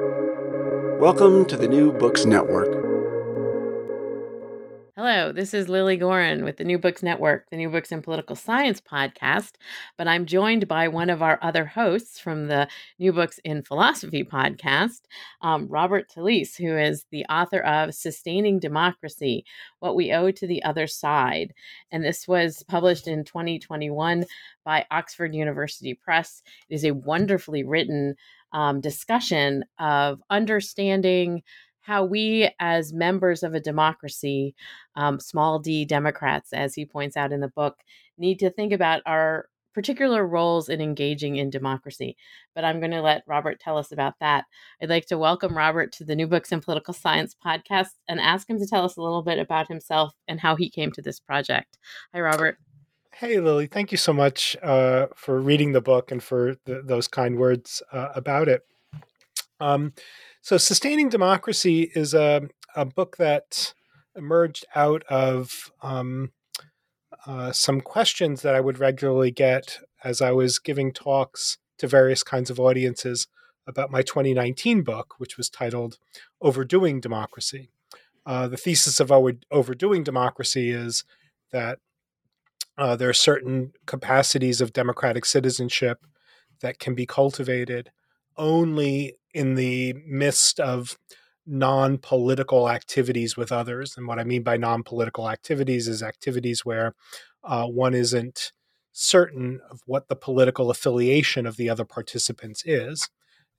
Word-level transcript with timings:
Welcome 0.00 1.44
to 1.44 1.56
the 1.56 1.68
New 1.68 1.92
Books 1.92 2.24
Network. 2.24 2.82
Hello, 4.96 5.30
this 5.30 5.54
is 5.54 5.68
Lily 5.68 5.96
Goren 5.96 6.42
with 6.42 6.56
the 6.56 6.64
New 6.64 6.78
Books 6.78 7.00
Network, 7.00 7.48
the 7.50 7.56
New 7.56 7.70
Books 7.70 7.92
in 7.92 8.02
Political 8.02 8.34
Science 8.34 8.80
podcast. 8.80 9.52
But 9.96 10.08
I'm 10.08 10.26
joined 10.26 10.66
by 10.66 10.88
one 10.88 11.10
of 11.10 11.22
our 11.22 11.38
other 11.42 11.64
hosts 11.64 12.18
from 12.18 12.48
the 12.48 12.66
New 12.98 13.12
Books 13.12 13.38
in 13.44 13.62
Philosophy 13.62 14.24
podcast, 14.24 15.02
um, 15.42 15.68
Robert 15.68 16.10
Talisse, 16.10 16.56
who 16.56 16.76
is 16.76 17.06
the 17.12 17.24
author 17.26 17.60
of 17.60 17.94
Sustaining 17.94 18.58
Democracy 18.58 19.44
What 19.78 19.94
We 19.94 20.12
Owe 20.12 20.32
to 20.32 20.46
the 20.46 20.64
Other 20.64 20.88
Side. 20.88 21.54
And 21.92 22.02
this 22.02 22.26
was 22.26 22.64
published 22.66 23.06
in 23.06 23.24
2021 23.24 24.24
by 24.64 24.86
Oxford 24.90 25.34
University 25.34 25.94
Press. 25.94 26.42
It 26.68 26.74
is 26.74 26.84
a 26.84 26.94
wonderfully 26.94 27.62
written 27.62 28.16
um, 28.54 28.80
discussion 28.80 29.64
of 29.78 30.22
understanding 30.30 31.42
how 31.80 32.02
we, 32.02 32.50
as 32.60 32.94
members 32.94 33.42
of 33.42 33.52
a 33.52 33.60
democracy, 33.60 34.54
um, 34.96 35.20
small 35.20 35.58
d 35.58 35.84
Democrats, 35.84 36.54
as 36.54 36.74
he 36.74 36.86
points 36.86 37.14
out 37.14 37.32
in 37.32 37.40
the 37.40 37.48
book, 37.48 37.76
need 38.16 38.38
to 38.38 38.48
think 38.48 38.72
about 38.72 39.02
our 39.04 39.48
particular 39.74 40.26
roles 40.26 40.68
in 40.68 40.80
engaging 40.80 41.36
in 41.36 41.50
democracy. 41.50 42.16
But 42.54 42.64
I'm 42.64 42.78
going 42.78 42.92
to 42.92 43.02
let 43.02 43.24
Robert 43.26 43.60
tell 43.60 43.76
us 43.76 43.92
about 43.92 44.14
that. 44.20 44.44
I'd 44.80 44.88
like 44.88 45.06
to 45.06 45.18
welcome 45.18 45.56
Robert 45.56 45.92
to 45.94 46.04
the 46.04 46.14
New 46.14 46.28
Books 46.28 46.52
in 46.52 46.60
Political 46.60 46.94
Science 46.94 47.36
podcast 47.44 47.88
and 48.08 48.20
ask 48.20 48.48
him 48.48 48.58
to 48.60 48.66
tell 48.66 48.84
us 48.84 48.96
a 48.96 49.02
little 49.02 49.22
bit 49.22 49.38
about 49.38 49.68
himself 49.68 50.14
and 50.28 50.40
how 50.40 50.54
he 50.54 50.70
came 50.70 50.92
to 50.92 51.02
this 51.02 51.18
project. 51.18 51.76
Hi, 52.14 52.20
Robert. 52.20 52.56
Hey, 53.18 53.38
Lily, 53.38 53.68
Thank 53.68 53.92
you 53.92 53.96
so 53.96 54.12
much 54.12 54.56
uh, 54.60 55.06
for 55.14 55.40
reading 55.40 55.70
the 55.70 55.80
book 55.80 56.10
and 56.10 56.20
for 56.20 56.56
those 56.66 57.06
kind 57.06 57.38
words 57.38 57.80
uh, 57.92 58.08
about 58.16 58.48
it. 58.48 58.66
Um, 59.60 59.92
so, 60.42 60.56
Sustaining 60.56 61.10
Democracy 61.10 61.92
is 61.94 62.12
a, 62.12 62.48
a 62.74 62.84
book 62.84 63.16
that 63.18 63.72
emerged 64.16 64.66
out 64.74 65.04
of 65.04 65.70
um, 65.80 66.32
uh, 67.24 67.52
some 67.52 67.80
questions 67.80 68.42
that 68.42 68.56
I 68.56 68.60
would 68.60 68.80
regularly 68.80 69.30
get 69.30 69.78
as 70.02 70.20
I 70.20 70.32
was 70.32 70.58
giving 70.58 70.92
talks 70.92 71.58
to 71.78 71.86
various 71.86 72.24
kinds 72.24 72.50
of 72.50 72.58
audiences 72.58 73.28
about 73.64 73.92
my 73.92 74.02
2019 74.02 74.82
book, 74.82 75.14
which 75.18 75.36
was 75.36 75.48
titled 75.48 75.98
Overdoing 76.40 76.98
Democracy. 76.98 77.70
Uh, 78.26 78.48
the 78.48 78.56
thesis 78.56 78.98
of 78.98 79.12
overdoing 79.52 80.02
democracy 80.02 80.72
is 80.72 81.04
that 81.52 81.78
uh, 82.76 82.96
there 82.96 83.08
are 83.08 83.14
certain 83.14 83.72
capacities 83.86 84.60
of 84.60 84.72
democratic 84.72 85.24
citizenship 85.24 85.98
that 86.60 86.78
can 86.78 86.94
be 86.94 87.06
cultivated 87.06 87.90
only 88.36 89.16
in 89.32 89.54
the 89.54 89.94
midst 90.06 90.58
of 90.60 90.96
non 91.46 91.98
political 91.98 92.68
activities 92.68 93.36
with 93.36 93.52
others. 93.52 93.96
And 93.96 94.06
what 94.06 94.18
I 94.18 94.24
mean 94.24 94.42
by 94.42 94.56
non 94.56 94.82
political 94.82 95.30
activities 95.30 95.88
is 95.88 96.02
activities 96.02 96.64
where 96.64 96.94
uh, 97.42 97.66
one 97.66 97.94
isn't 97.94 98.52
certain 98.92 99.60
of 99.70 99.80
what 99.86 100.08
the 100.08 100.16
political 100.16 100.70
affiliation 100.70 101.46
of 101.46 101.56
the 101.56 101.68
other 101.68 101.84
participants 101.84 102.64
is. 102.64 103.08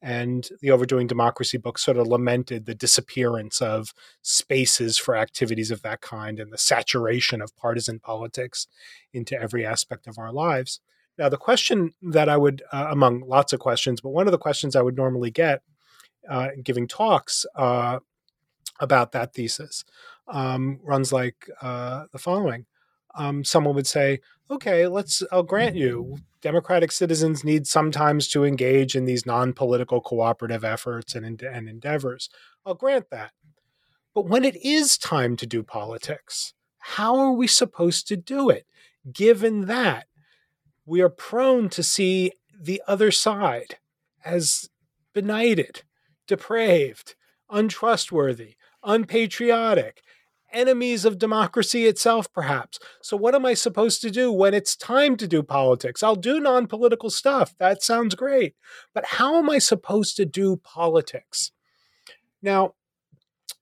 And 0.05 0.47
the 0.61 0.69
Overdoing 0.69 1.07
Democracy 1.07 1.57
book 1.57 1.79
sort 1.79 1.97
of 1.97 2.05
lamented 2.05 2.67
the 2.67 2.75
disappearance 2.75 3.59
of 3.59 3.91
spaces 4.21 4.99
for 4.99 5.15
activities 5.15 5.71
of 5.71 5.81
that 5.81 6.01
kind 6.01 6.39
and 6.39 6.53
the 6.53 6.59
saturation 6.59 7.41
of 7.41 7.55
partisan 7.57 7.97
politics 7.97 8.67
into 9.13 9.35
every 9.35 9.65
aspect 9.65 10.05
of 10.05 10.19
our 10.19 10.31
lives. 10.31 10.79
Now, 11.17 11.27
the 11.29 11.37
question 11.37 11.95
that 12.03 12.29
I 12.29 12.37
would, 12.37 12.61
uh, 12.71 12.85
among 12.91 13.21
lots 13.21 13.51
of 13.51 13.59
questions, 13.59 13.99
but 13.99 14.09
one 14.09 14.27
of 14.27 14.31
the 14.31 14.37
questions 14.37 14.75
I 14.75 14.83
would 14.83 14.95
normally 14.95 15.31
get 15.31 15.63
uh, 16.29 16.49
giving 16.61 16.87
talks 16.87 17.47
uh, 17.55 17.97
about 18.79 19.11
that 19.13 19.33
thesis 19.33 19.85
um, 20.27 20.79
runs 20.83 21.11
like 21.11 21.49
uh, 21.63 22.03
the 22.11 22.19
following. 22.19 22.67
Um, 23.15 23.43
someone 23.43 23.73
would 23.73 23.87
say, 23.87 24.19
okay, 24.49 24.87
let's, 24.87 25.23
I'll 25.31 25.43
grant 25.43 25.75
you, 25.75 26.17
democratic 26.41 26.91
citizens 26.91 27.43
need 27.43 27.67
sometimes 27.67 28.27
to 28.29 28.43
engage 28.43 28.95
in 28.95 29.05
these 29.05 29.25
non 29.25 29.53
political 29.53 30.01
cooperative 30.01 30.63
efforts 30.63 31.15
and, 31.15 31.41
and 31.41 31.69
endeavors. 31.69 32.29
I'll 32.65 32.75
grant 32.75 33.09
that. 33.11 33.31
But 34.13 34.27
when 34.27 34.45
it 34.45 34.55
is 34.63 34.97
time 34.97 35.35
to 35.37 35.45
do 35.45 35.63
politics, 35.63 36.53
how 36.77 37.17
are 37.17 37.33
we 37.33 37.47
supposed 37.47 38.07
to 38.07 38.15
do 38.15 38.49
it, 38.49 38.65
given 39.11 39.65
that 39.65 40.07
we 40.85 41.01
are 41.01 41.09
prone 41.09 41.67
to 41.69 41.83
see 41.83 42.31
the 42.57 42.81
other 42.87 43.11
side 43.11 43.77
as 44.23 44.69
benighted, 45.13 45.81
depraved, 46.27 47.15
untrustworthy, 47.49 48.55
unpatriotic, 48.83 50.01
enemies 50.55 51.05
of 51.05 51.19
democracy 51.19 51.85
itself, 51.85 52.31
perhaps. 52.33 52.79
So, 53.01 53.15
what 53.17 53.35
am 53.35 53.45
I 53.45 53.53
supposed 53.53 54.01
to 54.01 54.09
do 54.09 54.31
when 54.31 54.53
it's 54.53 54.75
time 54.75 55.17
to 55.17 55.27
do 55.27 55.43
politics? 55.43 56.01
I'll 56.01 56.15
do 56.15 56.39
non 56.39 56.65
political 56.67 57.09
stuff. 57.09 57.53
That 57.59 57.83
sounds 57.83 58.15
great. 58.15 58.55
But 58.93 59.05
how 59.05 59.37
am 59.37 59.49
I 59.49 59.59
supposed 59.59 60.15
to 60.17 60.25
do 60.25 60.57
politics? 60.57 61.51
Now, 62.41 62.73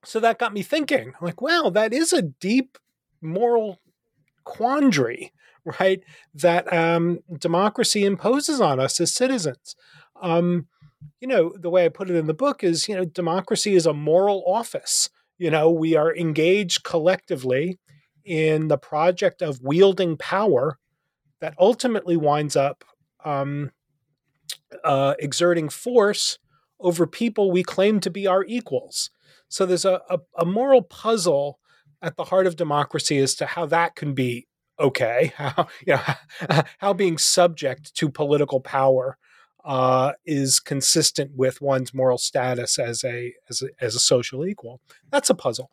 so 0.05 0.19
that 0.19 0.39
got 0.39 0.53
me 0.53 0.61
thinking 0.61 1.13
like, 1.21 1.41
wow, 1.41 1.69
that 1.73 1.93
is 1.93 2.13
a 2.13 2.21
deep 2.21 2.77
moral 3.21 3.79
quandary 4.43 5.31
right? 5.79 6.03
That 6.33 6.71
um, 6.73 7.19
democracy 7.39 8.05
imposes 8.05 8.61
on 8.61 8.79
us 8.79 8.99
as 8.99 9.13
citizens. 9.13 9.75
Um, 10.21 10.67
you 11.19 11.27
know, 11.27 11.53
the 11.59 11.69
way 11.69 11.85
I 11.85 11.89
put 11.89 12.09
it 12.09 12.15
in 12.15 12.27
the 12.27 12.33
book 12.33 12.63
is, 12.63 12.87
you 12.87 12.95
know, 12.95 13.05
democracy 13.05 13.75
is 13.75 13.85
a 13.85 13.93
moral 13.93 14.43
office. 14.45 15.09
You 15.43 15.51
know, 15.51 15.69
we 15.69 15.97
are 15.97 16.15
engaged 16.15 16.85
collectively 16.85 17.77
in 18.23 18.69
the 18.69 18.77
project 18.77 19.41
of 19.41 19.59
wielding 19.61 20.15
power 20.15 20.79
that 21.41 21.53
ultimately 21.59 22.15
winds 22.15 22.55
up 22.55 22.85
um, 23.25 23.71
uh, 24.85 25.15
exerting 25.19 25.67
force 25.67 26.39
over 26.79 27.05
people 27.05 27.51
we 27.51 27.61
claim 27.61 27.99
to 27.99 28.09
be 28.09 28.25
our 28.25 28.45
equals. 28.45 29.09
So 29.49 29.65
there's 29.65 29.83
a, 29.83 29.99
a, 30.09 30.19
a 30.37 30.45
moral 30.45 30.81
puzzle 30.81 31.59
at 32.01 32.15
the 32.15 32.23
heart 32.23 32.47
of 32.47 32.55
democracy 32.55 33.17
as 33.17 33.35
to 33.35 33.45
how 33.45 33.65
that 33.65 33.97
can 33.97 34.13
be 34.13 34.47
okay 34.79 35.33
how 35.37 35.67
you 35.85 35.93
know 35.93 36.63
how 36.79 36.93
being 36.93 37.17
subject 37.17 37.93
to 37.95 38.09
political 38.09 38.59
power 38.59 39.17
uh, 39.63 40.13
is 40.25 40.59
consistent 40.59 41.31
with 41.35 41.61
one's 41.61 41.93
moral 41.93 42.17
status 42.17 42.77
as 42.77 43.03
a, 43.03 43.33
as 43.49 43.61
a 43.61 43.67
as 43.83 43.95
a 43.95 43.99
social 43.99 44.45
equal. 44.45 44.81
That's 45.11 45.29
a 45.29 45.35
puzzle, 45.35 45.71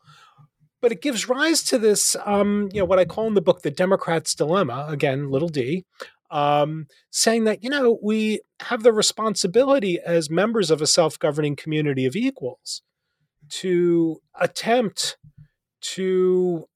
but 0.80 0.92
it 0.92 1.02
gives 1.02 1.28
rise 1.28 1.62
to 1.64 1.78
this, 1.78 2.16
um, 2.24 2.68
you 2.72 2.80
know, 2.80 2.84
what 2.84 2.98
I 2.98 3.04
call 3.04 3.26
in 3.26 3.34
the 3.34 3.40
book 3.40 3.62
the 3.62 3.70
Democrat's 3.70 4.34
dilemma. 4.34 4.86
Again, 4.88 5.30
little 5.30 5.48
d, 5.48 5.84
um, 6.30 6.86
saying 7.10 7.44
that 7.44 7.62
you 7.62 7.70
know 7.70 7.98
we 8.02 8.40
have 8.60 8.82
the 8.82 8.92
responsibility 8.92 9.98
as 10.04 10.30
members 10.30 10.70
of 10.70 10.80
a 10.80 10.86
self 10.86 11.18
governing 11.18 11.56
community 11.56 12.06
of 12.06 12.16
equals 12.16 12.82
to 13.48 14.20
attempt 14.38 15.16
to 15.80 16.66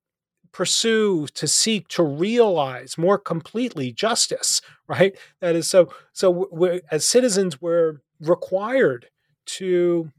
pursue, 0.55 1.27
to 1.35 1.49
seek, 1.49 1.89
to 1.89 2.03
realize 2.03 2.97
more 2.97 3.19
completely 3.19 3.93
justice, 3.93 4.63
right? 4.89 5.15
That 5.41 5.55
is 5.55 5.69
so. 5.69 5.93
So, 6.15 6.81
as 6.91 7.07
citizens, 7.07 7.61
we're 7.61 8.01
required 8.21 9.09
to 9.47 10.11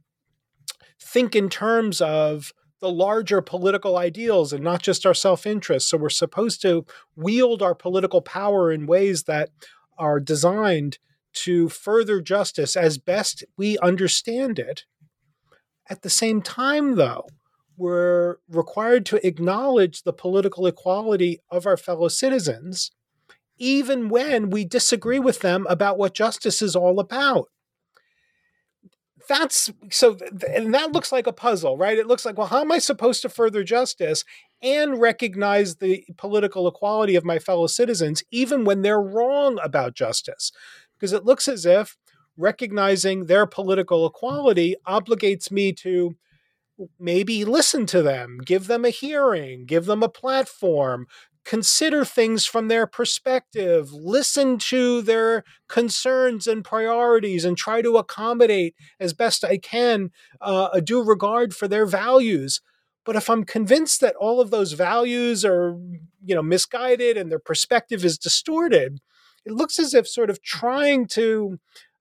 think 1.02 1.36
in 1.36 1.50
terms 1.50 2.02
of 2.02 2.54
the 2.82 2.92
larger 2.92 3.42
political 3.42 3.98
ideals 3.98 4.52
and 4.52 4.64
not 4.64 4.84
just 4.84 5.06
our 5.06 5.14
self 5.14 5.48
interest. 5.48 5.90
So, 5.90 5.98
we're 5.98 6.10
supposed 6.10 6.62
to 6.62 6.86
wield 7.16 7.64
our 7.64 7.74
political 7.74 8.22
power 8.22 8.72
in 8.72 8.86
ways 8.86 9.24
that 9.24 9.50
are 9.98 10.20
designed 10.20 11.00
to 11.34 11.70
further 11.70 12.22
justice 12.22 12.76
as 12.76 12.98
best 12.98 13.44
we 13.58 13.78
understand 13.80 14.60
it. 14.60 14.84
At 15.90 16.02
the 16.02 16.10
same 16.10 16.42
time, 16.42 16.96
though, 16.96 17.28
we're 17.78 18.38
required 18.50 19.06
to 19.08 19.26
acknowledge 19.26 20.04
the 20.04 20.14
political 20.14 20.66
equality 20.68 21.40
of 21.50 21.66
our 21.66 21.78
fellow 21.78 22.08
citizens, 22.08 22.92
even 23.58 24.10
when 24.10 24.50
we 24.50 24.66
disagree 24.66 25.20
with 25.20 25.40
them 25.40 25.66
about 25.70 25.98
what 25.98 26.14
justice 26.14 26.62
is 26.62 26.76
all 26.76 27.00
about. 27.00 27.50
That's 29.28 29.72
so, 29.90 30.18
and 30.54 30.74
that 30.76 30.92
looks 30.92 31.12
like 31.12 31.26
a 31.26 31.34
puzzle, 31.34 31.78
right? 31.78 31.98
It 31.98 32.06
looks 32.06 32.26
like, 32.26 32.38
well, 32.38 32.48
how 32.48 32.62
am 32.62 32.72
I 32.72 32.78
supposed 32.78 33.24
to 33.24 33.30
further 33.30 33.64
justice 33.64 34.24
and 34.62 35.02
recognize 35.02 35.78
the 35.78 36.06
political 36.18 36.68
equality 36.68 37.16
of 37.16 37.26
my 37.26 37.40
fellow 37.40 37.66
citizens, 37.66 38.24
even 38.30 38.66
when 38.66 38.84
they're 38.84 39.02
wrong 39.02 39.58
about 39.64 39.96
justice? 39.96 40.52
Because 40.94 41.12
it 41.12 41.26
looks 41.26 41.48
as 41.48 41.66
if 41.66 41.98
recognizing 42.38 43.26
their 43.26 43.48
political 43.48 44.06
equality 44.06 44.76
obligates 44.88 45.50
me 45.50 45.74
to 45.74 46.16
maybe 47.00 47.46
listen 47.46 47.86
to 47.88 48.02
them, 48.02 48.40
give 48.44 48.68
them 48.68 48.86
a 48.86 48.90
hearing, 48.90 49.66
give 49.66 49.86
them 49.86 50.04
a 50.04 50.10
platform, 50.10 51.08
consider 51.46 52.04
things 52.04 52.46
from 52.46 52.68
their 52.68 52.88
perspective, 52.88 53.94
listen 53.94 54.58
to 54.58 55.02
their 55.02 55.44
concerns 55.70 56.48
and 56.48 56.66
priorities, 56.66 57.46
and 57.46 57.56
try 57.56 57.82
to 57.82 57.98
accommodate 57.98 58.76
as 59.00 59.14
best 59.14 59.44
I 59.44 59.58
can 59.58 60.12
uh, 60.42 60.70
a 60.74 60.82
due 60.82 61.04
regard 61.04 61.56
for 61.56 61.68
their 61.68 61.86
values. 61.86 62.62
But 63.06 63.16
if 63.16 63.30
I'm 63.30 63.44
convinced 63.44 64.02
that 64.02 64.16
all 64.16 64.42
of 64.42 64.50
those 64.50 64.74
values 64.74 65.46
are, 65.46 65.78
you 66.24 66.34
know, 66.34 66.42
misguided 66.42 67.18
and 67.18 67.32
their 67.32 67.40
perspective 67.40 68.04
is 68.04 68.18
distorted, 68.18 69.00
it 69.46 69.54
looks 69.54 69.78
as 69.78 69.94
if 69.94 70.08
sort 70.08 70.32
of 70.32 70.42
trying 70.42 71.06
to 71.10 71.60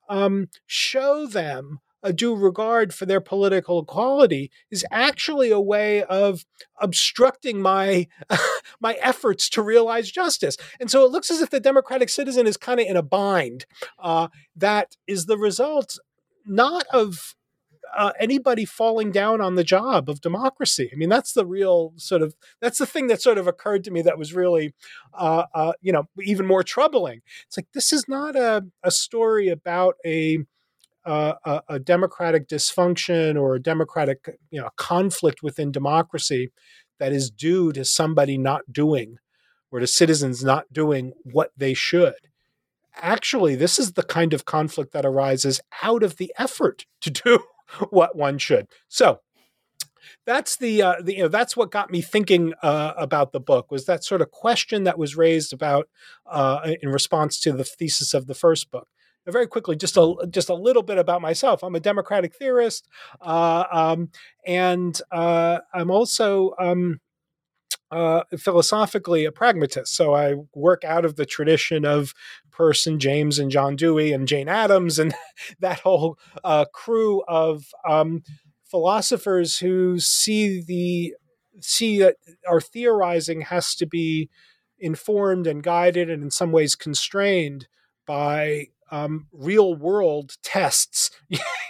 um, 0.09 0.49
show 0.67 1.27
them 1.27 1.81
a 2.05 2.13
due 2.13 2.37
regard 2.37 2.95
for 2.95 3.07
their 3.07 3.21
political 3.21 3.81
equality 3.83 4.51
is 4.71 4.85
actually 4.93 5.51
a 5.51 5.59
way 5.59 6.05
of 6.05 6.45
obstructing 6.81 7.61
my 7.61 8.07
my 8.81 8.95
efforts 9.01 9.49
to 9.51 9.63
realize 9.63 10.11
justice. 10.11 10.57
And 10.79 10.91
so 10.91 11.05
it 11.05 11.11
looks 11.11 11.31
as 11.31 11.41
if 11.41 11.51
the 11.51 11.61
democratic 11.61 12.11
citizen 12.11 12.47
is 12.47 12.57
kind 12.57 12.79
of 12.79 12.87
in 12.87 12.97
a 12.97 13.03
bind. 13.03 13.65
Uh, 13.99 14.29
that 14.55 14.97
is 15.07 15.27
the 15.27 15.39
result 15.39 15.99
not 16.47 16.85
of 16.93 17.35
uh, 17.97 18.13
anybody 18.19 18.65
falling 18.65 19.11
down 19.11 19.41
on 19.41 19.55
the 19.55 19.65
job 19.65 20.09
of 20.09 20.21
democracy. 20.21 20.91
I 20.93 20.97
mean, 20.97 21.09
that's 21.09 21.33
the 21.33 21.47
real 21.47 21.93
sort 21.97 22.23
of 22.23 22.35
that's 22.61 22.79
the 22.79 22.87
thing 22.87 23.07
that 23.07 23.23
sort 23.23 23.39
of 23.39 23.47
occurred 23.47 23.85
to 23.85 23.91
me 23.91 24.03
that 24.03 24.19
was 24.19 24.35
really, 24.35 24.75
uh, 25.15 25.45
uh, 25.55 25.73
you 25.81 25.93
know, 25.93 26.09
even 26.23 26.47
more 26.47 26.63
troubling. 26.63 27.23
It's 27.47 27.57
like 27.57 27.69
this 27.73 27.93
is 27.93 28.09
not 28.09 28.37
a, 28.37 28.67
a 28.83 28.91
story 28.91 29.49
about 29.49 29.95
a 30.05 30.39
a, 31.05 31.63
a, 31.69 31.79
democratic 31.79 32.49
dysfunction 32.49 33.41
or 33.41 33.55
a 33.55 33.63
democratic 33.63 34.39
you 34.51 34.61
know 34.61 34.71
conflict 34.77 35.43
within 35.43 35.71
democracy 35.71 36.51
that 36.99 37.13
is 37.13 37.31
due 37.31 37.73
to 37.73 37.85
somebody 37.85 38.39
not 38.39 38.73
doing 38.73 39.19
or 39.71 39.81
to 39.81 39.87
citizens 39.87 40.45
not 40.45 40.73
doing 40.73 41.13
what 41.25 41.51
they 41.57 41.75
should. 41.75 42.15
Actually 42.97 43.55
this 43.55 43.79
is 43.79 43.93
the 43.93 44.03
kind 44.03 44.33
of 44.33 44.45
conflict 44.45 44.93
that 44.93 45.05
arises 45.05 45.61
out 45.83 46.03
of 46.03 46.17
the 46.17 46.33
effort 46.39 46.87
to 47.01 47.11
do 47.11 47.39
what 47.91 48.17
one 48.17 48.39
should. 48.39 48.67
So 48.89 49.21
that's 50.27 50.57
the, 50.57 50.83
uh, 50.83 50.95
the 51.03 51.15
you 51.15 51.23
know 51.23 51.29
that's 51.29 51.57
what 51.57 51.71
got 51.71 51.91
me 51.91 52.01
thinking 52.01 52.55
uh, 52.63 52.93
about 52.97 53.33
the 53.33 53.41
book 53.41 53.71
was 53.71 53.87
that 53.87 54.05
sort 54.05 54.23
of 54.23 54.31
question 54.31 54.85
that 54.85 54.99
was 54.99 55.17
raised 55.17 55.53
about 55.53 55.89
uh, 56.27 56.73
in 56.83 56.91
response 56.91 57.41
to 57.41 57.53
the 57.53 57.65
thesis 57.65 58.15
of 58.15 58.27
the 58.27 58.35
first 58.35 58.71
book 58.71 58.89
very 59.27 59.47
quickly, 59.47 59.77
just 59.77 59.97
a 59.97 60.15
just 60.31 60.49
a 60.49 60.55
little 60.55 60.83
bit 60.83 60.99
about 60.99 61.23
myself. 61.23 61.63
I'm 61.63 61.75
a 61.75 61.81
democratic 61.81 62.35
theorist, 62.35 62.89
uh, 63.21 63.65
um, 63.71 64.11
and 64.47 65.01
uh, 65.11 65.61
I'm 65.73 65.91
also 65.91 66.55
um, 66.59 67.01
uh, 67.91 68.25
philosophically 68.37 69.25
a 69.25 69.33
pragmatist. 69.33 69.95
So 69.95 70.15
I 70.15 70.35
work 70.55 70.85
out 70.85 71.05
of 71.05 71.17
the 71.17 71.27
tradition 71.27 71.85
of 71.85 72.13
Peirce, 72.51 72.89
James, 72.99 73.39
and 73.39 73.51
John 73.51 73.77
Dewey, 73.77 74.13
and 74.13 74.29
Jane 74.29 74.49
Addams, 74.49 74.99
and 74.99 75.15
that 75.61 75.81
whole 75.81 76.19
uh, 76.43 76.67
crew 76.73 77.23
of 77.29 77.67
um, 77.89 78.23
philosophers 78.65 79.59
who 79.59 79.99
see 80.01 80.61
the 80.61 81.15
see 81.61 82.01
that 82.01 82.17
our 82.49 82.61
theorizing 82.61 83.43
has 83.43 83.75
to 83.77 83.87
be 83.87 84.29
informed 84.79 85.47
and 85.47 85.63
guided 85.63 86.11
and 86.11 86.23
in 86.23 86.31
some 86.31 86.51
ways 86.51 86.75
constrained 86.75 87.69
by 88.07 88.67
um, 88.95 89.27
real 89.33 89.75
world 89.75 90.37
tests 90.45 91.11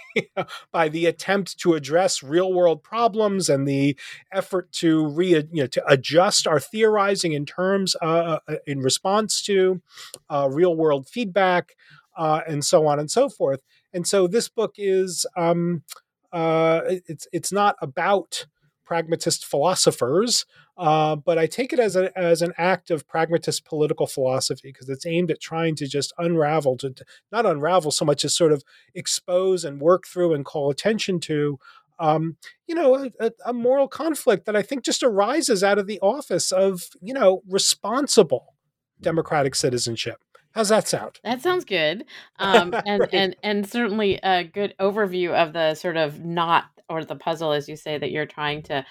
by 0.71 0.87
the 0.87 1.07
attempt 1.07 1.57
to 1.57 1.73
address 1.73 2.21
real 2.21 2.53
world 2.53 2.83
problems 2.83 3.49
and 3.49 3.67
the 3.67 3.97
effort 4.31 4.71
to 4.71 5.07
re 5.07 5.29
you 5.51 5.63
know 5.63 5.65
to 5.67 5.83
adjust 5.87 6.45
our 6.45 6.59
theorizing 6.59 7.33
in 7.33 7.43
terms 7.43 7.95
uh, 7.99 8.37
uh, 8.47 8.55
in 8.67 8.79
response 8.79 9.41
to 9.41 9.81
uh, 10.29 10.47
real 10.51 10.75
world 10.75 11.07
feedback 11.07 11.75
uh, 12.15 12.41
and 12.47 12.63
so 12.63 12.85
on 12.85 12.99
and 12.99 13.09
so 13.09 13.27
forth. 13.27 13.61
And 13.91 14.07
so 14.07 14.27
this 14.27 14.47
book 14.47 14.75
is 14.77 15.25
um, 15.35 15.81
uh, 16.31 16.81
it's 16.85 17.27
it's 17.33 17.51
not 17.51 17.75
about 17.81 18.45
pragmatist 18.85 19.45
philosophers, 19.45 20.45
uh, 20.77 21.15
but 21.15 21.37
I 21.37 21.47
take 21.47 21.73
it 21.73 21.79
as, 21.79 21.95
a, 21.95 22.17
as 22.17 22.41
an 22.41 22.53
act 22.57 22.91
of 22.91 23.07
pragmatist 23.07 23.65
political 23.65 24.07
philosophy 24.07 24.69
because 24.69 24.89
it's 24.89 25.05
aimed 25.05 25.31
at 25.31 25.41
trying 25.41 25.75
to 25.75 25.87
just 25.87 26.13
unravel, 26.17 26.77
to, 26.77 26.91
to, 26.91 27.05
not 27.31 27.45
unravel 27.45 27.91
so 27.91 28.05
much 28.05 28.23
as 28.23 28.35
sort 28.35 28.51
of 28.51 28.63
expose 28.93 29.65
and 29.65 29.81
work 29.81 30.05
through 30.05 30.33
and 30.33 30.45
call 30.45 30.69
attention 30.69 31.19
to, 31.21 31.59
um, 31.99 32.37
you 32.67 32.75
know, 32.75 33.09
a, 33.19 33.31
a, 33.45 33.53
moral 33.53 33.87
conflict 33.87 34.45
that 34.45 34.55
I 34.55 34.61
think 34.61 34.83
just 34.83 35.01
arises 35.01 35.63
out 35.63 35.79
of 35.79 35.87
the 35.87 35.99
office 36.01 36.51
of, 36.51 36.89
you 37.01 37.13
know, 37.13 37.41
responsible 37.47 38.55
democratic 39.01 39.55
citizenship. 39.55 40.17
How's 40.55 40.69
that 40.69 40.87
sound? 40.87 41.19
That 41.25 41.41
sounds 41.41 41.65
good, 41.65 42.05
um, 42.39 42.73
and 42.85 43.01
right. 43.01 43.13
and 43.13 43.35
and 43.43 43.69
certainly 43.69 44.19
a 44.23 44.45
good 44.45 44.73
overview 44.79 45.31
of 45.31 45.51
the 45.51 45.75
sort 45.75 45.97
of 45.97 46.23
not 46.23 46.65
or 46.87 47.03
the 47.03 47.15
puzzle, 47.15 47.51
as 47.51 47.67
you 47.67 47.75
say, 47.75 47.97
that 47.97 48.11
you're 48.11 48.25
trying 48.25 48.63
to 48.63 48.85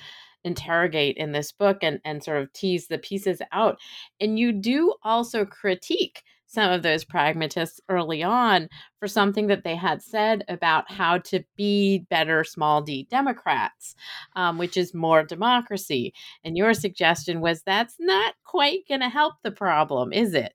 interrogate 0.45 1.17
in 1.17 1.33
this 1.33 1.53
book 1.53 1.79
and, 1.81 2.01
and 2.05 2.23
sort 2.23 2.43
of 2.43 2.53
tease 2.53 2.89
the 2.89 2.99
pieces 2.99 3.41
out. 3.51 3.79
And 4.21 4.39
you 4.39 4.53
do 4.53 4.95
also 5.03 5.47
critique 5.47 6.23
some 6.47 6.71
of 6.71 6.83
those 6.83 7.03
pragmatists 7.03 7.81
early 7.89 8.23
on 8.23 8.69
for 9.01 9.09
something 9.09 9.47
that 9.47 9.65
they 9.65 9.75
had 9.75 10.03
said 10.03 10.45
about 10.49 10.91
how 10.91 11.17
to 11.19 11.43
be 11.57 12.07
better 12.11 12.45
small 12.45 12.83
d 12.83 13.07
Democrats, 13.11 13.95
um, 14.37 14.59
which 14.59 14.77
is 14.77 14.93
more 14.93 15.23
democracy. 15.23 16.13
And 16.45 16.59
your 16.59 16.75
suggestion 16.75 17.41
was 17.41 17.63
that's 17.63 17.97
not 17.99 18.35
quite 18.45 18.87
going 18.87 19.01
to 19.01 19.09
help 19.09 19.37
the 19.43 19.51
problem, 19.51 20.13
is 20.13 20.35
it? 20.35 20.53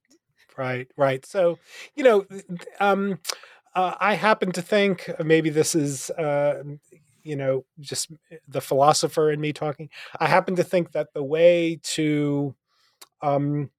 Right, 0.60 0.92
right. 0.98 1.26
So, 1.26 1.58
you 1.96 2.04
know, 2.04 2.26
um, 2.82 3.20
uh, 3.76 3.96
I 4.00 4.16
happen 4.16 4.52
to 4.54 4.62
think 4.62 5.10
maybe 5.24 5.50
this 5.50 5.74
is 5.76 6.10
uh, 6.12 6.64
you 7.24 7.36
know, 7.38 7.66
just 7.80 8.12
eh, 8.32 8.38
the 8.48 8.62
philosopher 8.62 9.32
in 9.32 9.40
me 9.40 9.54
talking. 9.54 9.90
I 10.20 10.28
happen 10.28 10.56
to 10.58 10.64
think 10.64 10.92
that 10.94 11.14
the 11.14 11.24
way 11.24 11.80
to 11.96 12.56
um, 13.22 13.72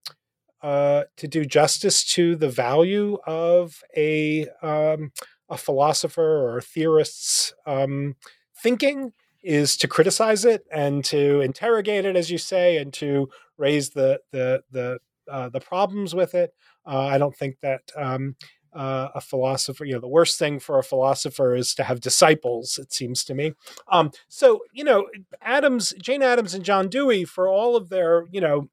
uh, 0.63 1.05
to 1.19 1.29
do 1.29 1.45
justice 1.45 2.05
to 2.15 2.37
the 2.37 2.51
value 2.51 3.19
of 3.27 3.83
a 3.97 4.49
um, 4.63 5.13
a 5.51 5.59
philosopher 5.59 6.23
or 6.49 6.59
a 6.59 6.63
theorist's 6.63 7.55
um, 7.67 8.17
thinking 8.63 9.13
is 9.43 9.77
to 9.79 9.89
criticize 9.89 10.45
it 10.45 10.65
and 10.73 11.05
to 11.07 11.41
interrogate 11.41 12.05
it, 12.05 12.17
as 12.17 12.31
you 12.31 12.39
say, 12.39 12.77
and 12.79 12.93
to 12.95 13.29
raise 13.59 13.91
the 13.91 14.21
the 14.33 14.63
the 14.73 14.99
uh, 15.31 15.49
the 15.49 15.61
problems 15.61 16.15
with 16.15 16.35
it. 16.35 16.53
Uh, 16.87 17.07
I 17.07 17.19
don't 17.19 17.37
think 17.37 17.61
that 17.61 17.83
um, 17.97 18.37
uh, 18.73 19.09
a 19.15 19.21
philosopher. 19.21 19.85
You 19.85 19.95
know, 19.95 20.01
the 20.01 20.09
worst 20.09 20.39
thing 20.39 20.61
for 20.61 20.79
a 20.79 20.85
philosopher 20.85 21.55
is 21.55 21.75
to 21.75 21.85
have 21.85 22.01
disciples. 22.01 22.79
It 22.79 22.93
seems 22.93 23.25
to 23.25 23.35
me. 23.35 23.53
Um, 23.91 24.13
so 24.29 24.61
you 24.73 24.85
know, 24.85 25.07
Addams, 25.43 25.93
Jane 26.01 26.23
Addams, 26.23 26.55
and 26.55 26.65
John 26.65 26.89
Dewey, 26.89 27.25
for 27.25 27.49
all 27.49 27.77
of 27.77 27.89
their 27.89 28.25
you 28.31 28.41
know 28.41 28.69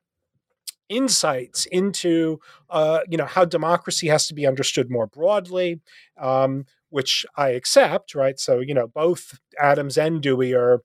insights 0.90 1.66
into 1.68 2.40
uh, 2.70 3.02
you 3.10 3.18
know 3.18 3.26
how 3.26 3.46
democracy 3.46 4.08
has 4.08 4.28
to 4.28 4.34
be 4.34 4.48
understood 4.48 4.90
more 4.90 5.08
broadly, 5.08 5.80
um, 6.18 6.66
which 6.90 7.26
I 7.36 7.50
accept. 7.50 8.16
Right. 8.16 8.40
So 8.40 8.60
you 8.60 8.74
know, 8.74 8.88
both 8.88 9.40
Addams 9.60 9.98
and 9.98 10.22
Dewey 10.22 10.54
are 10.54 10.82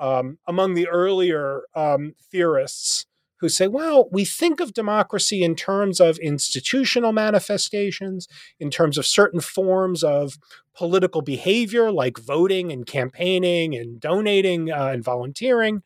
um, 0.00 0.38
among 0.46 0.74
the 0.74 0.88
earlier 0.88 1.62
um, 1.74 2.14
theorists 2.30 3.06
who 3.42 3.48
say, 3.48 3.66
well, 3.66 4.08
we 4.10 4.24
think 4.24 4.60
of 4.60 4.72
democracy 4.72 5.42
in 5.42 5.54
terms 5.54 6.00
of 6.00 6.16
institutional 6.18 7.12
manifestations, 7.12 8.28
in 8.58 8.70
terms 8.70 8.96
of 8.96 9.04
certain 9.04 9.40
forms 9.40 10.02
of 10.02 10.38
political 10.74 11.20
behavior 11.20 11.90
like 11.90 12.18
voting 12.18 12.72
and 12.72 12.86
campaigning 12.86 13.74
and 13.74 14.00
donating 14.00 14.70
uh, 14.70 14.86
and 14.86 15.04
volunteering. 15.04 15.82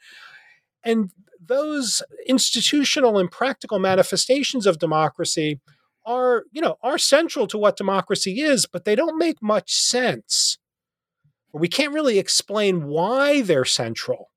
And 0.85 1.11
those 1.41 2.03
institutional 2.29 3.19
and 3.19 3.31
practical 3.31 3.79
manifestations 3.79 4.67
of 4.67 4.79
democracy 4.79 5.59
are, 6.05 6.45
you 6.53 6.61
know, 6.61 6.77
are 6.83 6.99
central 6.99 7.47
to 7.49 7.59
what 7.59 7.77
democracy 7.77 8.41
is, 8.43 8.67
but 8.67 8.85
they 8.85 8.95
don't 8.95 9.19
make 9.19 9.43
much 9.43 9.73
sense. 9.75 10.59
We 11.55 11.69
can't 11.69 11.95
really 11.95 12.19
explain 12.19 12.87
why 12.87 13.41
they're 13.41 13.65
central 13.65 14.29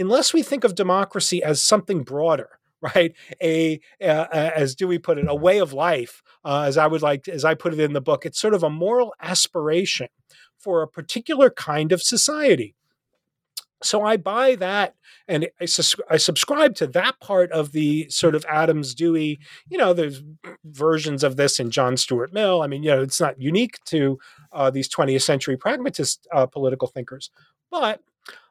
unless 0.00 0.32
we 0.32 0.42
think 0.42 0.64
of 0.64 0.74
democracy 0.74 1.42
as 1.42 1.62
something 1.62 2.02
broader, 2.02 2.58
right? 2.80 3.14
A, 3.42 3.80
as 4.00 4.74
Dewey 4.74 4.98
put 4.98 5.18
it, 5.18 5.26
a 5.28 5.34
way 5.34 5.58
of 5.58 5.72
life, 5.72 6.22
uh, 6.44 6.62
as 6.62 6.76
I 6.76 6.86
would 6.86 7.02
like, 7.02 7.28
as 7.28 7.44
I 7.44 7.54
put 7.54 7.74
it 7.74 7.80
in 7.80 7.92
the 7.92 8.00
book, 8.00 8.24
it's 8.26 8.40
sort 8.40 8.54
of 8.54 8.62
a 8.62 8.70
moral 8.70 9.14
aspiration 9.20 10.08
for 10.58 10.82
a 10.82 10.88
particular 10.88 11.50
kind 11.50 11.92
of 11.92 12.02
society. 12.02 12.74
So 13.82 14.02
I 14.02 14.18
buy 14.18 14.56
that 14.56 14.94
and 15.26 15.48
I, 15.58 15.64
sus- 15.64 15.94
I, 16.10 16.18
subscribe 16.18 16.74
to 16.76 16.86
that 16.88 17.18
part 17.20 17.50
of 17.50 17.72
the 17.72 18.10
sort 18.10 18.34
of 18.34 18.44
Addams 18.46 18.94
Dewey. 18.94 19.40
You 19.70 19.78
know, 19.78 19.94
there's 19.94 20.22
versions 20.64 21.24
of 21.24 21.36
this 21.36 21.58
in 21.58 21.70
John 21.70 21.96
Stuart 21.96 22.30
Mill. 22.30 22.60
I 22.60 22.66
mean, 22.66 22.82
you 22.82 22.90
know, 22.90 23.02
it's 23.02 23.20
not 23.20 23.40
unique 23.40 23.78
to 23.86 24.18
uh, 24.52 24.70
these 24.70 24.88
20th 24.88 25.22
century 25.22 25.56
pragmatist 25.56 26.28
uh, 26.30 26.44
political 26.44 26.88
thinkers. 26.88 27.30
But 27.70 28.02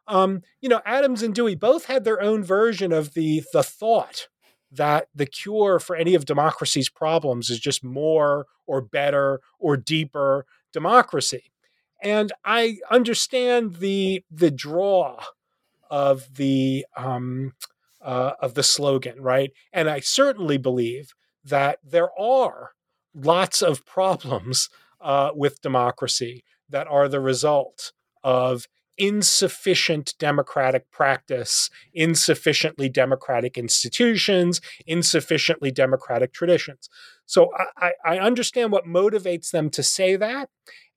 um, 0.09 0.41
you 0.59 0.67
know, 0.67 0.81
Addams 0.85 1.21
and 1.21 1.33
Dewey 1.33 1.55
both 1.55 1.85
had 1.85 2.03
their 2.03 2.21
own 2.21 2.43
version 2.43 2.91
of 2.91 3.13
the 3.13 3.43
the 3.53 3.63
thought 3.63 4.27
that 4.71 5.07
the 5.15 5.25
cure 5.25 5.79
for 5.79 5.95
any 5.95 6.15
of 6.15 6.25
democracy's 6.25 6.89
problems 6.89 7.49
is 7.49 7.59
just 7.59 7.83
more 7.83 8.45
or 8.67 8.81
better 8.81 9.39
or 9.57 9.77
deeper 9.77 10.45
democracy. 10.73 11.51
And 12.01 12.31
I 12.43 12.77
understand 12.91 13.77
the 13.77 14.23
the 14.29 14.51
draw 14.51 15.23
of 15.89 16.35
the 16.35 16.85
um, 16.97 17.53
uh, 18.01 18.33
of 18.41 18.53
the 18.55 18.63
slogan, 18.63 19.21
right? 19.21 19.51
And 19.71 19.89
I 19.89 19.99
certainly 19.99 20.57
believe 20.57 21.13
that 21.43 21.79
there 21.83 22.09
are 22.19 22.71
lots 23.13 23.61
of 23.61 23.85
problems 23.85 24.69
uh, 25.01 25.31
with 25.33 25.61
democracy 25.61 26.43
that 26.69 26.87
are 26.87 27.07
the 27.07 27.19
result 27.19 27.91
of 28.23 28.67
insufficient 28.99 30.13
democratic 30.19 30.91
practice, 30.91 31.69
insufficiently 31.93 32.89
democratic 32.89 33.57
institutions, 33.57 34.61
insufficiently 34.85 35.71
democratic 35.71 36.33
traditions. 36.33 36.89
So 37.25 37.49
I, 37.77 37.93
I, 38.05 38.19
understand 38.19 38.71
what 38.71 38.85
motivates 38.85 39.51
them 39.51 39.69
to 39.71 39.83
say 39.83 40.17
that. 40.17 40.49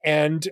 And 0.04 0.48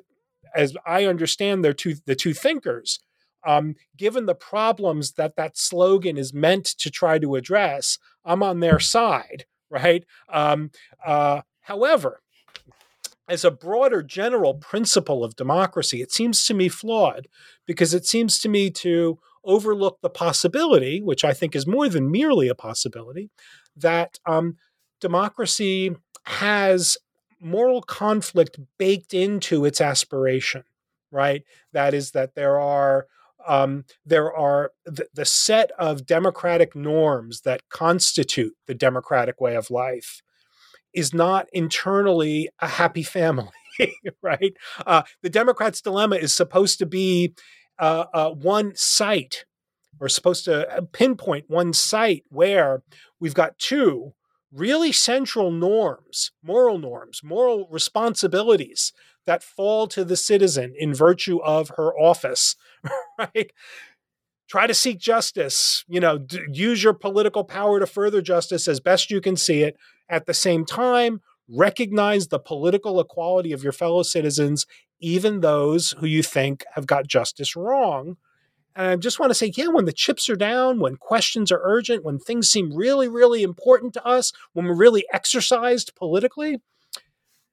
as 0.55 0.77
I 0.87 1.05
understand 1.05 1.65
their 1.65 1.73
two, 1.73 1.97
the 2.07 2.15
two 2.15 2.35
thinkers, 2.35 3.01
um, 3.45 3.75
given 3.97 4.27
the 4.27 4.35
problems 4.35 5.13
that 5.13 5.37
that 5.37 5.57
slogan 5.57 6.17
is 6.17 6.33
meant 6.33 6.67
to 6.67 6.91
try 6.91 7.19
to 7.19 7.35
address, 7.35 7.99
I'm 8.25 8.43
on 8.43 8.61
their 8.61 8.79
side, 8.79 9.47
right? 9.71 10.05
Um, 10.33 10.71
uh, 11.05 11.43
however, 11.63 12.21
as 13.31 13.45
a 13.45 13.51
broader 13.51 14.03
general 14.03 14.55
principle 14.55 15.23
of 15.23 15.37
democracy, 15.37 16.03
it 16.03 16.13
seems 16.13 16.45
to 16.47 16.53
me 16.53 16.69
flawed 16.69 17.29
because 17.65 17.95
it 17.95 18.05
seems 18.05 18.41
to 18.41 18.49
me 18.49 18.71
to 18.71 19.19
overlook 19.45 19.99
the 20.03 20.11
possibility, 20.11 21.01
which 21.01 21.25
I 21.25 21.33
think 21.33 21.55
is 21.55 21.67
more 21.67 21.89
than 21.89 22.11
merely 22.11 22.49
a 22.49 22.55
possibility, 22.57 23.31
that 23.77 24.19
um, 24.27 24.57
democracy 25.01 25.95
has 26.25 26.99
moral 27.41 27.83
conflict 27.83 28.59
baked 28.79 29.15
into 29.15 29.65
its 29.65 29.81
aspiration, 29.81 30.65
right? 31.13 31.45
That 31.73 31.95
is, 31.95 32.11
that 32.11 32.35
there 32.35 32.59
are 32.59 33.07
um, 33.47 33.87
there 34.05 34.31
are 34.31 34.73
the, 34.85 35.07
the 35.15 35.25
set 35.25 35.71
of 35.79 36.05
democratic 36.05 36.77
norms 36.77 37.41
that 37.43 37.71
constitute 37.71 38.55
the 38.67 38.75
democratic 38.75 39.41
way 39.41 39.57
of 39.57 39.71
life 39.71 40.21
is 40.95 41.15
not 41.15 41.49
internally 41.53 42.49
a 42.61 42.67
happy 42.69 43.03
family, 43.03 43.49
right? 44.23 44.55
Uh, 44.87 45.03
the 45.23 45.31
Democrats' 45.31 45.81
dilemma 45.81 46.17
is 46.17 46.33
supposed 46.33 46.79
to 46.79 46.87
be 46.87 47.35
uh, 47.79 48.05
uh, 48.13 48.31
one 48.31 48.73
site, 48.75 49.45
or 50.01 50.09
supposed 50.09 50.45
to 50.45 50.69
uh, 50.69 50.81
pinpoint 50.93 51.49
one 51.49 51.73
site 51.73 52.25
where 52.29 52.83
we've 53.19 53.35
got 53.35 53.59
two 53.59 54.13
really 54.53 54.93
central 54.93 55.51
norms, 55.51 56.33
moral 56.43 56.79
norms, 56.79 57.21
moral 57.23 57.69
responsibilities 57.71 58.93
that 59.27 59.43
fall 59.43 59.87
to 59.87 60.05
the 60.05 60.17
citizen 60.17 60.75
in 60.77 60.93
virtue 60.95 61.39
of 61.43 61.71
her 61.77 61.97
office, 61.99 62.57
right? 63.19 63.53
Try 64.49 64.67
to 64.67 64.75
seek 64.75 64.99
justice, 64.99 65.85
you 65.87 66.01
know, 66.01 66.19
d- 66.19 66.41
use 66.51 66.83
your 66.83 66.93
political 66.93 67.45
power 67.45 67.79
to 67.79 67.87
further 67.87 68.21
justice 68.21 68.67
as 68.67 68.81
best 68.81 69.11
you 69.11 69.21
can 69.21 69.37
see 69.37 69.63
it. 69.63 69.77
At 70.11 70.27
the 70.27 70.35
same 70.35 70.67
time, 70.67 71.21
recognize 71.49 72.29
the 72.29 72.39
political 72.39 73.01
equality 73.01 73.53
of 73.53 73.63
your 73.63 73.73
fellow 73.73 74.03
citizens, 74.03 74.67
even 75.01 75.41
those 75.41 75.93
who 75.93 76.07
you 76.07 76.23
think 76.23 76.65
have 76.75 76.87
got 76.87 77.07
justice 77.07 77.57
wrong. 77.57 78.17
And 78.77 78.93
I 78.93 78.97
just 78.97 79.19
want 79.19 79.31
to 79.31 79.35
say, 79.35 79.53
yeah, 79.57 79.69
when 79.69 79.85
the 79.85 79.93
chips 79.93 80.29
are 80.29 80.37
down, 80.37 80.81
when 80.81 80.97
questions 80.97 81.51
are 81.51 81.61
urgent, 81.63 82.05
when 82.05 82.19
things 82.19 82.49
seem 82.51 82.75
really, 82.75 83.09
really 83.09 83.43
important 83.43 83.95
to 83.95 84.05
us, 84.05 84.33
when 84.53 84.67
we're 84.67 84.75
really 84.75 85.05
exercised 85.13 85.95
politically, 85.95 86.59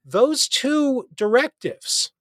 those 0.04 0.48
two 0.48 1.08
directives 1.14 2.12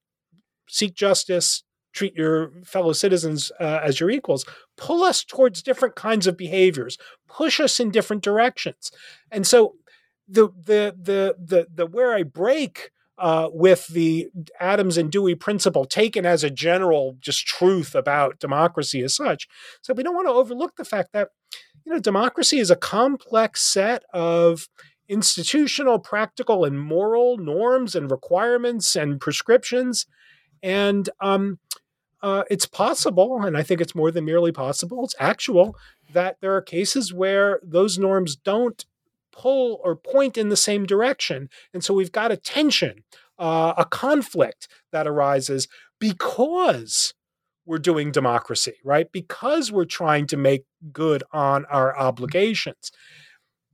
seek 0.67 0.93
justice, 0.93 1.63
treat 1.97 2.15
your 2.15 2.51
fellow 2.63 2.93
citizens 2.93 3.51
uh, 3.59 3.79
as 3.83 3.99
your 3.99 4.11
equals 4.11 4.45
pull 4.77 5.03
us 5.03 5.23
towards 5.23 5.63
different 5.63 5.95
kinds 5.95 6.27
of 6.27 6.37
behaviors 6.37 6.95
push 7.27 7.59
us 7.59 7.79
in 7.79 7.89
different 7.89 8.21
directions 8.21 8.91
and 9.31 9.47
so 9.47 9.73
the 10.27 10.49
the 10.49 10.95
the 11.01 11.35
the, 11.39 11.67
the 11.73 11.85
where 11.85 12.13
i 12.13 12.23
break 12.23 12.91
uh, 13.17 13.49
with 13.51 13.87
the 13.87 14.29
Addams 14.59 14.97
and 14.97 15.11
Dewey 15.11 15.33
principle 15.33 15.85
taken 15.85 16.25
as 16.25 16.43
a 16.43 16.51
general 16.51 17.17
just 17.19 17.47
truth 17.47 17.95
about 17.95 18.39
democracy 18.39 19.01
as 19.01 19.15
such. 19.15 19.47
So 19.81 19.93
we 19.93 20.03
don't 20.03 20.15
want 20.15 20.27
to 20.27 20.33
overlook 20.33 20.75
the 20.75 20.85
fact 20.85 21.13
that 21.13 21.29
you 21.83 21.91
know 21.91 21.99
democracy 21.99 22.59
is 22.59 22.69
a 22.69 22.75
complex 22.75 23.63
set 23.63 24.03
of 24.13 24.67
institutional, 25.09 25.99
practical, 25.99 26.65
and 26.65 26.79
moral 26.79 27.37
norms 27.37 27.95
and 27.95 28.11
requirements 28.11 28.95
and 28.95 29.19
prescriptions. 29.19 30.05
And 30.61 31.09
um, 31.21 31.59
uh, 32.21 32.43
it's 32.49 32.65
possible, 32.65 33.41
and 33.41 33.57
I 33.57 33.63
think 33.63 33.79
it's 33.79 33.95
more 33.95 34.11
than 34.11 34.25
merely 34.25 34.51
possible, 34.51 35.03
it's 35.05 35.15
actual, 35.19 35.75
that 36.11 36.37
there 36.41 36.55
are 36.55 36.61
cases 36.61 37.13
where 37.13 37.59
those 37.63 37.97
norms 37.97 38.35
don't 38.35 38.85
pull 39.37 39.79
or 39.83 39.95
point 39.95 40.37
in 40.37 40.49
the 40.49 40.57
same 40.57 40.85
direction. 40.85 41.49
And 41.73 41.83
so 41.83 41.93
we've 41.93 42.11
got 42.11 42.31
a 42.31 42.37
tension, 42.37 43.03
uh, 43.37 43.73
a 43.77 43.85
conflict 43.85 44.67
that 44.91 45.07
arises 45.07 45.67
because 45.99 47.13
we're 47.65 47.77
doing 47.77 48.11
democracy, 48.11 48.73
right? 48.83 49.11
Because 49.11 49.71
we're 49.71 49.85
trying 49.85 50.25
to 50.27 50.37
make 50.37 50.63
good 50.91 51.23
on 51.33 51.65
our 51.65 51.97
obligations 51.97 52.91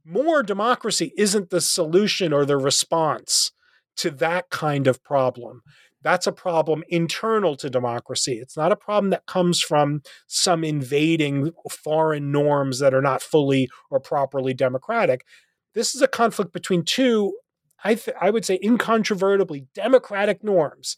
more 0.06 0.44
democracy 0.44 1.14
isn't 1.18 1.50
the 1.50 1.62
solution 1.62 2.34
or 2.34 2.46
the 2.46 2.58
response 2.58 3.52
to 3.98 4.10
that 4.12 4.50
kind 4.50 4.88
of 4.88 5.04
problem. 5.04 5.62
That's 6.02 6.28
a 6.28 6.34
problem 6.34 6.84
internal 6.90 7.56
to 7.58 7.70
democracy. 7.70 8.34
It's 8.34 8.58
not 8.58 8.74
a 8.74 8.78
problem 8.78 9.12
that 9.12 9.26
comes 9.26 9.62
from 9.62 10.02
some 10.28 10.64
invading 10.64 11.52
foreign 11.70 12.32
norms 12.32 12.80
that 12.80 12.94
are 12.94 13.02
not 13.02 13.22
fully 13.22 13.70
or 13.90 14.02
properly 14.02 14.54
democratic. 14.54 15.26
This 15.74 15.96
is 15.96 16.02
a 16.02 16.08
conflict 16.08 16.54
between 16.54 16.84
two, 16.84 17.38
I, 17.84 17.96
th- 17.96 18.18
I 18.20 18.30
would 18.30 18.46
say, 18.46 18.60
incontrovertibly 18.62 19.68
democratic 19.74 20.44
norms. 20.44 20.98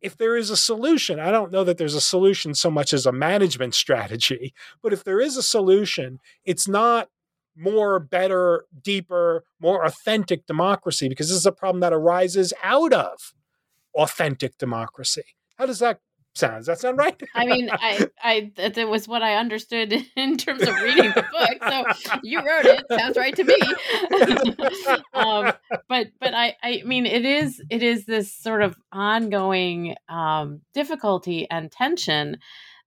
If 0.00 0.16
there 0.16 0.36
is 0.36 0.50
a 0.50 0.56
solution, 0.56 1.20
I 1.20 1.30
don't 1.30 1.52
know 1.52 1.62
that 1.64 1.78
there's 1.78 1.94
a 1.94 2.00
solution 2.00 2.54
so 2.54 2.70
much 2.70 2.92
as 2.92 3.06
a 3.06 3.12
management 3.12 3.74
strategy, 3.84 4.54
but 4.82 4.92
if 4.92 5.04
there 5.04 5.20
is 5.20 5.36
a 5.36 5.42
solution, 5.42 6.18
it's 6.44 6.66
not 6.66 7.08
more, 7.56 7.98
better, 7.98 8.64
deeper, 8.82 9.44
more 9.60 9.84
authentic 9.84 10.46
democracy 10.46 11.08
because 11.08 11.28
this 11.28 11.36
is 11.36 11.46
a 11.46 11.52
problem 11.52 11.80
that 11.80 11.92
arises 11.92 12.52
out 12.64 12.92
of 12.92 13.34
authentic 13.94 14.56
democracy. 14.58 15.24
How 15.56 15.66
does 15.66 15.78
that 15.80 16.00
sound? 16.34 16.58
Does 16.58 16.66
that 16.66 16.80
sound 16.80 16.98
right? 16.98 17.20
I 17.34 17.46
mean, 17.46 17.68
I, 17.70 18.08
I, 18.22 18.52
that 18.56 18.88
was 18.88 19.06
what 19.08 19.22
I 19.22 19.36
understood 19.36 19.92
in 20.16 20.36
terms 20.36 20.62
of 20.62 20.74
reading 20.80 21.12
the 21.14 21.24
book. 21.30 21.96
So 22.08 22.18
you 22.22 22.38
wrote 22.38 22.66
it. 22.66 22.84
Sounds 22.90 23.16
right 23.16 23.36
to 23.36 23.44
me. 23.44 23.56
um, 25.14 25.52
but, 25.88 26.08
but 26.20 26.34
I, 26.34 26.56
I 26.62 26.82
mean, 26.84 27.06
it 27.06 27.24
is, 27.24 27.62
it 27.70 27.82
is 27.82 28.06
this 28.06 28.32
sort 28.32 28.62
of 28.62 28.76
ongoing 28.92 29.96
um, 30.08 30.60
difficulty 30.74 31.48
and 31.50 31.70
tension 31.70 32.38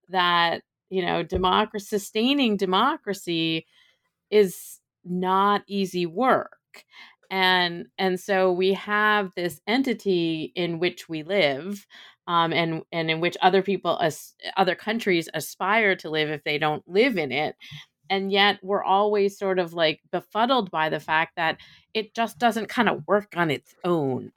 that 0.08 0.62
you 0.88 1.04
know, 1.04 1.22
democracy, 1.22 1.86
sustaining 1.86 2.56
democracy 2.56 3.66
is 4.30 4.80
not 5.04 5.62
easy 5.66 6.06
work 6.06 6.84
and 7.30 7.86
and 7.98 8.18
so 8.18 8.52
we 8.52 8.74
have 8.74 9.32
this 9.34 9.60
entity 9.66 10.52
in 10.54 10.78
which 10.78 11.08
we 11.08 11.22
live 11.22 11.86
um, 12.28 12.52
and 12.52 12.82
and 12.92 13.10
in 13.10 13.20
which 13.20 13.36
other 13.40 13.62
people 13.62 13.98
as 14.00 14.34
other 14.56 14.74
countries 14.74 15.28
aspire 15.34 15.96
to 15.96 16.10
live 16.10 16.30
if 16.30 16.44
they 16.44 16.58
don't 16.58 16.86
live 16.88 17.16
in 17.16 17.32
it. 17.32 17.56
And 18.08 18.30
yet 18.30 18.60
we're 18.62 18.84
always 18.84 19.36
sort 19.36 19.58
of 19.58 19.72
like 19.72 20.00
befuddled 20.12 20.70
by 20.70 20.90
the 20.90 21.00
fact 21.00 21.32
that 21.36 21.58
it 21.92 22.14
just 22.14 22.38
doesn't 22.38 22.68
kind 22.68 22.88
of 22.88 23.02
work 23.08 23.32
on 23.36 23.50
its 23.50 23.74
own. 23.84 24.30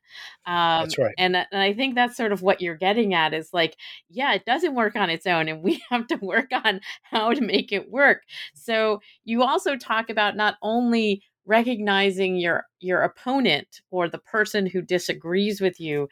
Um, 0.47 0.85
that's 0.85 0.97
right. 0.97 1.13
and, 1.19 1.35
and 1.35 1.47
i 1.51 1.71
think 1.71 1.93
that's 1.93 2.17
sort 2.17 2.31
of 2.31 2.41
what 2.41 2.61
you're 2.61 2.75
getting 2.75 3.13
at 3.13 3.31
is 3.31 3.53
like 3.53 3.75
yeah 4.09 4.33
it 4.33 4.43
doesn't 4.43 4.73
work 4.73 4.95
on 4.95 5.11
its 5.11 5.27
own 5.27 5.47
and 5.47 5.61
we 5.63 5.83
have 5.91 6.07
to 6.07 6.15
work 6.15 6.49
on 6.51 6.81
how 7.03 7.31
to 7.31 7.41
make 7.41 7.71
it 7.71 7.91
work. 7.91 8.23
So 8.55 9.01
you 9.23 9.43
also 9.43 9.75
talk 9.75 10.09
about 10.09 10.35
not 10.35 10.55
only 10.63 11.21
recognizing 11.49 12.35
your 12.35 12.65
your 12.79 13.01
opponent 13.01 13.81
or 13.89 14.07
the 14.07 14.19
person 14.19 14.67
who 14.67 14.81
disagrees 14.83 15.59
with 15.59 15.79
you 15.79 16.07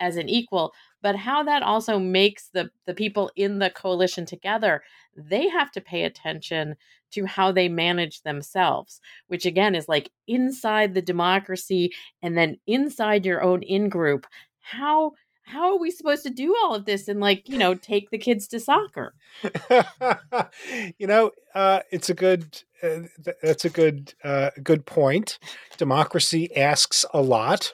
as 0.00 0.16
an 0.16 0.28
equal 0.28 0.72
but 1.00 1.14
how 1.14 1.44
that 1.44 1.62
also 1.62 1.98
makes 1.98 2.48
the 2.48 2.68
the 2.86 2.94
people 2.94 3.30
in 3.36 3.60
the 3.60 3.70
coalition 3.70 4.26
together 4.26 4.82
they 5.16 5.48
have 5.48 5.70
to 5.70 5.80
pay 5.80 6.02
attention 6.02 6.74
to 7.12 7.24
how 7.24 7.52
they 7.52 7.68
manage 7.68 8.22
themselves 8.22 9.00
which 9.28 9.46
again 9.46 9.76
is 9.76 9.88
like 9.88 10.10
inside 10.26 10.92
the 10.92 11.02
democracy 11.02 11.92
and 12.20 12.36
then 12.36 12.56
inside 12.66 13.24
your 13.24 13.42
own 13.42 13.62
in 13.62 13.88
group 13.88 14.26
how 14.58 15.12
how 15.50 15.72
are 15.72 15.78
we 15.78 15.90
supposed 15.90 16.22
to 16.22 16.30
do 16.30 16.54
all 16.62 16.74
of 16.74 16.84
this 16.84 17.08
and 17.08 17.20
like 17.20 17.48
you 17.48 17.58
know 17.58 17.74
take 17.74 18.10
the 18.10 18.18
kids 18.18 18.46
to 18.48 18.60
soccer 18.60 19.14
you 20.98 21.06
know 21.06 21.30
uh, 21.54 21.80
it's 21.90 22.08
a 22.08 22.14
good 22.14 22.62
uh, 22.82 23.00
that's 23.42 23.64
a 23.64 23.70
good 23.70 24.14
uh, 24.24 24.50
good 24.62 24.86
point. 24.86 25.38
Democracy 25.76 26.54
asks 26.56 27.04
a 27.12 27.20
lot, 27.20 27.72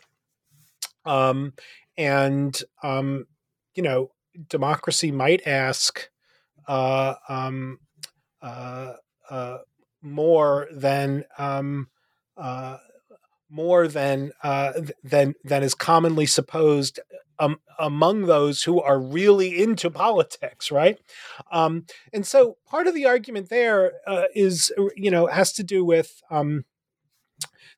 um, 1.04 1.52
and 1.96 2.60
um, 2.82 3.26
you 3.74 3.82
know, 3.82 4.10
democracy 4.48 5.12
might 5.12 5.46
ask 5.46 6.08
uh, 6.66 7.14
um, 7.28 7.78
uh, 8.42 8.94
uh, 9.30 9.58
more 10.02 10.68
than 10.72 11.24
um, 11.38 11.88
more 13.48 13.86
than 13.86 14.32
uh, 14.42 14.72
than 15.04 15.34
than 15.44 15.62
is 15.62 15.74
commonly 15.74 16.26
supposed 16.26 16.98
um, 17.38 17.60
among 17.78 18.22
those 18.22 18.62
who 18.62 18.80
are 18.80 18.98
really 18.98 19.62
into 19.62 19.90
politics, 19.90 20.70
right? 20.70 20.98
Um, 21.50 21.86
and 22.12 22.26
so 22.26 22.56
part 22.68 22.86
of 22.86 22.94
the 22.94 23.06
argument 23.06 23.48
there 23.48 23.92
uh, 24.06 24.24
is, 24.34 24.72
you 24.96 25.10
know, 25.10 25.26
has 25.26 25.52
to 25.54 25.62
do 25.62 25.84
with 25.84 26.22
um, 26.30 26.64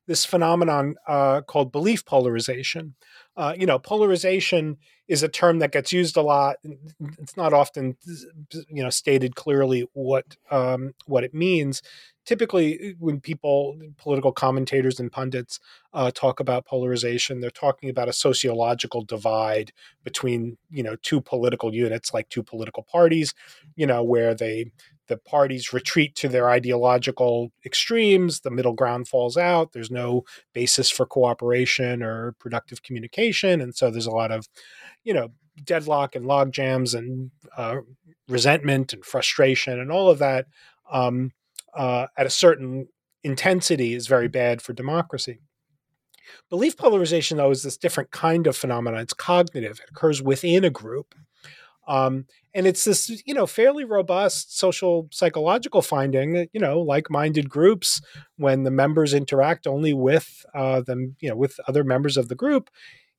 this 0.07 0.25
phenomenon 0.25 0.95
uh, 1.07 1.41
called 1.41 1.71
belief 1.71 2.05
polarization. 2.05 2.95
Uh, 3.37 3.53
you 3.57 3.65
know, 3.65 3.79
polarization 3.79 4.77
is 5.07 5.23
a 5.23 5.29
term 5.29 5.59
that 5.59 5.71
gets 5.71 5.91
used 5.93 6.17
a 6.17 6.21
lot. 6.21 6.57
It's 7.19 7.37
not 7.37 7.53
often, 7.53 7.95
you 8.69 8.83
know, 8.83 8.89
stated 8.89 9.35
clearly 9.35 9.87
what 9.93 10.35
um, 10.51 10.93
what 11.05 11.23
it 11.23 11.33
means 11.33 11.81
typically 12.29 12.95
when 12.99 13.19
people 13.19 13.75
political 13.97 14.31
commentators 14.31 14.99
and 14.99 15.11
pundits 15.11 15.59
uh, 15.95 16.11
talk 16.11 16.39
about 16.39 16.63
polarization 16.63 17.39
they're 17.39 17.49
talking 17.49 17.89
about 17.89 18.07
a 18.07 18.13
sociological 18.13 19.03
divide 19.03 19.71
between 20.03 20.55
you 20.69 20.83
know 20.83 20.95
two 21.01 21.19
political 21.19 21.73
units 21.73 22.13
like 22.13 22.29
two 22.29 22.43
political 22.43 22.83
parties 22.83 23.33
you 23.75 23.87
know 23.87 24.03
where 24.03 24.35
they 24.35 24.71
the 25.07 25.17
parties 25.17 25.73
retreat 25.73 26.13
to 26.13 26.27
their 26.27 26.51
ideological 26.51 27.51
extremes 27.65 28.41
the 28.41 28.51
middle 28.51 28.73
ground 28.73 29.07
falls 29.07 29.35
out 29.35 29.71
there's 29.71 29.89
no 29.89 30.23
basis 30.53 30.87
for 30.87 31.07
cooperation 31.07 32.03
or 32.03 32.33
productive 32.33 32.83
communication 32.83 33.59
and 33.59 33.73
so 33.73 33.89
there's 33.89 34.05
a 34.05 34.11
lot 34.11 34.31
of 34.31 34.47
you 35.03 35.15
know 35.15 35.29
deadlock 35.63 36.15
and 36.15 36.27
log 36.27 36.51
jams 36.51 36.93
and 36.93 37.31
uh, 37.57 37.77
resentment 38.27 38.93
and 38.93 39.03
frustration 39.03 39.79
and 39.79 39.91
all 39.91 40.11
of 40.11 40.19
that 40.19 40.45
um, 40.91 41.31
uh, 41.75 42.07
at 42.17 42.25
a 42.25 42.29
certain 42.29 42.87
intensity 43.23 43.93
is 43.93 44.07
very 44.07 44.27
bad 44.27 44.61
for 44.61 44.73
democracy. 44.73 45.39
Belief 46.49 46.77
polarization, 46.77 47.37
though, 47.37 47.51
is 47.51 47.63
this 47.63 47.77
different 47.77 48.11
kind 48.11 48.47
of 48.47 48.55
phenomenon. 48.55 49.01
It's 49.01 49.13
cognitive. 49.13 49.79
It 49.79 49.89
occurs 49.89 50.21
within 50.21 50.63
a 50.63 50.69
group. 50.69 51.15
Um, 51.87 52.25
and 52.53 52.67
it's 52.67 52.83
this, 52.83 53.09
you 53.25 53.33
know, 53.33 53.47
fairly 53.47 53.83
robust 53.83 54.57
social 54.57 55.07
psychological 55.11 55.81
finding 55.81 56.33
that, 56.33 56.49
you 56.53 56.59
know, 56.59 56.79
like-minded 56.79 57.49
groups, 57.49 57.99
when 58.37 58.63
the 58.63 58.71
members 58.71 59.13
interact 59.13 59.65
only 59.65 59.93
with 59.93 60.45
uh, 60.53 60.81
them, 60.81 61.15
you 61.19 61.29
know, 61.29 61.35
with 61.35 61.59
other 61.67 61.83
members 61.83 62.15
of 62.15 62.27
the 62.27 62.35
group, 62.35 62.69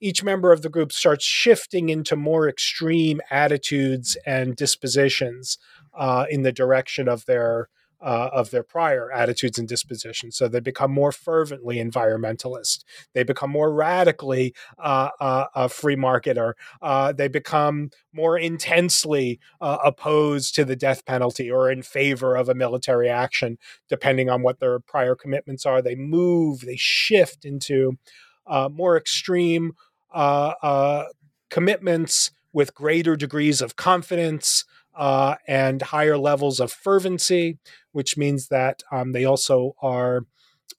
each 0.01 0.23
member 0.23 0.53
of 0.53 0.63
the 0.63 0.69
group 0.69 0.93
starts 0.93 1.25
shifting 1.25 1.89
into 1.89 2.15
more 2.15 2.49
extreme 2.49 3.21
attitudes 3.31 4.17
and 4.25 4.55
dispositions 4.57 5.59
uh, 5.99 6.27
in 6.31 6.43
the 6.43 6.53
direction 6.53 7.09
of 7.09 7.27
their 7.27 7.69
uh, 8.03 8.31
of 8.33 8.51
their 8.51 8.63
prior 8.63 9.13
attitudes 9.13 9.59
and 9.59 9.69
dispositions. 9.69 10.37
So 10.37 10.49
they 10.49 10.61
become 10.61 10.91
more 10.91 11.13
fervently 11.13 11.77
environmentalist. 11.77 12.85
They 13.15 13.23
become 13.23 13.51
more 13.51 13.73
radically 13.73 14.55
uh, 14.79 15.11
uh, 15.21 15.47
a 15.55 15.69
free 15.69 15.97
marketer. 15.97 16.55
Uh, 16.81 17.13
they 17.13 17.29
become 17.29 17.91
more 18.13 18.39
intensely 18.39 19.39
uh, 19.61 19.79
opposed 19.85 20.55
to 20.55 20.65
the 20.65 20.77
death 20.77 21.05
penalty 21.05 21.51
or 21.51 21.71
in 21.71 21.83
favor 21.83 22.37
of 22.37 22.49
a 22.49 22.55
military 22.55 23.09
action, 23.09 23.59
depending 23.89 24.31
on 24.31 24.43
what 24.43 24.61
their 24.61 24.81
prior 24.81 25.15
commitments 25.15 25.67
are. 25.67 25.83
They 25.83 25.95
move, 25.95 26.61
they 26.61 26.77
shift 26.77 27.45
into 27.45 27.99
uh, 28.47 28.69
more 28.73 28.97
extreme 28.97 29.73
commitments 31.51 32.31
with 32.53 32.75
greater 32.75 33.15
degrees 33.15 33.63
of 33.63 33.77
confidence 33.77 34.65
uh, 35.01 35.35
and 35.49 35.81
higher 35.81 36.19
levels 36.19 36.61
of 36.61 36.71
fervency, 36.71 37.59
which 37.93 38.19
means 38.19 38.49
that 38.49 38.83
um, 38.93 39.13
they 39.13 39.25
also 39.25 39.75
are 39.81 40.27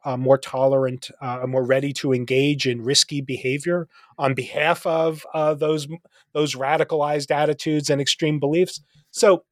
uh, 0.06 0.16
more 0.16 0.38
tolerant, 0.38 1.10
uh, 1.22 1.46
more 1.48 1.66
ready 1.66 1.92
to 1.92 2.14
engage 2.14 2.68
in 2.68 2.84
risky 2.84 3.20
behavior 3.20 3.88
on 4.20 4.36
behalf 4.36 4.86
of 4.86 5.26
uh, 5.34 5.56
those 5.56 5.88
those 6.34 6.56
radicalized 6.56 7.32
attitudes 7.32 7.90
and 7.90 8.00
extreme 8.00 8.40
beliefs. 8.40 8.80
So 9.10 9.44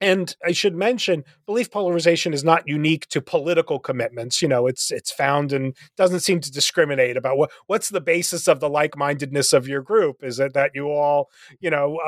and 0.00 0.36
I 0.44 0.52
should 0.52 0.74
mention, 0.74 1.24
belief 1.46 1.70
polarization 1.70 2.34
is 2.34 2.44
not 2.44 2.68
unique 2.68 3.08
to 3.08 3.22
political 3.22 3.78
commitments. 3.78 4.42
You 4.42 4.48
know, 4.48 4.66
it's 4.66 4.90
it's 4.90 5.10
found 5.10 5.52
and 5.52 5.74
doesn't 5.96 6.20
seem 6.20 6.40
to 6.40 6.52
discriminate 6.52 7.16
about 7.16 7.38
what 7.38 7.50
what's 7.66 7.88
the 7.88 8.00
basis 8.00 8.46
of 8.46 8.60
the 8.60 8.68
like-mindedness 8.68 9.54
of 9.54 9.66
your 9.66 9.80
group. 9.80 10.22
Is 10.22 10.38
it 10.38 10.52
that 10.52 10.72
you 10.74 10.90
all, 10.90 11.30
you 11.60 11.70
know, 11.70 11.98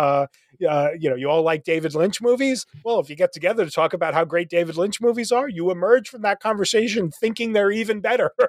uh, 0.67 0.91
you 0.99 1.11
know, 1.11 1.17
you 1.17 1.29
all 1.29 1.43
like 1.43 1.65
David 1.65 1.95
Lynch 1.95 2.21
movies? 2.21 2.67
Well, 2.85 3.01
if 3.01 3.11
you 3.11 3.17
get 3.17 3.33
together 3.33 3.65
to 3.65 3.71
talk 3.71 3.93
about 3.93 4.15
how 4.15 4.25
great 4.25 4.49
David 4.49 4.77
Lynch 4.77 5.01
movies 5.01 5.33
are, 5.33 5.49
you 5.49 5.71
emerge 5.71 6.09
from 6.09 6.23
that 6.23 6.41
conversation 6.41 7.11
thinking 7.11 7.53
they're 7.53 7.71
even 7.71 8.01
better. 8.01 8.33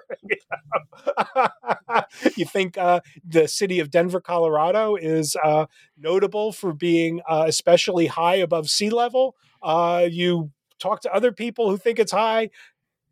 you 2.35 2.45
think 2.45 2.77
uh, 2.77 3.01
the 3.27 3.47
city 3.47 3.79
of 3.79 3.91
Denver, 3.91 4.21
Colorado, 4.21 4.95
is 4.95 5.35
uh, 5.43 5.65
notable 5.97 6.51
for 6.51 6.73
being 6.73 7.21
uh, 7.29 7.45
especially 7.47 8.07
high 8.07 8.35
above 8.35 8.69
sea 8.69 8.89
level. 8.89 9.35
Uh, 9.61 10.07
you 10.09 10.51
talk 10.79 11.01
to 11.01 11.13
other 11.13 11.31
people 11.31 11.69
who 11.69 11.77
think 11.77 11.99
it's 11.99 12.11
high 12.11 12.49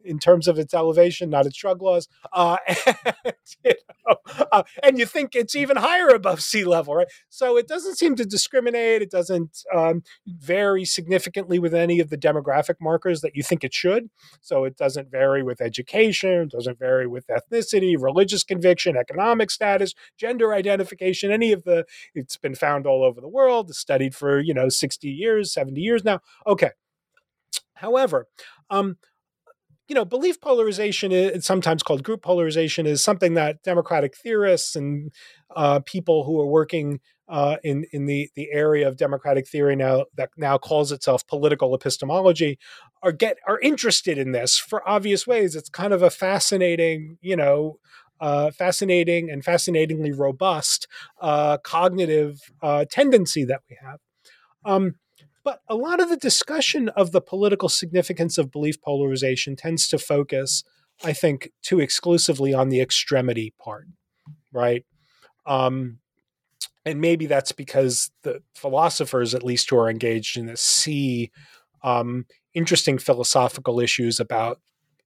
in 0.08 0.20
terms 0.20 0.48
of 0.48 0.58
its 0.58 0.74
elevation, 0.74 1.30
not 1.30 1.46
its 1.46 1.58
drug 1.58 1.82
laws. 1.82 2.08
Uh, 2.32 2.58
and, 2.86 3.36
you 3.64 3.74
know, 4.08 4.16
uh, 4.52 4.64
and, 4.84 4.98
you 4.98 5.06
think 5.06 5.36
it's 5.36 5.56
even 5.56 5.78
higher 5.78 6.08
above 6.08 6.42
sea 6.42 6.64
level, 6.64 6.96
right? 6.96 7.08
So 7.30 7.58
it 7.58 7.68
doesn't 7.68 7.98
seem 7.98 8.16
to 8.16 8.26
discriminate. 8.26 9.02
It 9.02 9.12
doesn't 9.12 9.64
um, 9.76 10.04
vary 10.26 10.86
significantly 10.86 11.60
with 11.60 11.74
any 11.74 12.00
of 12.00 12.10
the 12.10 12.18
demographic 12.18 12.76
markers 12.80 13.22
that 13.22 13.36
you 13.36 13.44
think 13.44 13.64
it 13.64 13.74
should. 13.74 14.10
So 14.42 14.64
it 14.64 14.78
doesn't 14.78 15.12
vary 15.12 15.44
with 15.44 15.62
education, 15.62 16.48
doesn't 16.48 16.80
vary 16.80 17.06
with 17.06 17.28
ethnicity, 17.28 17.96
religious 18.00 18.44
conviction, 18.44 18.98
economic 18.98 19.52
status, 19.52 19.94
gender 20.18 20.54
identification, 20.54 21.32
any 21.32 21.52
of 21.52 21.64
the, 21.64 21.86
it's 22.16 22.38
been 22.38 22.56
found 22.56 22.88
all 22.88 23.04
over 23.04 23.22
the 23.22 23.28
world, 23.28 23.76
studied 23.76 24.16
for, 24.16 24.40
you 24.40 24.54
know, 24.54 24.70
60 24.70 25.10
years, 25.10 25.54
70 25.54 25.82
years 25.82 26.04
now. 26.04 26.22
Okay. 26.46 26.72
However, 27.76 28.28
um, 28.70 28.98
you 29.88 29.96
know, 29.96 30.06
belief 30.06 30.42
polarization, 30.42 31.12
it's 31.12 31.48
sometimes 31.48 31.82
called 31.82 32.04
group 32.04 32.22
polarization, 32.22 32.86
is 32.86 33.02
something 33.02 33.36
that 33.36 33.64
democratic 33.64 34.16
theorists 34.18 34.76
and 34.76 35.12
uh, 35.56 35.80
people 35.86 36.26
who 36.26 36.40
are 36.40 36.48
working 36.48 37.00
uh, 37.30 37.58
in 37.64 37.86
in 37.92 38.06
the 38.06 38.30
the 38.36 38.50
area 38.52 38.88
of 38.88 38.98
democratic 38.98 39.48
theory 39.48 39.76
now 39.76 40.06
that 40.16 40.30
now 40.38 40.58
calls 40.58 40.92
itself 40.92 41.28
political 41.28 41.76
epistemology 41.76 42.58
are 43.04 43.12
get 43.12 43.38
are 43.48 43.60
interested 43.60 44.18
in 44.18 44.32
this 44.32 44.58
for 44.58 44.88
obvious 44.88 45.28
ways. 45.28 45.56
It's 45.56 45.70
kind 45.70 45.94
of 45.94 46.02
a 46.02 46.10
fascinating, 46.10 47.18
you 47.22 47.36
know, 47.36 47.80
uh, 48.20 48.52
fascinating 48.52 49.30
and 49.30 49.44
fascinatingly 49.44 50.12
robust 50.12 50.88
uh, 51.22 51.58
cognitive 51.58 52.40
uh, 52.62 52.86
tendency 52.90 53.44
that 53.46 53.62
we 53.70 53.78
have. 53.82 54.00
Um, 54.66 54.96
but 55.48 55.62
a 55.70 55.76
lot 55.76 56.02
of 56.02 56.10
the 56.10 56.18
discussion 56.18 56.90
of 56.90 57.14
the 57.14 57.22
political 57.22 57.70
significance 57.70 58.38
of 58.38 58.52
belief 58.52 58.82
polarization 58.82 59.56
tends 59.56 59.88
to 59.88 59.98
focus, 59.98 60.66
I 61.06 61.14
think, 61.14 61.54
too 61.64 61.80
exclusively 61.80 62.54
on 62.54 62.68
the 62.68 62.82
extremity 62.82 63.54
part, 63.58 63.86
right? 64.52 64.84
Um, 65.46 66.00
and 66.86 67.00
maybe 67.00 67.28
that's 67.28 67.54
because 67.54 68.12
the 68.24 68.44
philosophers, 68.56 69.34
at 69.34 69.42
least 69.42 69.70
who 69.70 69.78
are 69.78 69.90
engaged 69.90 70.36
in 70.36 70.48
this, 70.48 70.60
see 70.60 71.32
um, 71.82 72.26
interesting 72.54 72.98
philosophical 72.98 73.80
issues 73.80 74.20
about 74.20 74.60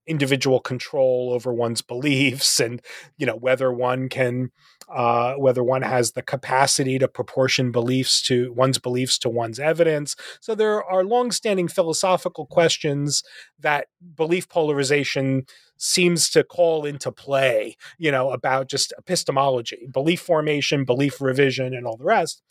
individual 0.08 0.60
control 0.60 1.32
over 1.32 1.54
one's 1.54 1.82
beliefs 1.82 2.60
and 2.60 2.82
you 3.18 3.26
know 3.26 3.36
whether 3.36 3.72
one 3.72 4.10
can 4.10 4.52
uh, 4.90 5.36
whether 5.36 5.64
one 5.64 5.84
has 5.84 6.12
the 6.12 6.22
capacity 6.22 7.00
to 7.00 7.08
proportion 7.08 7.72
beliefs 7.72 8.22
to 8.22 8.52
one's 8.54 8.78
beliefs 8.78 9.18
to 9.18 9.30
one's 9.30 9.58
evidence. 9.60 10.16
So 10.42 10.54
there 10.54 10.84
are 10.84 11.06
long-standing 11.06 11.70
philosophical 11.70 12.46
questions 12.46 13.24
that 13.58 13.88
belief 14.16 14.50
polarization 14.50 15.46
seems 15.78 16.30
to 16.30 16.44
call 16.44 16.86
into 16.86 17.12
play 17.12 17.76
you 17.98 18.12
know 18.12 18.32
about 18.32 18.68
just 18.68 18.94
epistemology 18.98 19.88
belief 19.92 20.22
formation 20.22 20.84
belief 20.84 21.22
revision 21.22 21.74
and 21.74 21.86
all 21.86 21.98
the 21.98 22.06
rest. 22.06 22.42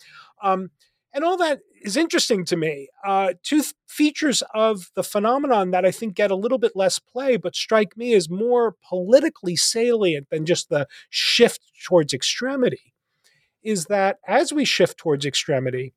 Um, 0.42 0.70
and 1.12 1.25
all 1.25 1.37
that 1.38 1.61
is 1.83 1.96
interesting 1.96 2.44
to 2.46 2.57
me. 2.57 2.88
Uh, 3.05 3.33
two 3.42 3.62
th- 3.62 3.75
features 3.88 4.42
of 4.55 4.90
the 4.94 5.03
phenomenon 5.03 5.70
that 5.70 5.85
I 5.85 5.90
think 5.90 6.14
get 6.14 6.31
a 6.31 6.37
little 6.37 6.59
bit 6.59 6.73
less 6.75 6.99
play, 6.99 7.37
but 7.37 7.57
strike 7.57 7.96
me 7.96 8.14
as 8.14 8.31
more 8.31 8.77
politically 8.88 9.57
salient 9.57 10.29
than 10.31 10.46
just 10.46 10.68
the 10.68 10.87
shift 11.09 11.61
towards 11.85 12.12
extremity, 12.12 12.92
is 13.62 13.87
that 13.87 14.18
as 14.27 14.53
we 14.53 14.64
shift 14.64 14.99
towards 14.99 15.27
extremity, 15.27 15.92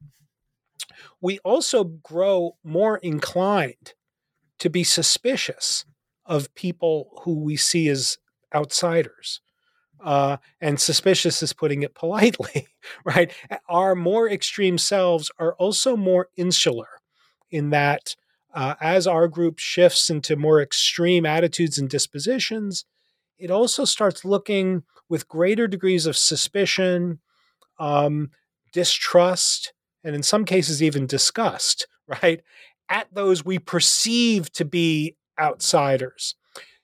we 1.22 1.40
also 1.40 1.84
grow 1.84 2.58
more 2.64 2.98
inclined 2.98 3.94
to 4.60 4.70
be 4.70 4.84
suspicious 4.84 5.86
of 6.26 6.54
people 6.56 7.22
who 7.24 7.40
we 7.40 7.56
see 7.56 7.88
as 7.90 8.18
outsiders. 8.54 9.42
Uh, 10.04 10.38
and 10.60 10.80
suspicious 10.80 11.42
is 11.42 11.54
putting 11.54 11.82
it 11.82 11.96
politely, 11.96 12.68
right? 13.06 13.32
Our 13.70 13.96
more 13.96 14.30
extreme 14.30 14.78
selves 14.78 15.32
are 15.40 15.54
also 15.54 15.96
more 15.96 16.28
insular 16.36 16.90
in 17.50 17.70
that 17.70 18.16
uh, 18.54 18.76
as 18.82 19.08
our 19.08 19.28
group 19.28 19.60
shifts 19.60 20.10
into 20.10 20.36
more 20.36 20.62
extreme 20.62 21.26
attitudes 21.26 21.78
and 21.78 21.90
dispositions, 21.90 22.86
it 23.40 23.50
also 23.50 23.86
starts 23.86 24.24
looking 24.24 24.84
with 25.10 25.28
greater 25.28 25.68
degrees 25.68 26.06
of 26.06 26.16
suspicion, 26.16 27.20
um, 27.80 28.30
distrust, 28.72 29.74
and 30.04 30.16
in 30.16 30.24
some 30.24 30.46
cases, 30.46 30.84
even 30.84 31.08
disgust, 31.08 31.88
right? 32.22 32.42
At 32.90 33.08
those 33.14 33.44
we 33.44 33.60
perceive 33.60 34.52
to 34.54 34.66
be 34.66 35.16
outsiders. 35.40 36.36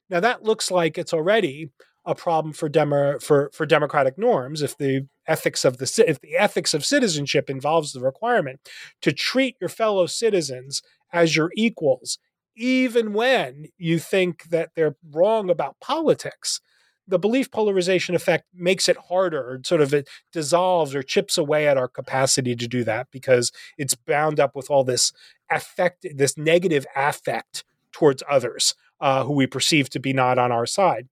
Now, 0.10 0.20
that 0.22 0.44
looks 0.44 0.72
like 0.72 0.98
it's 0.98 1.14
already 1.14 1.70
a 2.10 2.16
problem 2.16 2.54
for 2.54 2.68
demo, 2.68 3.20
for 3.20 3.52
for 3.54 3.68
democratic 3.68 4.18
norms 4.18 4.64
if 4.64 4.76
the 4.78 5.08
ethics 5.28 5.64
of 5.64 5.78
the 5.78 6.04
if 6.08 6.20
the 6.20 6.36
ethics 6.36 6.74
of 6.74 6.84
citizenship 6.84 7.50
involves 7.50 7.94
the 7.94 8.00
requirement 8.02 8.60
to 9.04 9.14
treat 9.14 9.56
your 9.62 9.70
fellow 9.70 10.08
citizens 10.08 10.82
as 11.14 11.36
your 11.36 11.52
equals 11.56 12.18
even 12.58 13.14
when 13.14 13.68
you 13.78 14.00
think 14.00 14.44
that 14.50 14.72
they're 14.76 14.98
wrong 15.12 15.50
about 15.50 15.80
politics. 15.80 16.60
The 17.08 17.18
belief 17.18 17.50
polarization 17.50 18.16
effect 18.16 18.46
makes 18.54 18.90
it 18.90 18.98
harder 19.08 19.62
sort 19.64 19.82
of 19.82 19.94
it 19.94 20.10
dissolves 20.34 20.94
or 20.94 21.02
chips 21.02 21.38
away 21.38 21.68
at 21.68 21.78
our 21.78 21.88
capacity 21.88 22.56
to 22.56 22.68
do 22.68 22.84
that 22.84 23.08
because 23.12 23.52
it's 23.78 23.96
bound 23.96 24.40
up 24.40 24.56
with 24.56 24.70
all 24.70 24.84
this 24.84 25.12
affect 25.50 26.06
this 26.16 26.38
negative 26.38 26.86
affect 26.96 27.64
towards 27.92 28.22
others 28.30 28.76
uh, 29.00 29.24
who 29.24 29.34
we 29.34 29.48
perceive 29.48 29.90
to 29.92 30.00
be 30.00 30.14
not 30.14 30.38
on 30.38 30.52
our 30.52 30.66
side 30.66 31.08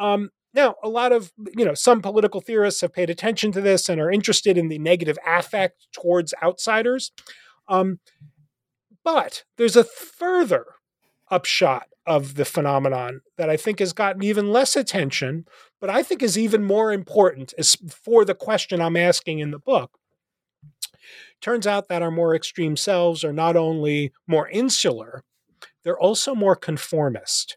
um, 0.00 0.30
now, 0.52 0.74
a 0.82 0.88
lot 0.88 1.12
of, 1.12 1.32
you 1.56 1.64
know, 1.64 1.74
some 1.74 2.02
political 2.02 2.40
theorists 2.40 2.80
have 2.80 2.92
paid 2.92 3.08
attention 3.08 3.52
to 3.52 3.60
this 3.60 3.88
and 3.88 4.00
are 4.00 4.10
interested 4.10 4.58
in 4.58 4.68
the 4.68 4.78
negative 4.78 5.16
affect 5.24 5.86
towards 5.92 6.34
outsiders. 6.42 7.12
Um, 7.68 8.00
but 9.04 9.44
there's 9.56 9.76
a 9.76 9.84
further 9.84 10.66
upshot 11.30 11.86
of 12.04 12.34
the 12.34 12.44
phenomenon 12.44 13.20
that 13.38 13.48
I 13.48 13.56
think 13.56 13.78
has 13.78 13.92
gotten 13.92 14.24
even 14.24 14.50
less 14.50 14.74
attention, 14.74 15.44
but 15.80 15.88
I 15.88 16.02
think 16.02 16.22
is 16.22 16.36
even 16.36 16.64
more 16.64 16.92
important 16.92 17.54
is 17.56 17.76
for 17.88 18.24
the 18.24 18.34
question 18.34 18.80
I'm 18.80 18.96
asking 18.96 19.38
in 19.38 19.52
the 19.52 19.58
book. 19.58 19.92
Turns 21.40 21.66
out 21.66 21.88
that 21.88 22.02
our 22.02 22.10
more 22.10 22.34
extreme 22.34 22.76
selves 22.76 23.22
are 23.22 23.32
not 23.32 23.56
only 23.56 24.12
more 24.26 24.48
insular, 24.48 25.22
they're 25.84 25.98
also 25.98 26.34
more 26.34 26.56
conformist. 26.56 27.56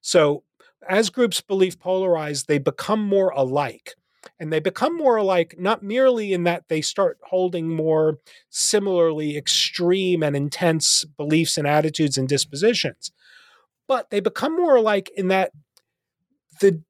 So 0.00 0.42
as 0.88 1.10
groups 1.10 1.40
belief 1.40 1.78
polarize, 1.78 2.46
they 2.46 2.58
become 2.58 3.00
more 3.00 3.30
alike. 3.30 3.94
And 4.40 4.52
they 4.52 4.60
become 4.60 4.96
more 4.96 5.16
alike 5.16 5.56
not 5.58 5.82
merely 5.82 6.32
in 6.32 6.44
that 6.44 6.64
they 6.68 6.80
start 6.80 7.18
holding 7.24 7.68
more 7.68 8.18
similarly 8.48 9.36
extreme 9.36 10.22
and 10.22 10.34
intense 10.34 11.04
beliefs 11.16 11.58
and 11.58 11.66
attitudes 11.66 12.16
and 12.16 12.26
dispositions, 12.28 13.12
but 13.86 14.08
they 14.10 14.20
become 14.20 14.56
more 14.56 14.76
alike 14.76 15.10
in 15.14 15.28
that 15.28 15.52
the 16.60 16.82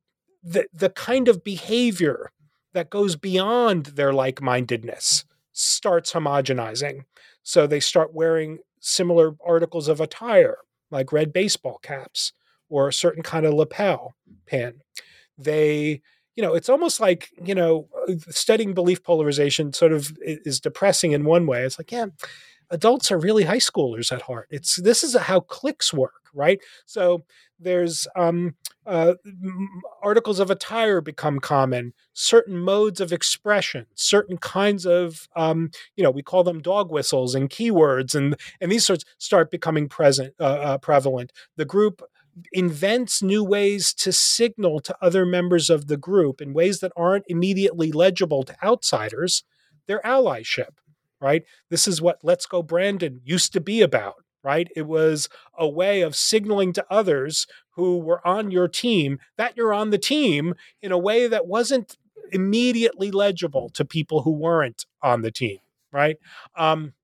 the, 0.47 0.67
the 0.73 0.91
kind 0.91 1.27
of 1.27 1.43
behavior 1.43 2.31
that 2.73 2.91
goes 2.91 3.17
beyond 3.17 3.87
their 3.87 4.13
like 4.13 4.43
mindedness 4.43 5.25
starts 5.53 6.13
homogenizing. 6.13 7.05
So 7.43 7.67
they 7.67 7.81
start 7.81 8.13
wearing 8.13 8.59
similar 8.79 9.37
articles 9.45 9.89
of 9.89 10.01
attire, 10.01 10.59
like 10.91 11.13
red 11.13 11.33
baseball 11.33 11.79
caps 11.83 12.33
or 12.69 12.89
a 12.89 12.93
certain 12.93 13.23
kind 13.23 13.47
of 13.47 13.55
lapel 13.55 14.15
pin. 14.47 14.81
They, 15.39 16.01
you 16.37 16.43
know, 16.43 16.55
it's 16.55 16.69
almost 16.69 17.01
like, 17.01 17.31
you 17.43 17.55
know, 17.55 17.89
studying 18.29 18.75
belief 18.75 19.03
polarization 19.03 19.73
sort 19.73 19.93
of 19.93 20.17
is 20.21 20.61
depressing 20.61 21.13
in 21.13 21.25
one 21.25 21.47
way. 21.47 21.63
It's 21.63 21.79
like, 21.79 21.93
yeah, 21.93 22.07
adults 22.71 23.11
are 23.13 23.19
really 23.19 23.45
high 23.45 23.59
schoolers 23.59 24.13
at 24.13 24.23
heart. 24.23 24.49
It's 24.51 24.77
this 24.77 25.05
is 25.05 25.17
how 25.17 25.41
cliques 25.41 25.93
work, 25.93 26.31
right? 26.35 26.59
So 26.87 27.25
there's 27.61 28.07
um, 28.17 28.55
uh, 28.87 29.15
articles 30.03 30.41
of 30.41 30.51
attire 30.51 31.01
become 31.01 31.39
common, 31.39 31.95
certain 32.13 32.59
modes 32.59 33.01
of 33.01 33.13
expression, 33.13 33.87
certain 33.95 34.39
kinds 34.39 34.87
of, 34.87 35.29
um, 35.37 35.71
you 35.97 36.03
know, 36.03 36.11
we 36.11 36.23
call 36.23 36.45
them 36.45 36.61
dog 36.61 36.91
whistles 36.91 37.35
and 37.35 37.49
keywords, 37.49 38.15
and 38.15 38.37
and 38.61 38.71
these 38.73 38.85
sorts 38.85 39.05
start 39.19 39.51
becoming 39.51 39.89
present, 39.89 40.35
uh, 40.41 40.45
uh, 40.45 40.79
prevalent. 40.79 41.33
The 41.57 41.65
group 41.65 42.03
invents 42.53 43.23
new 43.23 43.45
ways 43.45 43.93
to 43.95 44.13
signal 44.13 44.81
to 44.81 44.97
other 45.01 45.25
members 45.25 45.71
of 45.71 45.87
the 45.87 45.97
group 45.97 46.41
in 46.41 46.53
ways 46.53 46.81
that 46.81 46.93
aren't 46.97 47.25
immediately 47.29 47.93
legible 47.93 48.43
to 48.43 48.57
outsiders 48.65 49.45
their 49.87 50.01
allyship, 50.01 50.79
right? 51.21 51.45
This 51.71 51.87
is 51.87 52.03
what 52.03 52.21
Let's 52.23 52.47
Go 52.47 52.63
Brandon 52.63 53.21
used 53.25 53.53
to 53.53 53.61
be 53.61 53.83
about, 53.83 54.25
right? 54.43 54.69
It 54.75 54.87
was 54.87 55.29
a 55.57 55.69
way 55.69 56.03
of 56.03 56.17
signaling 56.17 56.73
to 56.75 56.87
others 56.91 57.47
who 57.77 57.99
were 57.99 58.27
on 58.27 58.51
your 58.51 58.69
team 58.69 59.19
that 59.37 59.57
you're 59.57 59.75
on 59.75 59.91
the 59.91 59.99
team 59.99 60.55
in 60.83 60.93
a 60.93 60.99
way 60.99 61.27
that 61.29 61.47
wasn't 61.47 61.97
immediately 62.33 63.11
legible 63.11 63.69
to 63.71 63.85
people 63.85 64.23
who 64.23 64.33
weren't 64.33 64.87
on 65.03 65.23
the 65.23 65.31
team, 65.31 65.59
right? 65.93 66.17
Um, 66.57 66.95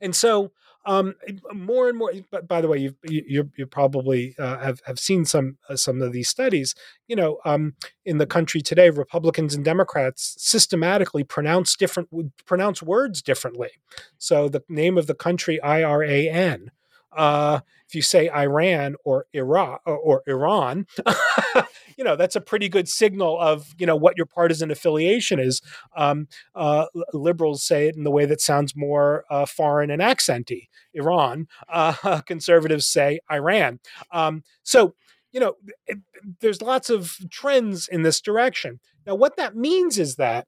and 0.00 0.14
so 0.14 0.52
um, 0.84 1.14
more 1.52 1.88
and 1.88 1.98
more. 1.98 2.12
But 2.30 2.48
by 2.48 2.60
the 2.60 2.68
way, 2.68 2.78
you've, 2.78 2.96
you 3.04 3.50
you 3.56 3.66
probably 3.66 4.34
uh, 4.38 4.58
have 4.58 4.80
have 4.86 4.98
seen 4.98 5.24
some 5.24 5.58
uh, 5.68 5.76
some 5.76 6.02
of 6.02 6.12
these 6.12 6.28
studies. 6.28 6.74
You 7.08 7.16
know, 7.16 7.38
um, 7.44 7.74
in 8.04 8.18
the 8.18 8.26
country 8.26 8.60
today, 8.60 8.90
Republicans 8.90 9.54
and 9.54 9.64
Democrats 9.64 10.34
systematically 10.38 11.24
pronounce 11.24 11.76
different 11.76 12.08
pronounce 12.44 12.82
words 12.82 13.22
differently. 13.22 13.70
So 14.18 14.48
the 14.48 14.62
name 14.68 14.98
of 14.98 15.06
the 15.06 15.14
country 15.14 15.60
I 15.60 15.82
R 15.82 16.02
A 16.02 16.28
N 16.28 16.70
uh, 17.16 17.60
if 17.88 17.94
you 17.94 18.02
say 18.02 18.30
Iran 18.30 18.96
or 19.04 19.26
Iraq 19.32 19.82
or, 19.84 19.96
or 19.96 20.22
Iran, 20.26 20.86
you 21.96 22.04
know 22.04 22.16
that's 22.16 22.36
a 22.36 22.40
pretty 22.40 22.68
good 22.68 22.88
signal 22.88 23.38
of 23.38 23.74
you 23.78 23.86
know 23.86 23.96
what 23.96 24.16
your 24.16 24.26
partisan 24.26 24.70
affiliation 24.70 25.38
is. 25.38 25.60
Um, 25.96 26.28
uh, 26.54 26.86
liberals 27.12 27.62
say 27.62 27.88
it 27.88 27.96
in 27.96 28.04
the 28.04 28.10
way 28.10 28.24
that 28.26 28.40
sounds 28.40 28.74
more 28.74 29.24
uh, 29.30 29.46
foreign 29.46 29.90
and 29.90 30.02
accenty. 30.02 30.68
Iran. 30.94 31.48
Uh, 31.68 32.20
conservatives 32.26 32.86
say 32.86 33.20
Iran. 33.30 33.80
Um, 34.10 34.42
so 34.62 34.94
you 35.32 35.40
know 35.40 35.54
it, 35.86 35.98
there's 36.40 36.62
lots 36.62 36.90
of 36.90 37.18
trends 37.30 37.88
in 37.88 38.02
this 38.02 38.20
direction. 38.20 38.80
Now, 39.06 39.14
what 39.14 39.36
that 39.36 39.56
means 39.56 39.98
is 39.98 40.16
that 40.16 40.46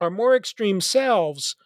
our 0.00 0.10
more 0.10 0.36
extreme 0.36 0.80
selves 0.80 1.56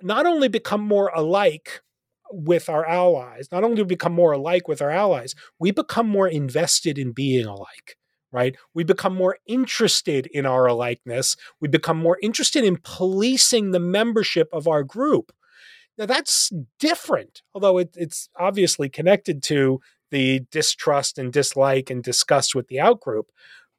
not 0.00 0.26
only 0.26 0.48
become 0.48 0.80
more 0.80 1.10
alike 1.14 1.82
with 2.30 2.68
our 2.68 2.86
allies. 2.86 3.48
Not 3.50 3.64
only 3.64 3.76
do 3.76 3.82
we 3.82 3.88
become 3.88 4.12
more 4.12 4.32
alike 4.32 4.68
with 4.68 4.82
our 4.82 4.90
allies, 4.90 5.34
we 5.58 5.70
become 5.70 6.08
more 6.08 6.28
invested 6.28 6.98
in 6.98 7.12
being 7.12 7.46
alike, 7.46 7.96
right? 8.32 8.56
We 8.74 8.84
become 8.84 9.14
more 9.14 9.38
interested 9.46 10.26
in 10.26 10.46
our 10.46 10.66
alikeness. 10.66 11.36
We 11.60 11.68
become 11.68 11.98
more 11.98 12.18
interested 12.22 12.64
in 12.64 12.78
policing 12.82 13.70
the 13.70 13.80
membership 13.80 14.48
of 14.52 14.68
our 14.68 14.82
group. 14.82 15.32
Now, 15.96 16.06
that's 16.06 16.52
different, 16.78 17.42
although 17.54 17.78
it, 17.78 17.90
it's 17.94 18.28
obviously 18.38 18.88
connected 18.88 19.42
to 19.44 19.80
the 20.10 20.42
distrust 20.50 21.18
and 21.18 21.32
dislike 21.32 21.90
and 21.90 22.02
disgust 22.02 22.54
with 22.54 22.68
the 22.68 22.76
outgroup. 22.76 23.24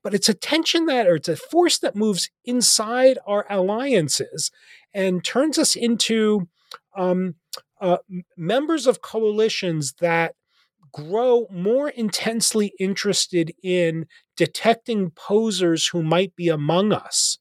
But 0.03 0.13
it's 0.13 0.29
a 0.29 0.33
tension 0.33 0.85
that, 0.85 1.07
or 1.07 1.15
it's 1.15 1.27
a 1.27 1.35
force 1.35 1.79
that 1.79 1.95
moves 1.95 2.29
inside 2.45 3.17
our 3.25 3.45
alliances 3.49 4.51
and 4.93 5.23
turns 5.23 5.57
us 5.57 5.75
into 5.75 6.47
um, 6.95 7.35
uh, 7.79 7.97
members 8.37 8.87
of 8.87 9.01
coalitions 9.01 9.93
that 9.99 10.35
grow 10.91 11.47
more 11.51 11.89
intensely 11.89 12.73
interested 12.79 13.53
in 13.63 14.05
detecting 14.35 15.11
posers 15.11 15.87
who 15.87 16.01
might 16.01 16.35
be 16.35 16.49
among 16.49 16.91
us. 16.91 17.37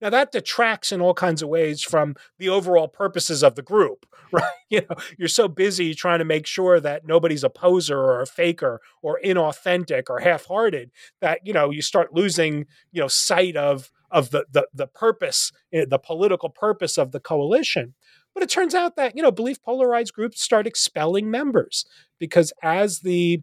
Now 0.00 0.10
that 0.10 0.32
detracts 0.32 0.92
in 0.92 1.00
all 1.00 1.14
kinds 1.14 1.42
of 1.42 1.48
ways 1.48 1.82
from 1.82 2.14
the 2.38 2.48
overall 2.48 2.88
purposes 2.88 3.42
of 3.42 3.54
the 3.54 3.62
group, 3.62 4.06
right? 4.32 4.44
You 4.68 4.82
know, 4.82 4.96
you're 5.16 5.28
so 5.28 5.48
busy 5.48 5.94
trying 5.94 6.18
to 6.18 6.24
make 6.24 6.46
sure 6.46 6.80
that 6.80 7.06
nobody's 7.06 7.44
a 7.44 7.50
poser 7.50 7.98
or 7.98 8.20
a 8.20 8.26
faker 8.26 8.80
or 9.02 9.18
inauthentic 9.24 10.04
or 10.10 10.20
half-hearted 10.20 10.90
that 11.20 11.40
you 11.44 11.52
know 11.52 11.70
you 11.70 11.80
start 11.80 12.12
losing 12.12 12.66
you 12.92 13.00
know 13.00 13.08
sight 13.08 13.56
of 13.56 13.90
of 14.10 14.30
the 14.30 14.44
the, 14.50 14.66
the 14.74 14.86
purpose, 14.86 15.52
eh, 15.72 15.84
the 15.88 15.98
political 15.98 16.48
purpose 16.48 16.98
of 16.98 17.12
the 17.12 17.20
coalition. 17.20 17.94
But 18.34 18.42
it 18.42 18.50
turns 18.50 18.74
out 18.74 18.96
that, 18.96 19.16
you 19.16 19.22
know, 19.22 19.30
belief 19.30 19.62
polarized 19.62 20.12
groups 20.12 20.42
start 20.42 20.66
expelling 20.66 21.30
members 21.30 21.86
because 22.18 22.52
as 22.62 23.00
the 23.00 23.42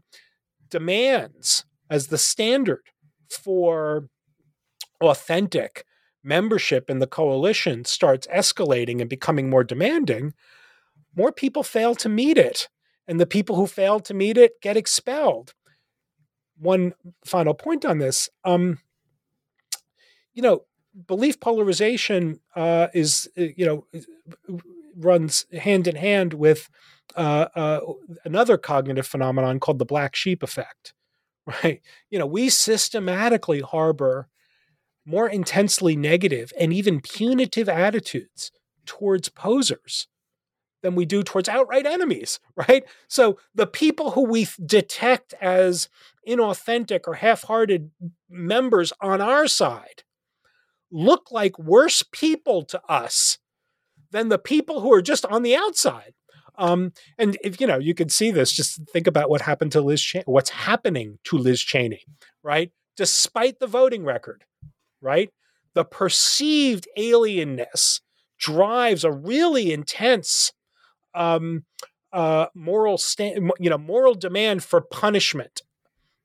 demands, 0.69 1.65
as 1.89 2.07
the 2.07 2.17
standard 2.17 2.83
for 3.29 4.09
authentic 5.01 5.85
membership 6.23 6.89
in 6.89 6.99
the 6.99 7.07
coalition 7.07 7.85
starts 7.85 8.27
escalating 8.27 8.99
and 8.99 9.09
becoming 9.09 9.49
more 9.49 9.63
demanding, 9.63 10.33
more 11.15 11.31
people 11.31 11.63
fail 11.63 11.95
to 11.95 12.09
meet 12.09 12.37
it. 12.37 12.67
and 13.07 13.19
the 13.19 13.25
people 13.25 13.55
who 13.55 13.67
fail 13.67 13.99
to 13.99 14.13
meet 14.13 14.37
it 14.37 14.61
get 14.61 14.77
expelled. 14.77 15.53
One 16.57 16.93
final 17.25 17.53
point 17.53 17.83
on 17.83 17.97
this. 17.97 18.29
Um, 18.45 18.79
you 20.33 20.41
know, 20.41 20.63
belief 21.07 21.39
polarization 21.39 22.39
uh, 22.55 22.87
is, 22.93 23.27
uh, 23.37 23.47
you 23.57 23.65
know, 23.65 23.85
runs 24.97 25.45
hand 25.51 25.87
in 25.87 25.95
hand 25.95 26.33
with 26.33 26.69
uh, 27.15 27.47
uh, 27.55 27.79
another 28.23 28.57
cognitive 28.57 29.07
phenomenon 29.07 29.59
called 29.59 29.79
the 29.79 29.85
black 29.85 30.15
sheep 30.15 30.43
effect, 30.43 30.93
right? 31.63 31.81
You 32.09 32.19
know, 32.19 32.25
we 32.25 32.49
systematically 32.49 33.61
harbor 33.61 34.27
more 35.05 35.27
intensely 35.27 35.95
negative 35.95 36.53
and 36.59 36.71
even 36.71 37.01
punitive 37.01 37.67
attitudes 37.67 38.51
towards 38.85 39.29
posers 39.29 40.07
than 40.83 40.95
we 40.95 41.05
do 41.05 41.23
towards 41.23 41.49
outright 41.49 41.85
enemies, 41.85 42.39
right? 42.55 42.83
So 43.07 43.37
the 43.53 43.67
people 43.67 44.11
who 44.11 44.25
we 44.25 44.47
detect 44.65 45.33
as 45.41 45.89
inauthentic 46.27 47.01
or 47.07 47.15
half 47.15 47.43
hearted 47.43 47.91
members 48.29 48.93
on 49.01 49.21
our 49.21 49.47
side 49.47 50.03
look 50.91 51.31
like 51.31 51.57
worse 51.57 52.03
people 52.11 52.63
to 52.63 52.81
us 52.87 53.37
than 54.11 54.29
the 54.29 54.39
people 54.39 54.81
who 54.81 54.93
are 54.93 55.01
just 55.01 55.25
on 55.25 55.43
the 55.43 55.55
outside. 55.55 56.13
Um, 56.57 56.93
and 57.17 57.37
if 57.43 57.59
you 57.59 57.67
know, 57.67 57.79
you 57.79 57.93
can 57.93 58.09
see 58.09 58.31
this. 58.31 58.51
Just 58.51 58.81
think 58.91 59.07
about 59.07 59.29
what 59.29 59.41
happened 59.41 59.71
to 59.71 59.81
Liz. 59.81 60.13
What's 60.25 60.49
happening 60.49 61.17
to 61.25 61.37
Liz 61.37 61.61
Cheney, 61.61 62.03
right? 62.43 62.71
Despite 62.97 63.59
the 63.59 63.67
voting 63.67 64.03
record, 64.03 64.43
right? 65.01 65.29
The 65.73 65.85
perceived 65.85 66.87
alienness 66.97 68.01
drives 68.37 69.03
a 69.03 69.11
really 69.11 69.71
intense 69.71 70.51
um, 71.13 71.63
uh, 72.11 72.47
moral 72.53 72.97
stand, 72.97 73.51
you 73.59 73.69
know, 73.69 73.77
moral 73.77 74.13
demand 74.13 74.63
for 74.63 74.81
punishment 74.81 75.61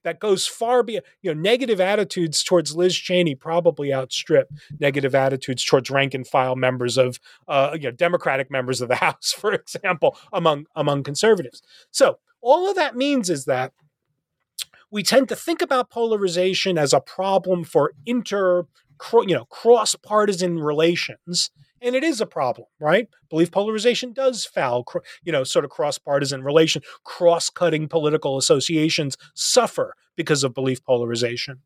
that 0.07 0.21
goes 0.21 0.47
far 0.47 0.85
beyond, 0.85 1.05
you 1.21 1.35
know, 1.35 1.41
negative 1.41 1.81
attitudes 1.81 2.45
towards 2.45 2.77
Liz 2.77 2.95
Cheney 2.95 3.35
probably 3.35 3.93
outstrip 3.93 4.49
negative 4.79 5.17
attitudes 5.17 5.65
towards 5.65 5.91
rank 5.91 6.15
and 6.15 6.25
file 6.25 6.55
members 6.55 6.97
of, 6.97 7.19
uh, 7.49 7.71
you 7.75 7.89
know, 7.89 7.91
Democratic 7.91 8.49
members 8.49 8.81
of 8.81 8.89
the 8.89 8.95
House, 9.07 9.33
for 9.33 9.53
example, 9.53 10.17
among 10.33 10.67
among 10.77 11.03
conservatives. 11.03 11.61
So 11.91 12.21
all 12.41 12.71
of 12.71 12.77
that 12.77 12.95
means 12.95 13.29
is 13.29 13.47
that 13.47 13.73
we 14.93 15.03
tend 15.03 15.29
to 15.29 15.35
think 15.35 15.61
about 15.61 15.91
polarization 15.91 16.79
as 16.79 16.93
a 16.93 17.01
problem 17.01 17.65
for 17.65 17.93
inter, 18.07 18.67
you 19.13 19.35
know, 19.35 19.45
cross 19.47 19.95
partisan 19.95 20.59
relations 20.59 21.51
and 21.83 21.95
it 21.95 22.03
is 22.03 22.21
a 22.21 22.27
problem, 22.27 22.67
right? 22.81 23.09
Belief 23.29 23.51
polarization 23.51 24.13
does 24.13 24.45
foul, 24.45 24.85
you 25.23 25.33
know, 25.33 25.45
sort 25.45 25.65
of 25.65 25.71
cross 25.71 25.99
partisan 25.99 26.43
relation, 26.43 26.83
cross 27.05 27.51
cutting 27.51 27.87
political 27.87 28.39
associations 28.39 29.17
suffer 29.35 29.95
because 30.17 30.43
of 30.43 30.55
belief 30.55 30.83
polarization. 30.85 31.61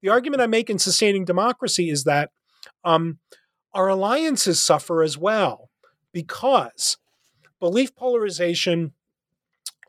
The 0.00 0.08
argument 0.08 0.40
I 0.40 0.46
make 0.46 0.70
in 0.70 0.78
sustaining 0.78 1.24
democracy 1.24 1.90
is 1.90 2.04
that 2.04 2.30
um, 2.84 3.18
our 3.74 3.88
alliances 3.88 4.62
suffer 4.62 5.02
as 5.02 5.18
well 5.18 5.68
because 6.12 6.96
belief 7.60 7.94
polarization 7.94 8.92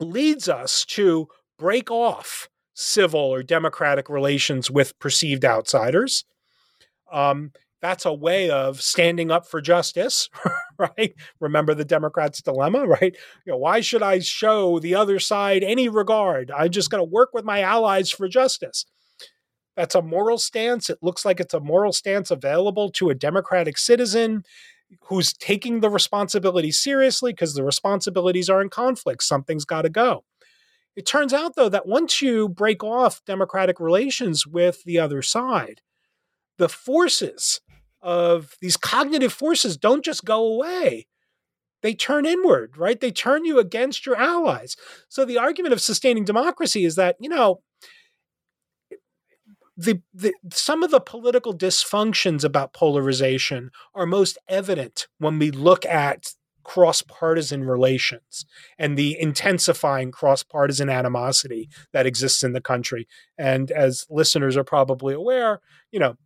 leads 0.00 0.48
us 0.48 0.84
to 0.84 1.28
break 1.58 1.90
off 1.90 2.48
civil 2.74 3.20
or 3.20 3.42
democratic 3.42 4.08
relations 4.08 4.70
with 4.70 4.98
perceived 4.98 5.44
outsiders. 5.44 6.24
Um, 7.12 7.52
that's 7.80 8.06
a 8.06 8.12
way 8.12 8.50
of 8.50 8.82
standing 8.82 9.30
up 9.30 9.46
for 9.46 9.60
justice, 9.60 10.28
right? 10.78 11.14
Remember 11.40 11.74
the 11.74 11.84
Democrats' 11.84 12.42
dilemma, 12.42 12.86
right? 12.86 13.16
You 13.46 13.52
know, 13.52 13.56
why 13.58 13.80
should 13.80 14.02
I 14.02 14.18
show 14.18 14.78
the 14.80 14.94
other 14.94 15.18
side 15.18 15.62
any 15.62 15.88
regard? 15.88 16.50
I'm 16.50 16.70
just 16.70 16.90
going 16.90 17.00
to 17.00 17.10
work 17.10 17.30
with 17.32 17.44
my 17.44 17.60
allies 17.60 18.10
for 18.10 18.28
justice. 18.28 18.84
That's 19.76 19.94
a 19.94 20.02
moral 20.02 20.38
stance. 20.38 20.90
It 20.90 20.98
looks 21.02 21.24
like 21.24 21.38
it's 21.38 21.54
a 21.54 21.60
moral 21.60 21.92
stance 21.92 22.32
available 22.32 22.90
to 22.92 23.10
a 23.10 23.14
democratic 23.14 23.78
citizen 23.78 24.42
who's 25.02 25.32
taking 25.32 25.80
the 25.80 25.90
responsibility 25.90 26.72
seriously 26.72 27.32
because 27.32 27.54
the 27.54 27.62
responsibilities 27.62 28.50
are 28.50 28.60
in 28.60 28.70
conflict. 28.70 29.22
Something's 29.22 29.64
got 29.64 29.82
to 29.82 29.88
go. 29.88 30.24
It 30.96 31.06
turns 31.06 31.32
out, 31.32 31.54
though, 31.54 31.68
that 31.68 31.86
once 31.86 32.20
you 32.20 32.48
break 32.48 32.82
off 32.82 33.24
democratic 33.24 33.78
relations 33.78 34.48
with 34.48 34.82
the 34.82 34.98
other 34.98 35.22
side, 35.22 35.80
the 36.58 36.68
forces 36.68 37.60
of 38.00 38.56
these 38.60 38.76
cognitive 38.76 39.32
forces 39.32 39.76
don't 39.76 40.04
just 40.04 40.24
go 40.24 40.44
away. 40.44 41.06
They 41.82 41.94
turn 41.94 42.26
inward 42.26 42.76
right? 42.76 43.00
They 43.00 43.10
turn 43.10 43.44
you 43.44 43.58
against 43.58 44.04
your 44.04 44.16
allies. 44.16 44.76
So 45.08 45.24
the 45.24 45.38
argument 45.38 45.72
of 45.72 45.80
sustaining 45.80 46.24
democracy 46.24 46.84
is 46.84 46.96
that 46.96 47.16
you 47.20 47.28
know 47.28 47.60
the, 49.78 50.02
the, 50.12 50.34
some 50.52 50.82
of 50.82 50.90
the 50.90 51.00
political 51.00 51.56
dysfunctions 51.56 52.42
about 52.42 52.72
polarization 52.72 53.70
are 53.94 54.06
most 54.06 54.36
evident 54.48 55.06
when 55.18 55.38
we 55.38 55.52
look 55.52 55.86
at 55.86 56.34
cross 56.64 57.00
partisan 57.00 57.64
relations 57.64 58.44
and 58.76 58.98
the 58.98 59.18
intensifying 59.18 60.10
cross 60.10 60.42
partisan 60.42 60.90
animosity 60.90 61.68
that 61.92 62.06
exists 62.06 62.42
in 62.42 62.52
the 62.52 62.60
country. 62.60 63.06
And 63.38 63.70
as 63.70 64.04
listeners 64.10 64.56
are 64.56 64.64
probably 64.64 65.14
aware, 65.14 65.60
you 65.92 66.00
know, 66.00 66.16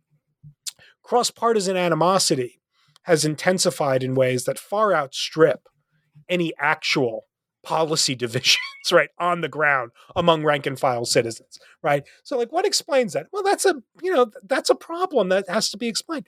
cross 1.03 1.29
partisan 1.31 1.77
animosity 1.77 2.61
has 3.03 3.25
intensified 3.25 4.03
in 4.03 4.15
ways 4.15 4.45
that 4.45 4.57
far 4.57 4.93
outstrip 4.93 5.67
any 6.29 6.53
actual 6.57 7.25
policy 7.63 8.15
divisions 8.25 8.57
right 8.91 9.09
on 9.19 9.41
the 9.41 9.49
ground 9.49 9.91
among 10.15 10.43
rank 10.43 10.65
and 10.65 10.79
file 10.79 11.05
citizens 11.05 11.59
right? 11.83 12.03
So 12.23 12.37
like 12.37 12.51
what 12.51 12.65
explains 12.65 13.13
that? 13.13 13.27
Well 13.31 13.43
that's 13.43 13.65
a 13.65 13.75
you 14.01 14.11
know 14.11 14.31
that's 14.47 14.71
a 14.71 14.75
problem 14.75 15.29
that 15.29 15.47
has 15.49 15.69
to 15.69 15.77
be 15.77 15.87
explained. 15.87 16.25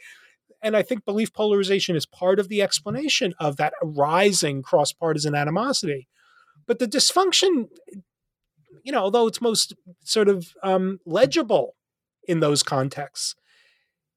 And 0.61 0.77
i 0.77 0.83
think 0.83 1.05
belief 1.05 1.33
polarization 1.33 1.95
is 1.95 2.05
part 2.05 2.39
of 2.39 2.49
the 2.49 2.61
explanation 2.61 3.33
of 3.39 3.57
that 3.57 3.73
rising 3.81 4.61
cross 4.61 4.91
partisan 4.91 5.33
animosity. 5.33 6.07
But 6.67 6.79
the 6.79 6.87
dysfunction 6.87 7.69
you 8.83 8.91
know 8.91 8.99
although 9.01 9.25
it's 9.25 9.41
most 9.41 9.73
sort 10.03 10.29
of 10.29 10.49
um, 10.61 10.99
legible 11.05 11.75
in 12.27 12.39
those 12.41 12.61
contexts 12.61 13.35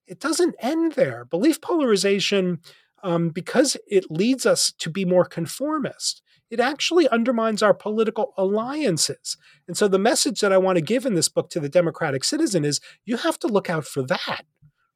it 0.09 0.21
doesn't 0.21 0.57
end 0.61 0.93
there. 0.93 1.25
Belief 1.25 1.61
polarization, 1.61 2.61
um, 3.03 3.29
because 3.29 3.77
it 3.87 4.11
leads 4.11 4.47
us 4.47 4.73
to 4.79 4.91
be 4.91 5.05
more 5.05 5.25
conformist, 5.25 6.23
it 6.51 6.61
actually 6.61 7.09
undermines 7.09 7.63
our 7.63 7.75
political 7.75 8.33
alliances. 8.37 9.37
And 9.67 9.77
so 9.77 9.87
the 9.87 9.99
message 9.99 10.41
that 10.41 10.53
I 10.53 10.59
want 10.59 10.77
to 10.77 10.83
give 10.83 11.05
in 11.05 11.15
this 11.15 11.29
book 11.29 11.51
to 11.51 11.61
the 11.61 11.69
democratic 11.69 12.25
citizen 12.25 12.65
is 12.65 12.81
you 13.05 13.19
have 13.19 13.39
to 13.41 13.47
look 13.47 13.69
out 13.69 13.85
for 13.85 14.03
that, 14.05 14.45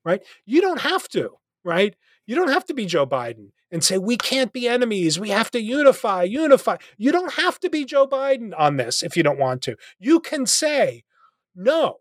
right? 0.05 0.23
You 0.47 0.61
don't 0.61 0.81
have 0.81 1.09
to, 1.11 1.37
right? 1.65 1.95
You 2.27 2.37
don't 2.37 2.53
have 2.53 2.65
to 2.67 2.75
be 2.75 2.87
Joe 2.87 3.07
Biden 3.07 3.49
and 3.71 3.83
say, 3.83 3.99
we 3.99 4.17
can't 4.17 4.53
be 4.53 4.69
enemies. 4.69 5.19
We 5.19 5.31
have 5.31 5.51
to 5.51 5.61
unify, 5.61 6.23
unify. 6.23 6.77
You 6.97 7.13
don't 7.13 7.35
have 7.35 7.59
to 7.61 7.71
be 7.71 7.85
Joe 7.85 8.07
Biden 8.07 8.53
on 8.57 8.77
this 8.77 9.03
if 9.03 9.17
you 9.17 9.23
don't 9.23 9.39
want 9.39 9.63
to. 9.63 9.77
You 9.99 10.21
can 10.21 10.47
say, 10.47 11.05
no, 11.55 11.97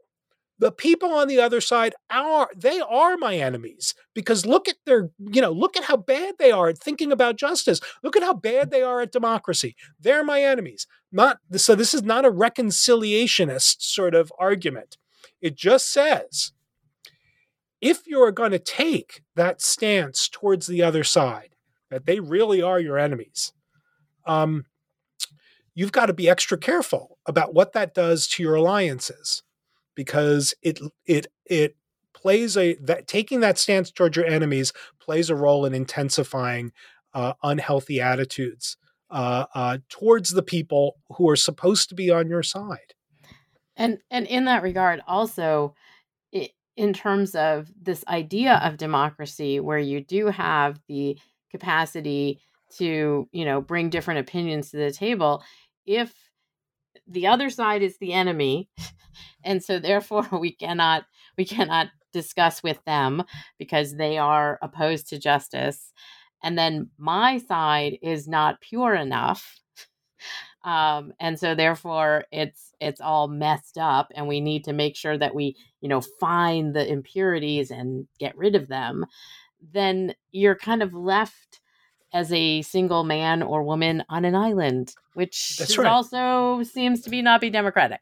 the 0.61 0.71
people 0.71 1.11
on 1.11 1.27
the 1.27 1.41
other 1.41 1.59
side 1.59 1.95
are 2.11 2.47
they 2.55 2.79
are 2.79 3.17
my 3.17 3.35
enemies 3.35 3.95
because 4.13 4.45
look 4.45 4.69
at 4.69 4.75
their 4.85 5.09
you 5.17 5.41
know 5.41 5.51
look 5.51 5.75
at 5.75 5.85
how 5.85 5.97
bad 5.97 6.35
they 6.37 6.51
are 6.51 6.69
at 6.69 6.77
thinking 6.77 7.11
about 7.11 7.35
justice. 7.35 7.81
Look 8.03 8.15
at 8.15 8.21
how 8.21 8.35
bad 8.35 8.69
they 8.69 8.83
are 8.83 9.01
at 9.01 9.11
democracy. 9.11 9.75
They're 9.99 10.23
my 10.23 10.43
enemies. 10.43 10.85
Not 11.11 11.39
so 11.55 11.73
this 11.73 11.95
is 11.95 12.03
not 12.03 12.25
a 12.25 12.31
reconciliationist 12.31 13.81
sort 13.81 14.13
of 14.13 14.31
argument. 14.37 14.97
It 15.41 15.55
just 15.55 15.91
says 15.91 16.51
if 17.81 18.05
you're 18.05 18.31
going 18.31 18.51
to 18.51 18.59
take 18.59 19.23
that 19.35 19.63
stance 19.63 20.29
towards 20.29 20.67
the 20.67 20.83
other 20.83 21.03
side 21.03 21.55
that 21.89 22.05
they 22.05 22.19
really 22.19 22.61
are 22.61 22.79
your 22.79 22.99
enemies 22.99 23.51
um, 24.27 24.65
you've 25.73 25.91
got 25.91 26.05
to 26.05 26.13
be 26.13 26.29
extra 26.29 26.59
careful 26.59 27.17
about 27.25 27.55
what 27.55 27.73
that 27.73 27.95
does 27.95 28.27
to 28.27 28.43
your 28.43 28.53
alliances 28.53 29.41
because 29.95 30.53
it 30.61 30.79
it 31.05 31.27
it 31.45 31.75
plays 32.13 32.55
a 32.55 32.75
that 32.75 33.07
taking 33.07 33.39
that 33.39 33.57
stance 33.57 33.91
toward 33.91 34.15
your 34.15 34.25
enemies 34.25 34.73
plays 34.99 35.29
a 35.29 35.35
role 35.35 35.65
in 35.65 35.73
intensifying 35.73 36.71
uh, 37.13 37.33
unhealthy 37.43 37.99
attitudes 37.99 38.77
uh, 39.09 39.45
uh, 39.53 39.77
towards 39.89 40.31
the 40.31 40.43
people 40.43 40.97
who 41.17 41.29
are 41.29 41.35
supposed 41.35 41.89
to 41.89 41.95
be 41.95 42.09
on 42.09 42.29
your 42.29 42.43
side. 42.43 42.93
And 43.75 43.99
and 44.09 44.25
in 44.27 44.45
that 44.45 44.63
regard, 44.63 45.01
also, 45.07 45.75
it, 46.31 46.51
in 46.77 46.93
terms 46.93 47.35
of 47.35 47.71
this 47.81 48.03
idea 48.07 48.55
of 48.63 48.77
democracy, 48.77 49.59
where 49.59 49.79
you 49.79 50.01
do 50.01 50.27
have 50.27 50.79
the 50.87 51.17
capacity 51.49 52.39
to 52.77 53.27
you 53.31 53.45
know 53.45 53.61
bring 53.61 53.89
different 53.89 54.19
opinions 54.19 54.71
to 54.71 54.77
the 54.77 54.91
table, 54.91 55.43
if 55.85 56.13
the 57.07 57.27
other 57.27 57.49
side 57.49 57.81
is 57.81 57.97
the 57.97 58.13
enemy 58.13 58.69
and 59.43 59.63
so 59.63 59.79
therefore 59.79 60.27
we 60.39 60.51
cannot 60.51 61.05
we 61.37 61.45
cannot 61.45 61.87
discuss 62.13 62.61
with 62.61 62.83
them 62.85 63.23
because 63.57 63.95
they 63.95 64.17
are 64.17 64.59
opposed 64.61 65.07
to 65.07 65.17
justice. 65.17 65.93
And 66.43 66.57
then 66.57 66.89
my 66.97 67.37
side 67.37 67.97
is 68.01 68.27
not 68.27 68.59
pure 68.59 68.93
enough 68.95 69.61
um, 70.63 71.13
and 71.19 71.39
so 71.39 71.55
therefore 71.55 72.25
it's 72.31 72.73
it's 72.79 73.01
all 73.01 73.27
messed 73.27 73.77
up 73.77 74.11
and 74.15 74.27
we 74.27 74.39
need 74.39 74.63
to 74.65 74.73
make 74.73 74.95
sure 74.95 75.17
that 75.17 75.33
we 75.33 75.55
you 75.81 75.89
know 75.89 76.01
find 76.01 76.75
the 76.75 76.87
impurities 76.87 77.71
and 77.71 78.07
get 78.19 78.37
rid 78.37 78.55
of 78.55 78.67
them 78.67 79.05
then 79.73 80.13
you're 80.31 80.55
kind 80.55 80.83
of 80.83 80.93
left 80.93 81.61
as 82.13 82.31
a 82.31 82.61
single 82.61 83.03
man 83.03 83.41
or 83.41 83.63
woman 83.63 84.03
on 84.09 84.25
an 84.25 84.35
island 84.35 84.93
which 85.13 85.61
right. 85.77 85.87
also 85.87 86.63
seems 86.63 87.01
to 87.01 87.09
be 87.09 87.21
not 87.21 87.41
be 87.41 87.49
democratic 87.49 88.01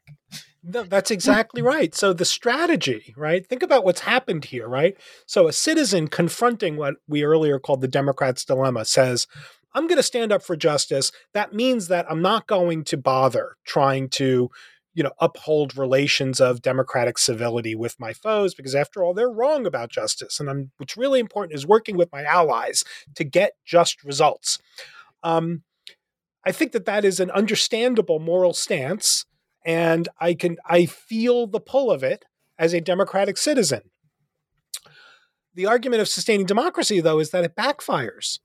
no, 0.62 0.82
that's 0.82 1.10
exactly 1.10 1.62
right. 1.62 1.94
So 1.94 2.12
the 2.12 2.24
strategy, 2.24 3.14
right? 3.16 3.46
Think 3.46 3.62
about 3.62 3.84
what's 3.84 4.00
happened 4.00 4.46
here, 4.46 4.68
right? 4.68 4.96
So 5.26 5.48
a 5.48 5.52
citizen 5.52 6.08
confronting 6.08 6.76
what 6.76 6.96
we 7.08 7.22
earlier 7.22 7.58
called 7.58 7.80
the 7.80 7.88
Democrats' 7.88 8.44
dilemma 8.44 8.84
says, 8.84 9.26
I'm 9.72 9.86
going 9.86 9.96
to 9.96 10.02
stand 10.02 10.32
up 10.32 10.42
for 10.42 10.56
justice. 10.56 11.12
That 11.32 11.54
means 11.54 11.88
that 11.88 12.06
I'm 12.10 12.22
not 12.22 12.46
going 12.46 12.84
to 12.84 12.96
bother 12.96 13.56
trying 13.64 14.08
to, 14.10 14.50
you 14.94 15.02
know, 15.02 15.12
uphold 15.20 15.76
relations 15.76 16.40
of 16.40 16.62
democratic 16.62 17.18
civility 17.18 17.74
with 17.74 17.98
my 18.00 18.12
foes 18.12 18.54
because 18.54 18.74
after 18.74 19.02
all 19.02 19.14
they're 19.14 19.30
wrong 19.30 19.66
about 19.66 19.90
justice 19.90 20.40
and 20.40 20.50
I'm, 20.50 20.72
what's 20.78 20.96
really 20.96 21.20
important 21.20 21.54
is 21.54 21.66
working 21.66 21.96
with 21.96 22.10
my 22.12 22.24
allies 22.24 22.82
to 23.14 23.24
get 23.24 23.52
just 23.64 24.02
results. 24.02 24.58
Um, 25.22 25.62
I 26.44 26.52
think 26.52 26.72
that 26.72 26.86
that 26.86 27.04
is 27.04 27.20
an 27.20 27.30
understandable 27.30 28.18
moral 28.18 28.52
stance 28.52 29.26
and 29.64 30.08
I 30.20 30.34
can 30.34 30.56
I 30.64 30.86
feel 30.86 31.46
the 31.46 31.60
pull 31.60 31.90
of 31.90 32.02
it 32.02 32.24
as 32.58 32.72
a 32.72 32.80
democratic 32.80 33.36
citizen. 33.36 33.82
The 35.54 35.66
argument 35.66 36.00
of 36.00 36.08
sustaining 36.08 36.46
democracy 36.46 37.00
though 37.00 37.20
is 37.20 37.30
that 37.30 37.44
it 37.44 37.54
backfires 37.54 38.38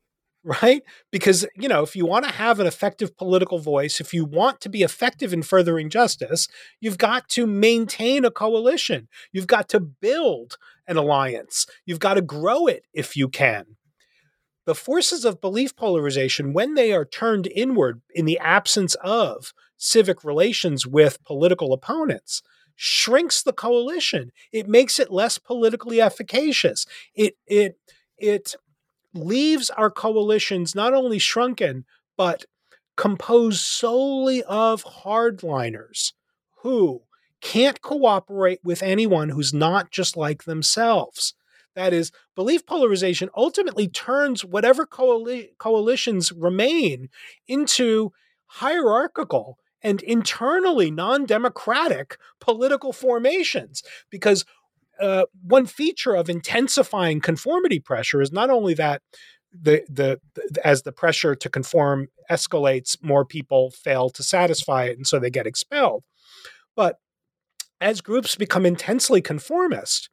right? 0.46 0.84
Because, 1.12 1.46
you 1.56 1.68
know, 1.68 1.82
if 1.82 1.96
you 1.96 2.06
want 2.06 2.26
to 2.26 2.32
have 2.32 2.60
an 2.60 2.68
effective 2.68 3.18
political 3.18 3.58
voice, 3.58 4.00
if 4.00 4.14
you 4.14 4.24
want 4.24 4.62
to 4.62 4.70
be 4.70 4.84
effective 4.84 5.34
in 5.34 5.42
furthering 5.42 5.90
justice, 5.90 6.48
you've 6.80 7.00
got 7.00 7.28
to 7.30 7.48
maintain 7.48 8.24
a 8.24 8.32
coalition. 8.32 9.08
You've 9.34 9.48
got 9.48 9.68
to 9.70 9.80
build 9.80 10.58
an 10.88 10.98
alliance. 10.98 11.66
You've 11.86 12.00
got 12.00 12.14
to 12.14 12.22
grow 12.22 12.68
it 12.68 12.84
if 12.94 13.18
you 13.18 13.28
can. 13.28 13.66
The 14.66 14.76
forces 14.76 15.26
of 15.26 15.42
belief 15.42 15.76
polarization, 15.76 16.54
when 16.54 16.76
they 16.76 16.94
are 16.94 17.06
turned 17.06 17.48
inward 17.48 18.02
in 18.14 18.26
the 18.26 18.40
absence 18.40 18.96
of 19.04 19.52
civic 19.78 20.24
relations 20.24 20.88
with 20.88 21.24
political 21.24 21.74
opponents, 21.74 22.42
shrinks 22.76 23.42
the 23.42 23.54
coalition. 23.54 24.32
It 24.52 24.68
makes 24.68 25.00
it 25.00 25.12
less 25.12 25.38
politically 25.38 26.02
efficacious. 26.02 26.86
It 27.16 27.36
it 27.48 27.78
it 28.18 28.56
leaves 29.16 29.70
our 29.72 29.90
coalitions 29.90 30.76
not 30.76 30.94
only 30.94 31.20
shrunken, 31.20 31.86
but 32.18 32.46
composed 32.98 33.62
solely 33.62 34.44
of 34.44 34.84
hardliners 34.84 36.14
who 36.62 37.02
can't 37.42 37.82
cooperate 37.82 38.60
with 38.64 38.82
anyone 38.82 39.30
who's 39.30 39.54
not 39.54 39.92
just 39.92 40.18
like 40.18 40.44
themselves. 40.44 41.34
That 41.76 41.94
is, 41.94 42.12
belief 42.36 42.66
polarization 42.66 43.30
ultimately 43.36 43.88
turns 43.88 44.46
whatever 44.46 44.86
coali- 44.86 45.50
coalitions 45.58 46.32
remain 46.32 47.10
into 47.48 48.14
hierarchical 48.46 49.60
and 49.84 50.02
internally 50.02 50.90
non 50.90 51.26
democratic 51.26 52.18
political 52.40 52.94
formations 52.94 53.84
because 54.10 54.46
uh, 55.00 55.26
one 55.42 55.66
feature 55.66 56.16
of 56.16 56.30
intensifying 56.30 57.20
conformity 57.20 57.80
pressure 57.80 58.22
is 58.22 58.32
not 58.32 58.50
only 58.50 58.74
that 58.76 59.02
the, 59.52 59.84
the 59.90 60.20
the 60.34 60.68
as 60.68 60.82
the 60.82 60.92
pressure 60.92 61.36
to 61.36 61.50
conform 61.50 62.08
escalates, 62.30 63.02
more 63.02 63.26
people 63.26 63.72
fail 63.72 64.10
to 64.10 64.24
satisfy 64.24 64.86
it, 64.86 64.98
and 64.98 65.08
so 65.08 65.20
they 65.20 65.30
get 65.30 65.48
expelled. 65.48 66.04
But 66.76 66.98
as 67.80 68.02
groups 68.02 68.36
become 68.36 68.66
intensely 68.66 69.22
conformist, 69.22 70.10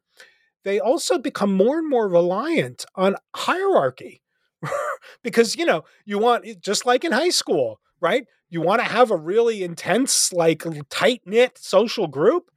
they 0.63 0.79
also 0.79 1.17
become 1.17 1.53
more 1.53 1.77
and 1.77 1.89
more 1.89 2.07
reliant 2.07 2.85
on 2.95 3.15
hierarchy, 3.35 4.21
because 5.23 5.55
you 5.55 5.65
know 5.65 5.83
you 6.05 6.19
want 6.19 6.45
just 6.61 6.85
like 6.85 7.03
in 7.03 7.11
high 7.11 7.29
school, 7.29 7.79
right? 7.99 8.25
You 8.49 8.61
want 8.61 8.81
to 8.81 8.87
have 8.87 9.11
a 9.11 9.17
really 9.17 9.63
intense, 9.63 10.31
like 10.31 10.63
tight 10.89 11.21
knit 11.25 11.57
social 11.57 12.07
group 12.07 12.51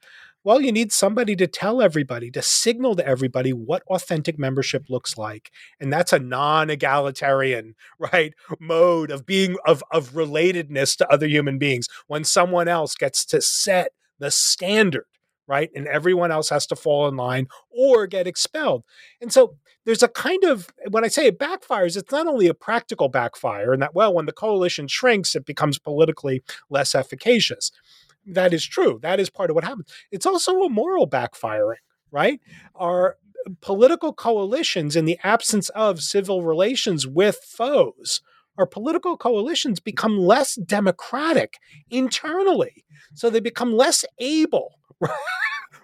well, 0.46 0.60
you 0.60 0.70
need 0.70 0.92
somebody 0.92 1.34
to 1.34 1.48
tell 1.48 1.82
everybody, 1.82 2.30
to 2.30 2.40
signal 2.40 2.94
to 2.94 3.04
everybody 3.04 3.52
what 3.52 3.82
authentic 3.88 4.38
membership 4.38 4.84
looks 4.88 5.18
like. 5.18 5.50
And 5.80 5.92
that's 5.92 6.12
a 6.12 6.20
non-egalitarian, 6.20 7.74
right, 7.98 8.32
mode 8.60 9.10
of 9.10 9.26
being 9.26 9.56
of 9.66 9.82
of 9.90 10.10
relatedness 10.10 10.96
to 10.98 11.12
other 11.12 11.26
human 11.26 11.58
beings 11.58 11.88
when 12.06 12.22
someone 12.22 12.68
else 12.68 12.94
gets 12.94 13.24
to 13.26 13.40
set 13.40 13.90
the 14.20 14.30
standard, 14.30 15.06
right? 15.48 15.70
And 15.74 15.88
everyone 15.88 16.30
else 16.30 16.48
has 16.50 16.64
to 16.68 16.76
fall 16.76 17.08
in 17.08 17.16
line 17.16 17.48
or 17.68 18.06
get 18.06 18.28
expelled. 18.28 18.84
And 19.20 19.32
so 19.32 19.56
there's 19.84 20.04
a 20.04 20.08
kind 20.08 20.44
of 20.44 20.68
when 20.90 21.04
I 21.04 21.08
say 21.08 21.26
it 21.26 21.40
backfires, 21.40 21.96
it's 21.96 22.12
not 22.12 22.28
only 22.28 22.46
a 22.46 22.54
practical 22.54 23.08
backfire, 23.08 23.72
and 23.72 23.82
that 23.82 23.96
well, 23.96 24.14
when 24.14 24.26
the 24.26 24.32
coalition 24.32 24.86
shrinks, 24.86 25.34
it 25.34 25.44
becomes 25.44 25.80
politically 25.80 26.44
less 26.70 26.94
efficacious 26.94 27.72
that 28.26 28.52
is 28.52 28.64
true. 28.64 28.98
That 29.02 29.20
is 29.20 29.30
part 29.30 29.50
of 29.50 29.54
what 29.54 29.64
happens. 29.64 29.92
It's 30.10 30.26
also 30.26 30.62
a 30.62 30.68
moral 30.68 31.08
backfiring, 31.08 31.76
right? 32.10 32.40
Our 32.74 33.16
political 33.60 34.12
coalitions 34.12 34.96
in 34.96 35.04
the 35.04 35.18
absence 35.22 35.68
of 35.70 36.02
civil 36.02 36.42
relations 36.42 37.06
with 37.06 37.36
foes 37.36 38.20
our 38.58 38.66
political 38.66 39.16
coalitions 39.16 39.80
become 39.80 40.18
less 40.18 40.54
democratic 40.54 41.58
internally 41.90 42.84
so 43.14 43.30
they 43.30 43.40
become 43.40 43.76
less 43.76 44.04
able 44.18 44.80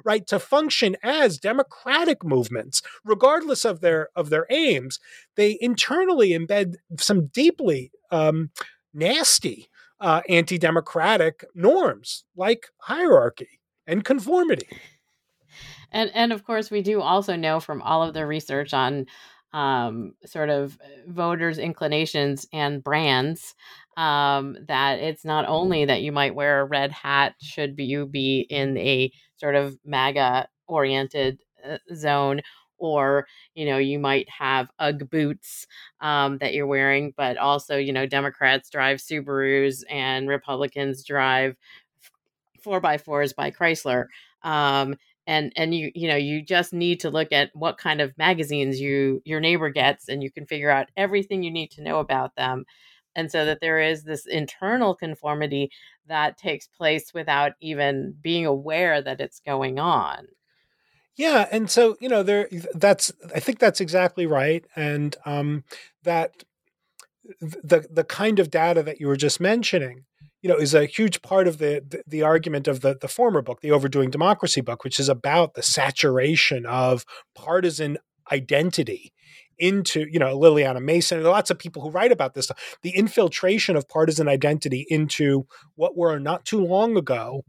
right 0.04 0.26
to 0.26 0.38
function 0.38 0.96
as 1.02 1.38
democratic 1.38 2.24
movements 2.24 2.82
regardless 3.04 3.64
of 3.64 3.80
their 3.80 4.08
of 4.16 4.30
their 4.30 4.46
aims 4.50 4.98
they 5.36 5.56
internally 5.60 6.30
embed 6.30 6.74
some 6.98 7.26
deeply 7.26 7.92
um, 8.10 8.50
nasty 8.92 9.68
uh, 10.02 10.20
anti 10.28 10.58
democratic 10.58 11.44
norms 11.54 12.24
like 12.36 12.66
hierarchy 12.78 13.60
and 13.86 14.04
conformity. 14.04 14.68
And, 15.92 16.10
and 16.14 16.32
of 16.32 16.44
course, 16.44 16.70
we 16.70 16.82
do 16.82 17.00
also 17.00 17.36
know 17.36 17.60
from 17.60 17.80
all 17.82 18.02
of 18.02 18.12
the 18.12 18.26
research 18.26 18.74
on 18.74 19.06
um, 19.52 20.14
sort 20.24 20.50
of 20.50 20.76
voters' 21.06 21.58
inclinations 21.58 22.46
and 22.52 22.82
brands 22.82 23.54
um, 23.96 24.56
that 24.66 24.98
it's 25.00 25.24
not 25.24 25.46
only 25.46 25.84
that 25.84 26.02
you 26.02 26.10
might 26.10 26.34
wear 26.34 26.60
a 26.60 26.64
red 26.64 26.90
hat 26.90 27.34
should 27.40 27.78
you 27.78 28.06
be 28.06 28.46
in 28.48 28.76
a 28.78 29.12
sort 29.36 29.54
of 29.54 29.78
MAGA 29.84 30.48
oriented 30.66 31.40
uh, 31.68 31.76
zone 31.94 32.40
or 32.82 33.26
you 33.54 33.66
know 33.66 33.78
you 33.78 33.98
might 33.98 34.28
have 34.28 34.70
UGG 34.78 35.10
boots 35.10 35.66
um, 36.00 36.38
that 36.38 36.54
you're 36.54 36.66
wearing, 36.66 37.14
but 37.16 37.36
also 37.36 37.76
you 37.76 37.92
know 37.92 38.06
Democrats 38.06 38.70
drive 38.70 38.98
Subarus 38.98 39.82
and 39.88 40.28
Republicans 40.28 41.04
drive 41.04 41.56
four 42.62 42.80
by 42.80 42.98
fours 42.98 43.32
by 43.32 43.50
Chrysler. 43.50 44.06
Um, 44.42 44.96
and 45.26 45.52
and 45.56 45.74
you 45.74 45.90
you 45.94 46.08
know 46.08 46.16
you 46.16 46.42
just 46.42 46.72
need 46.72 47.00
to 47.00 47.10
look 47.10 47.32
at 47.32 47.50
what 47.54 47.78
kind 47.78 48.00
of 48.00 48.16
magazines 48.18 48.80
you 48.80 49.22
your 49.24 49.40
neighbor 49.40 49.70
gets 49.70 50.08
and 50.08 50.22
you 50.22 50.30
can 50.30 50.46
figure 50.46 50.70
out 50.70 50.88
everything 50.96 51.42
you 51.42 51.50
need 51.50 51.70
to 51.70 51.82
know 51.82 52.00
about 52.00 52.34
them 52.36 52.64
and 53.14 53.30
so 53.30 53.44
that 53.44 53.60
there 53.60 53.78
is 53.78 54.04
this 54.04 54.26
internal 54.26 54.94
conformity 54.94 55.70
that 56.06 56.38
takes 56.38 56.66
place 56.66 57.12
without 57.14 57.52
even 57.60 58.14
being 58.20 58.46
aware 58.46 59.00
that 59.00 59.20
it's 59.20 59.40
going 59.40 59.78
on 59.78 60.26
yeah, 61.16 61.46
and 61.50 61.70
so 61.70 61.96
you 62.00 62.08
know 62.08 62.22
there 62.22 62.48
that's 62.74 63.12
I 63.34 63.40
think 63.40 63.58
that's 63.58 63.80
exactly 63.80 64.26
right, 64.26 64.64
and 64.74 65.14
um, 65.26 65.64
that 66.04 66.44
the 67.40 67.86
the 67.90 68.04
kind 68.04 68.38
of 68.38 68.50
data 68.50 68.82
that 68.82 69.00
you 69.00 69.06
were 69.06 69.16
just 69.16 69.40
mentioning, 69.40 70.04
you 70.40 70.48
know, 70.48 70.56
is 70.56 70.74
a 70.74 70.86
huge 70.86 71.22
part 71.22 71.46
of 71.46 71.58
the 71.58 71.82
the, 71.86 72.02
the 72.06 72.22
argument 72.22 72.66
of 72.66 72.80
the 72.80 72.96
the 72.98 73.08
former 73.08 73.42
book, 73.42 73.60
the 73.60 73.70
Overdoing 73.70 74.10
Democracy 74.10 74.60
book, 74.60 74.84
which 74.84 74.98
is 74.98 75.08
about 75.08 75.54
the 75.54 75.62
saturation 75.62 76.64
of 76.66 77.04
partisan 77.34 77.98
identity 78.30 79.12
into 79.58 80.06
you 80.10 80.18
know 80.18 80.38
Liliana 80.38 80.82
Mason 80.82 81.22
lots 81.22 81.50
of 81.50 81.58
people 81.58 81.82
who 81.82 81.90
write 81.90 82.10
about 82.10 82.34
this 82.34 82.46
stuff. 82.46 82.76
the 82.82 82.90
infiltration 82.90 83.76
of 83.76 83.88
partisan 83.88 84.28
identity 84.28 84.86
into 84.88 85.46
what 85.76 85.96
were 85.96 86.18
not 86.18 86.44
too 86.44 86.64
long 86.64 86.96
ago 86.96 87.44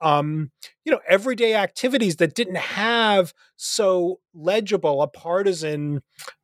um, 0.00 0.50
you 0.84 0.92
know, 0.92 1.00
everyday 1.08 1.54
activities 1.54 2.16
that 2.16 2.34
didn't 2.34 2.56
have 2.56 3.32
so 3.56 4.20
legible 4.34 5.02
a 5.02 5.08
partisan 5.08 6.02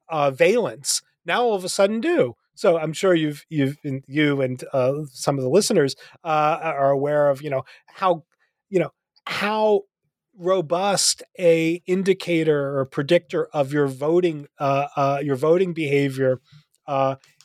uh, 0.09 0.31
valence 0.31 1.03
now 1.27 1.43
all 1.43 1.55
of 1.55 1.65
a 1.65 1.69
sudden 1.69 2.01
do. 2.01 2.35
So 2.55 2.79
I'm 2.79 2.93
sure 2.93 3.15
you've 3.15 3.45
you've 3.49 3.77
you 4.07 4.41
and 4.41 4.63
uh, 4.73 4.93
some 5.11 5.39
of 5.39 5.45
the 5.45 5.51
listeners 5.51 5.97
uh, 6.23 6.59
are 6.63 6.91
aware 6.91 7.29
of 7.29 7.43
you 7.43 7.51
know 7.51 7.65
how 7.87 8.25
you 8.71 8.79
know 8.79 8.91
how 9.27 9.83
robust 10.39 11.23
a 11.39 11.83
indicator 11.87 12.79
or 12.79 12.85
predictor 12.85 13.47
of 13.47 13.73
your 13.73 13.87
voting 13.87 14.47
uh, 14.59 14.87
uh, 14.97 15.19
your 15.23 15.37
voting 15.37 15.73
behavior 15.73 16.41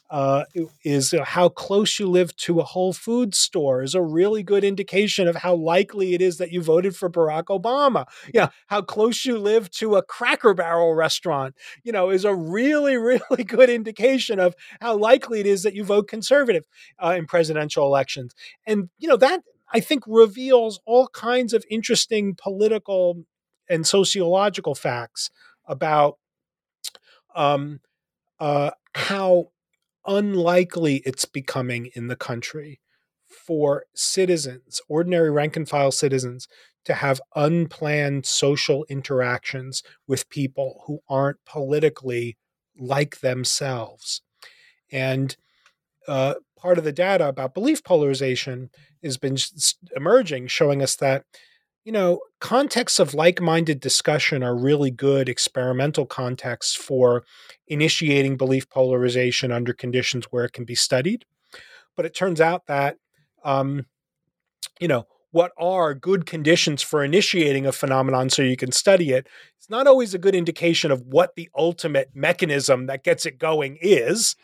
uh, 0.09 0.45
uh, 0.55 0.63
is 0.83 1.13
how 1.23 1.49
close 1.49 1.99
you 1.99 2.07
live 2.07 2.35
to 2.35 2.59
a 2.59 2.63
Whole 2.63 2.93
Foods 2.93 3.37
store 3.37 3.83
is 3.83 3.93
a 3.93 4.01
really 4.01 4.43
good 4.43 4.63
indication 4.63 5.27
of 5.27 5.37
how 5.37 5.53
likely 5.55 6.13
it 6.13 6.21
is 6.21 6.37
that 6.37 6.51
you 6.51 6.61
voted 6.61 6.95
for 6.95 7.09
Barack 7.09 7.45
Obama. 7.45 8.05
Yeah, 8.33 8.49
how 8.67 8.81
close 8.81 9.25
you 9.25 9.37
live 9.37 9.69
to 9.71 9.95
a 9.95 10.03
Cracker 10.03 10.53
Barrel 10.53 10.95
restaurant, 10.95 11.55
you 11.83 11.91
know, 11.91 12.09
is 12.09 12.25
a 12.25 12.33
really, 12.33 12.97
really 12.97 13.43
good 13.43 13.69
indication 13.69 14.39
of 14.39 14.55
how 14.81 14.95
likely 14.95 15.39
it 15.39 15.45
is 15.45 15.63
that 15.63 15.75
you 15.75 15.83
vote 15.83 16.07
conservative 16.07 16.65
uh, 17.03 17.15
in 17.17 17.25
presidential 17.25 17.85
elections. 17.85 18.33
And 18.65 18.89
you 18.97 19.07
know 19.07 19.17
that 19.17 19.41
I 19.71 19.79
think 19.79 20.03
reveals 20.07 20.79
all 20.85 21.07
kinds 21.09 21.53
of 21.53 21.63
interesting 21.69 22.35
political 22.41 23.25
and 23.69 23.85
sociological 23.85 24.73
facts 24.73 25.29
about 25.67 26.17
um, 27.35 27.79
uh, 28.39 28.71
how 28.95 29.51
unlikely 30.09 30.97
it's 31.05 31.23
becoming 31.23 31.89
in 31.93 32.07
the 32.07 32.15
country 32.15 32.81
for 33.29 33.85
citizens, 33.93 34.81
ordinary 34.89 35.29
rank 35.29 35.55
and 35.55 35.69
file 35.69 35.91
citizens, 35.91 36.47
to 36.83 36.95
have 36.95 37.21
unplanned 37.35 38.25
social 38.25 38.85
interactions 38.89 39.83
with 40.07 40.29
people 40.29 40.83
who 40.87 40.99
aren't 41.07 41.37
politically 41.45 42.37
like 42.77 43.19
themselves. 43.19 44.21
And 44.91 45.37
uh, 46.07 46.35
part 46.57 46.79
of 46.79 46.83
the 46.83 46.91
data 46.91 47.27
about 47.27 47.53
belief 47.53 47.83
polarization 47.83 48.71
has 49.03 49.17
been 49.17 49.37
emerging, 49.95 50.47
showing 50.47 50.81
us 50.81 50.95
that 50.95 51.25
you 51.85 51.91
know, 51.91 52.19
contexts 52.39 52.99
of 52.99 53.13
like 53.13 53.41
minded 53.41 53.79
discussion 53.79 54.43
are 54.43 54.55
really 54.55 54.91
good 54.91 55.29
experimental 55.29 56.05
contexts 56.05 56.75
for 56.75 57.23
initiating 57.67 58.37
belief 58.37 58.69
polarization 58.69 59.51
under 59.51 59.73
conditions 59.73 60.25
where 60.25 60.45
it 60.45 60.53
can 60.53 60.65
be 60.65 60.75
studied. 60.75 61.25
But 61.95 62.05
it 62.05 62.13
turns 62.13 62.41
out 62.41 62.67
that, 62.67 62.97
um, 63.43 63.85
you 64.79 64.87
know, 64.87 65.07
what 65.31 65.51
are 65.57 65.93
good 65.93 66.25
conditions 66.25 66.81
for 66.81 67.03
initiating 67.03 67.65
a 67.65 67.71
phenomenon 67.71 68.29
so 68.29 68.41
you 68.41 68.57
can 68.57 68.71
study 68.71 69.11
it 69.11 69.27
it's 69.57 69.69
not 69.69 69.87
always 69.87 70.13
a 70.13 70.19
good 70.19 70.35
indication 70.35 70.91
of 70.91 71.01
what 71.01 71.35
the 71.35 71.49
ultimate 71.55 72.09
mechanism 72.13 72.87
that 72.87 73.03
gets 73.03 73.25
it 73.25 73.37
going 73.37 73.77
is 73.81 74.35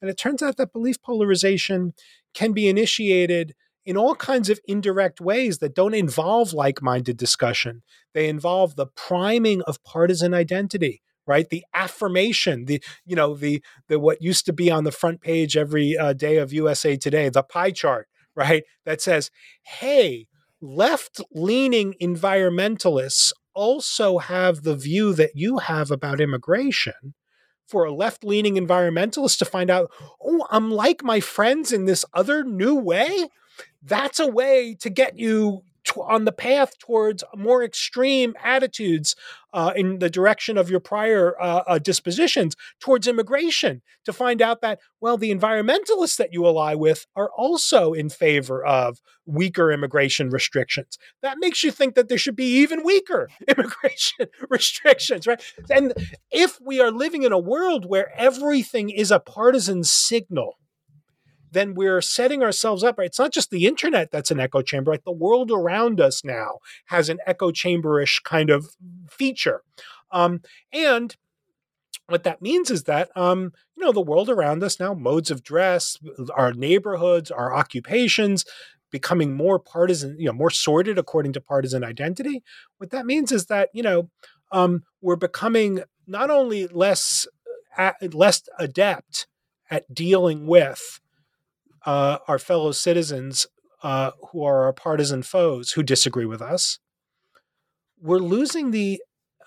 and 0.00 0.10
it 0.10 0.18
turns 0.18 0.42
out 0.42 0.56
that 0.56 0.72
belief 0.72 1.00
polarization 1.02 1.94
can 2.34 2.52
be 2.52 2.68
initiated 2.68 3.54
in 3.84 3.96
all 3.96 4.14
kinds 4.14 4.48
of 4.50 4.60
indirect 4.66 5.20
ways 5.20 5.58
that 5.58 5.74
don't 5.74 5.94
involve 5.94 6.52
like 6.52 6.82
minded 6.82 7.16
discussion. 7.16 7.82
They 8.14 8.28
involve 8.28 8.76
the 8.76 8.86
priming 8.86 9.62
of 9.62 9.82
partisan 9.84 10.34
identity 10.34 11.02
right? 11.26 11.48
The 11.48 11.64
affirmation 11.72 12.66
the 12.66 12.82
you 13.06 13.16
know 13.16 13.34
the 13.34 13.62
the 13.88 13.98
what 13.98 14.20
used 14.20 14.44
to 14.44 14.52
be 14.52 14.70
on 14.70 14.84
the 14.84 14.92
front 14.92 15.22
page 15.22 15.56
every 15.56 15.96
uh, 15.96 16.12
day 16.12 16.36
of 16.36 16.52
usa 16.52 16.98
today 16.98 17.30
the 17.30 17.42
pie 17.42 17.70
chart 17.70 18.08
right? 18.36 18.64
That 18.84 19.00
says 19.00 19.30
hey 19.62 20.26
left 20.60 21.20
leaning 21.32 21.94
environmentalists 22.00 23.32
also 23.54 24.18
have 24.18 24.62
the 24.62 24.76
view 24.76 25.14
that 25.14 25.30
you 25.34 25.58
have 25.58 25.90
about 25.90 26.20
immigration. 26.20 27.14
For 27.66 27.84
a 27.84 27.94
left 27.94 28.24
leaning 28.24 28.56
environmentalist 28.56 29.38
to 29.38 29.46
find 29.46 29.70
out, 29.70 29.90
oh, 30.22 30.46
I'm 30.50 30.70
like 30.70 31.02
my 31.02 31.20
friends 31.20 31.72
in 31.72 31.86
this 31.86 32.04
other 32.12 32.44
new 32.44 32.74
way 32.74 33.28
that's 33.84 34.18
a 34.18 34.26
way 34.26 34.76
to 34.80 34.90
get 34.90 35.18
you 35.18 35.62
to, 35.84 36.02
on 36.02 36.24
the 36.24 36.32
path 36.32 36.78
towards 36.78 37.22
more 37.36 37.62
extreme 37.62 38.34
attitudes 38.42 39.14
uh, 39.52 39.72
in 39.76 39.98
the 39.98 40.10
direction 40.10 40.58
of 40.58 40.70
your 40.70 40.80
prior 40.80 41.40
uh, 41.40 41.62
uh, 41.66 41.78
dispositions 41.78 42.56
towards 42.80 43.06
immigration 43.06 43.82
to 44.04 44.12
find 44.12 44.42
out 44.42 44.60
that, 44.62 44.80
well, 45.00 45.16
the 45.16 45.32
environmentalists 45.32 46.16
that 46.16 46.32
you 46.32 46.44
ally 46.46 46.74
with 46.74 47.06
are 47.14 47.30
also 47.36 47.92
in 47.92 48.08
favor 48.08 48.64
of 48.64 49.00
weaker 49.26 49.70
immigration 49.70 50.30
restrictions. 50.30 50.98
That 51.22 51.36
makes 51.38 51.62
you 51.62 51.70
think 51.70 51.94
that 51.94 52.08
there 52.08 52.18
should 52.18 52.36
be 52.36 52.56
even 52.58 52.82
weaker 52.82 53.28
immigration 53.48 54.28
restrictions, 54.48 55.26
right? 55.26 55.42
And 55.70 55.92
if 56.30 56.58
we 56.60 56.80
are 56.80 56.90
living 56.90 57.22
in 57.22 57.32
a 57.32 57.38
world 57.38 57.84
where 57.86 58.10
everything 58.18 58.90
is 58.90 59.10
a 59.10 59.20
partisan 59.20 59.84
signal, 59.84 60.56
then 61.54 61.74
we're 61.74 62.00
setting 62.00 62.42
ourselves 62.42 62.84
up. 62.84 62.98
Right? 62.98 63.06
It's 63.06 63.18
not 63.18 63.32
just 63.32 63.50
the 63.50 63.66
internet 63.66 64.10
that's 64.10 64.30
an 64.30 64.40
echo 64.40 64.62
chamber. 64.62 64.92
Like 64.92 65.04
the 65.04 65.12
world 65.12 65.50
around 65.50 66.00
us 66.00 66.24
now 66.24 66.58
has 66.86 67.08
an 67.08 67.18
echo 67.26 67.50
chamberish 67.50 68.20
kind 68.20 68.50
of 68.50 68.66
feature, 69.08 69.62
um, 70.10 70.42
and 70.72 71.16
what 72.08 72.24
that 72.24 72.42
means 72.42 72.70
is 72.70 72.84
that 72.84 73.10
um, 73.16 73.52
you 73.76 73.84
know 73.84 73.92
the 73.92 74.00
world 74.00 74.28
around 74.28 74.62
us 74.62 74.78
now, 74.78 74.94
modes 74.94 75.30
of 75.30 75.42
dress, 75.42 75.98
our 76.34 76.52
neighborhoods, 76.52 77.30
our 77.30 77.54
occupations, 77.54 78.44
becoming 78.90 79.34
more 79.34 79.58
partisan, 79.58 80.16
you 80.18 80.26
know, 80.26 80.32
more 80.32 80.50
sorted 80.50 80.98
according 80.98 81.32
to 81.32 81.40
partisan 81.40 81.82
identity. 81.82 82.42
What 82.78 82.90
that 82.90 83.06
means 83.06 83.32
is 83.32 83.46
that 83.46 83.70
you 83.72 83.82
know 83.82 84.10
um, 84.52 84.82
we're 85.00 85.16
becoming 85.16 85.82
not 86.06 86.30
only 86.30 86.66
less 86.66 87.26
uh, 87.76 87.92
less 88.12 88.42
adept 88.58 89.26
at 89.70 89.92
dealing 89.92 90.46
with 90.46 91.00
uh, 91.86 92.18
our 92.28 92.38
fellow 92.38 92.72
citizens 92.72 93.46
uh, 93.82 94.12
who 94.30 94.42
are 94.42 94.64
our 94.64 94.72
partisan 94.72 95.22
foes 95.22 95.72
who 95.72 95.82
disagree 95.82 96.24
with 96.24 96.40
us, 96.40 96.78
we're 98.00 98.18
losing 98.18 98.70
the 98.70 99.00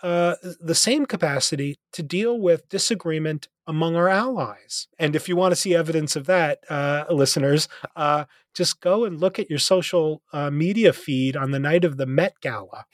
uh, 0.03 0.35
the 0.61 0.75
same 0.75 1.07
capacity 1.07 1.79
to 1.91 2.03
deal 2.03 2.39
with 2.39 2.69
disagreement 2.69 3.47
among 3.65 3.95
our 3.95 4.07
allies. 4.07 4.88
And 4.99 5.15
if 5.15 5.27
you 5.27 5.35
want 5.35 5.53
to 5.53 5.55
see 5.55 5.75
evidence 5.75 6.15
of 6.15 6.27
that, 6.27 6.59
uh, 6.69 7.05
listeners, 7.09 7.67
uh, 7.95 8.25
just 8.53 8.79
go 8.79 9.05
and 9.05 9.19
look 9.19 9.39
at 9.39 9.49
your 9.49 9.57
social 9.57 10.21
uh, 10.31 10.51
media 10.51 10.93
feed 10.93 11.35
on 11.35 11.49
the 11.49 11.59
night 11.59 11.83
of 11.83 11.97
the 11.97 12.05
Met 12.05 12.35
Gala 12.41 12.85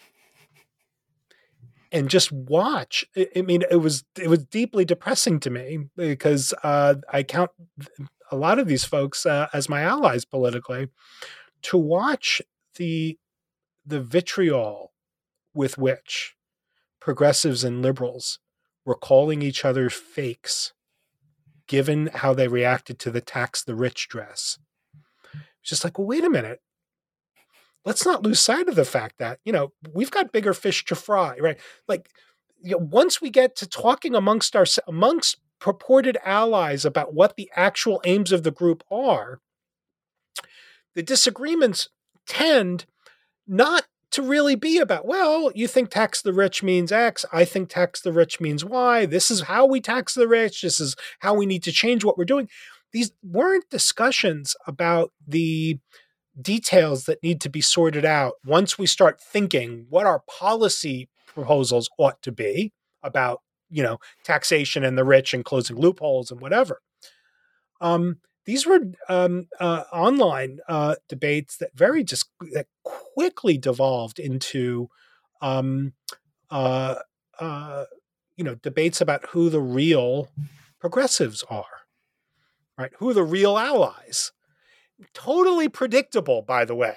and 1.91 2.09
just 2.09 2.31
watch. 2.31 3.05
I, 3.35 3.41
mean, 3.41 3.63
it 3.69 3.77
was 3.77 4.03
it 4.19 4.27
was 4.27 4.43
deeply 4.45 4.83
depressing 4.83 5.39
to 5.41 5.49
me 5.49 5.89
because 5.95 6.53
uh, 6.63 6.95
I 7.11 7.23
count 7.23 7.51
a 8.33 8.35
lot 8.35 8.59
of 8.59 8.67
these 8.67 8.83
folks 8.83 9.25
uh, 9.25 9.47
as 9.53 9.69
my 9.69 9.81
allies 9.81 10.25
politically, 10.25 10.89
to 11.61 11.77
watch 11.77 12.41
the 12.75 13.17
the 13.85 14.01
vitriol 14.01 14.93
with 15.53 15.77
which 15.77 16.35
progressives 16.99 17.63
and 17.63 17.81
liberals 17.81 18.39
were 18.85 18.95
calling 18.95 19.41
each 19.41 19.63
other 19.63 19.89
fakes, 19.89 20.73
given 21.67 22.07
how 22.07 22.33
they 22.33 22.47
reacted 22.47 22.97
to 22.99 23.11
the 23.11 23.21
tax 23.21 23.63
the 23.63 23.75
rich 23.75 24.07
dress. 24.07 24.57
It's 25.61 25.69
just 25.69 25.83
like, 25.83 25.97
well, 25.97 26.07
wait 26.07 26.23
a 26.23 26.29
minute. 26.29 26.61
Let's 27.85 28.05
not 28.05 28.23
lose 28.23 28.39
sight 28.39 28.69
of 28.69 28.75
the 28.75 28.85
fact 28.85 29.17
that, 29.19 29.39
you 29.43 29.51
know, 29.51 29.73
we've 29.93 30.11
got 30.11 30.31
bigger 30.31 30.53
fish 30.53 30.85
to 30.85 30.95
fry, 30.95 31.37
right? 31.39 31.59
Like, 31.87 32.09
you 32.61 32.71
know, 32.71 32.77
once 32.77 33.21
we 33.21 33.29
get 33.29 33.57
to 33.57 33.67
talking 33.67 34.15
amongst 34.15 34.55
our 34.55 34.65
amongst 34.87 35.37
purported 35.63 36.17
allies 36.25 36.83
about 36.83 37.13
what 37.13 37.37
the 37.37 37.49
actual 37.55 38.01
aims 38.03 38.33
of 38.33 38.43
the 38.43 38.51
group 38.51 38.83
are, 38.91 39.39
the 40.93 41.01
disagreements 41.01 41.87
tend 42.27 42.85
not 43.47 43.85
to 44.11 44.21
really 44.21 44.55
be 44.55 44.77
about, 44.77 45.05
well, 45.05 45.53
you 45.55 45.65
think 45.69 45.89
tax 45.89 46.21
the 46.21 46.33
rich 46.33 46.63
means 46.63 46.91
X, 46.91 47.23
I 47.31 47.45
think 47.45 47.69
tax 47.69 48.01
the 48.01 48.11
rich 48.11 48.41
means 48.41 48.65
Y, 48.65 49.05
this 49.05 49.31
is 49.31 49.43
how 49.43 49.65
we 49.65 49.79
tax 49.79 50.13
the 50.13 50.27
rich, 50.27 50.63
this 50.63 50.81
is 50.81 50.97
how 51.19 51.33
we 51.33 51.45
need 51.45 51.63
to 51.63 51.71
change 51.71 52.03
what 52.03 52.17
we're 52.17 52.25
doing. 52.25 52.49
These 52.91 53.13
weren't 53.23 53.69
discussions 53.69 54.57
about 54.67 55.13
the 55.25 55.79
details 56.41 57.05
that 57.05 57.23
need 57.23 57.39
to 57.39 57.49
be 57.49 57.61
sorted 57.61 58.03
out 58.03 58.33
once 58.45 58.77
we 58.77 58.85
start 58.85 59.21
thinking 59.21 59.85
what 59.89 60.05
our 60.05 60.23
policy 60.29 61.07
proposals 61.25 61.89
ought 61.97 62.21
to 62.21 62.33
be 62.33 62.73
about 63.01 63.39
you 63.73 63.83
know 63.83 63.97
taxation 64.23 64.83
and 64.83 64.97
the 64.97 65.03
rich 65.03 65.33
and 65.33 65.43
closing 65.43 65.77
loopholes 65.77 66.31
and 66.31 66.39
whatever. 66.39 66.81
Um, 67.81 68.19
these 68.45 68.65
were 68.65 68.81
um, 69.09 69.47
uh, 69.59 69.83
online 69.91 70.59
uh, 70.67 70.95
debates 71.09 71.57
that 71.57 71.71
very 71.75 72.03
just 72.03 72.29
that 72.53 72.67
quickly 72.83 73.57
devolved 73.57 74.19
into 74.19 74.89
um, 75.41 75.93
uh, 76.49 76.95
uh, 77.39 77.85
you 78.37 78.43
know 78.43 78.55
debates 78.55 79.01
about 79.01 79.25
who 79.29 79.49
the 79.49 79.61
real 79.61 80.29
progressives 80.79 81.43
are, 81.49 81.65
right? 82.77 82.91
Who 82.99 83.09
are 83.09 83.13
the 83.13 83.23
real 83.23 83.57
allies? 83.57 84.31
Totally 85.13 85.67
predictable, 85.67 86.41
by 86.41 86.65
the 86.65 86.75
way, 86.75 86.95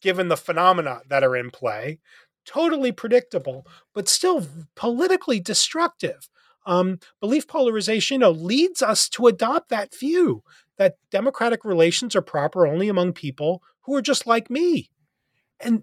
given 0.00 0.28
the 0.28 0.36
phenomena 0.36 1.00
that 1.08 1.24
are 1.24 1.36
in 1.36 1.50
play 1.50 2.00
totally 2.48 2.92
predictable, 2.92 3.66
but 3.94 4.08
still 4.08 4.46
politically 4.74 5.38
destructive. 5.38 6.28
Um, 6.66 6.98
belief 7.20 7.46
polarization 7.46 8.16
you 8.16 8.18
know, 8.20 8.30
leads 8.30 8.82
us 8.82 9.08
to 9.10 9.26
adopt 9.26 9.68
that 9.68 9.94
view 9.94 10.42
that 10.78 10.96
democratic 11.10 11.64
relations 11.64 12.16
are 12.16 12.22
proper 12.22 12.66
only 12.66 12.88
among 12.88 13.12
people 13.12 13.62
who 13.82 13.94
are 13.94 14.02
just 14.02 14.26
like 14.26 14.48
me. 14.48 14.90
And 15.60 15.82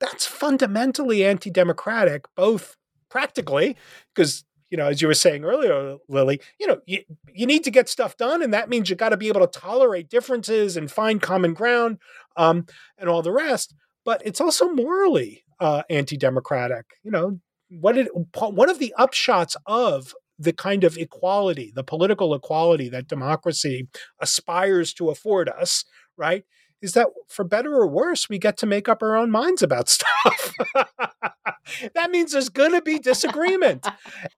that's 0.00 0.26
fundamentally 0.26 1.24
anti 1.24 1.50
democratic, 1.50 2.26
both 2.34 2.76
practically, 3.08 3.76
because 4.14 4.44
you 4.70 4.76
know, 4.76 4.88
as 4.88 5.00
you 5.00 5.06
were 5.06 5.14
saying 5.14 5.44
earlier, 5.44 5.98
Lily, 6.08 6.40
you 6.58 6.66
know, 6.66 6.80
you, 6.84 7.04
you 7.32 7.46
need 7.46 7.62
to 7.62 7.70
get 7.70 7.88
stuff 7.88 8.16
done, 8.16 8.42
and 8.42 8.52
that 8.52 8.68
means 8.68 8.90
you 8.90 8.96
got 8.96 9.10
to 9.10 9.16
be 9.16 9.28
able 9.28 9.46
to 9.46 9.60
tolerate 9.60 10.08
differences 10.08 10.76
and 10.76 10.90
find 10.90 11.22
common 11.22 11.54
ground, 11.54 11.98
um, 12.36 12.66
and 12.98 13.08
all 13.08 13.22
the 13.22 13.30
rest. 13.30 13.74
But 14.04 14.20
it's 14.24 14.40
also 14.40 14.68
morally 14.68 15.43
uh, 15.60 15.82
anti-democratic. 15.90 16.86
You 17.02 17.10
know, 17.10 17.40
what 17.70 17.94
did 17.94 18.08
one 18.34 18.70
of 18.70 18.78
the 18.78 18.94
upshots 18.98 19.56
of 19.66 20.14
the 20.38 20.52
kind 20.52 20.84
of 20.84 20.96
equality, 20.96 21.72
the 21.74 21.84
political 21.84 22.34
equality 22.34 22.88
that 22.88 23.08
democracy 23.08 23.88
aspires 24.20 24.92
to 24.94 25.10
afford 25.10 25.48
us, 25.48 25.84
right? 26.16 26.44
Is 26.82 26.92
that 26.92 27.08
for 27.28 27.44
better 27.44 27.74
or 27.74 27.86
worse, 27.86 28.28
we 28.28 28.38
get 28.38 28.56
to 28.58 28.66
make 28.66 28.88
up 28.88 29.02
our 29.02 29.16
own 29.16 29.30
minds 29.30 29.62
about 29.62 29.88
stuff. 29.88 30.52
that 31.94 32.10
means 32.10 32.32
there's 32.32 32.48
going 32.48 32.72
to 32.72 32.82
be 32.82 32.98
disagreement. 32.98 33.86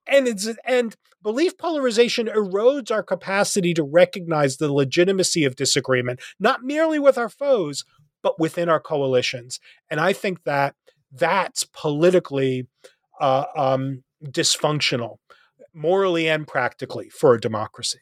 and 0.07 0.27
it's 0.27 0.47
and 0.63 0.95
belief 1.21 1.57
polarization 1.57 2.27
erodes 2.27 2.91
our 2.91 3.03
capacity 3.03 3.73
to 3.73 3.83
recognize 3.83 4.57
the 4.57 4.71
legitimacy 4.71 5.43
of 5.43 5.55
disagreement, 5.55 6.21
not 6.39 6.63
merely 6.63 6.99
with 6.99 7.17
our 7.17 7.29
foes, 7.29 7.83
but 8.21 8.39
within 8.39 8.69
our 8.69 8.79
coalitions. 8.79 9.59
And 9.89 9.99
I 9.99 10.13
think 10.13 10.43
that 10.43 10.75
that's 11.17 11.63
politically 11.63 12.67
uh, 13.19 13.45
um, 13.55 14.03
dysfunctional, 14.25 15.17
morally 15.73 16.27
and 16.29 16.47
practically, 16.47 17.09
for 17.09 17.33
a 17.33 17.39
democracy. 17.39 17.99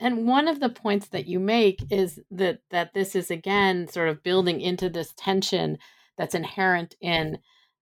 And 0.00 0.26
one 0.26 0.46
of 0.46 0.60
the 0.60 0.68
points 0.68 1.08
that 1.08 1.26
you 1.26 1.40
make 1.40 1.80
is 1.90 2.20
that 2.30 2.60
that 2.70 2.94
this 2.94 3.16
is 3.16 3.30
again 3.30 3.88
sort 3.88 4.08
of 4.08 4.22
building 4.22 4.60
into 4.60 4.88
this 4.88 5.12
tension 5.16 5.78
that's 6.16 6.34
inherent 6.34 6.94
in 7.00 7.38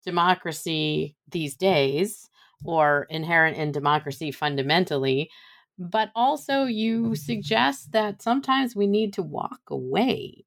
democracy 0.05 1.17
these 1.31 1.57
days 1.57 2.29
or 2.65 3.07
inherent 3.09 3.57
in 3.57 3.73
democracy 3.73 4.31
fundamentally. 4.31 5.31
But 5.79 6.11
also 6.15 6.65
you 6.65 7.17
suggest 7.17 7.93
that 7.93 8.23
sometimes 8.23 8.77
we 8.77 8.87
need 8.87 9.15
to 9.15 9.23
walk 9.23 9.61
away. 9.69 10.45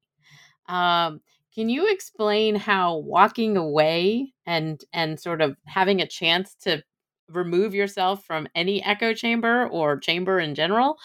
Um, 0.68 1.20
can 1.56 1.70
you 1.70 1.90
explain 1.90 2.54
how 2.54 2.98
walking 2.98 3.56
away 3.56 4.34
and 4.44 4.84
and 4.92 5.18
sort 5.18 5.40
of 5.40 5.56
having 5.64 6.02
a 6.02 6.06
chance 6.06 6.54
to 6.54 6.82
remove 7.28 7.74
yourself 7.74 8.24
from 8.24 8.46
any 8.54 8.84
echo 8.84 9.12
chamber 9.12 9.66
or 9.68 9.98
chamber 9.98 10.38
in 10.38 10.54
general 10.54 10.96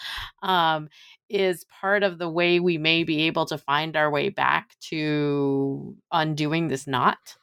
um, 0.42 0.88
is 1.28 1.64
part 1.80 2.02
of 2.04 2.18
the 2.18 2.28
way 2.28 2.60
we 2.60 2.78
may 2.78 3.02
be 3.02 3.22
able 3.22 3.46
to 3.46 3.58
find 3.58 3.96
our 3.96 4.10
way 4.10 4.28
back 4.28 4.76
to 4.78 5.96
undoing 6.12 6.68
this 6.68 6.86
knot? 6.86 7.36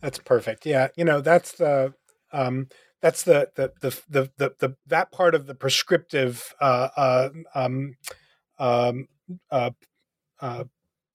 That's 0.00 0.18
perfect. 0.18 0.66
Yeah 0.66 0.88
you 0.96 1.04
know 1.04 1.20
that's 1.20 1.52
the 1.52 1.92
um, 2.32 2.68
that's 3.02 3.24
the 3.24 3.50
the, 3.56 3.72
the 3.82 4.00
the 4.08 4.30
the 4.38 4.54
the 4.58 4.76
that 4.86 5.12
part 5.12 5.34
of 5.34 5.46
the 5.46 5.54
prescriptive 5.54 6.54
uh, 6.60 6.88
uh, 6.96 7.28
um, 7.54 7.94
um, 8.58 9.06
uh, 9.50 9.70
uh, 10.40 10.64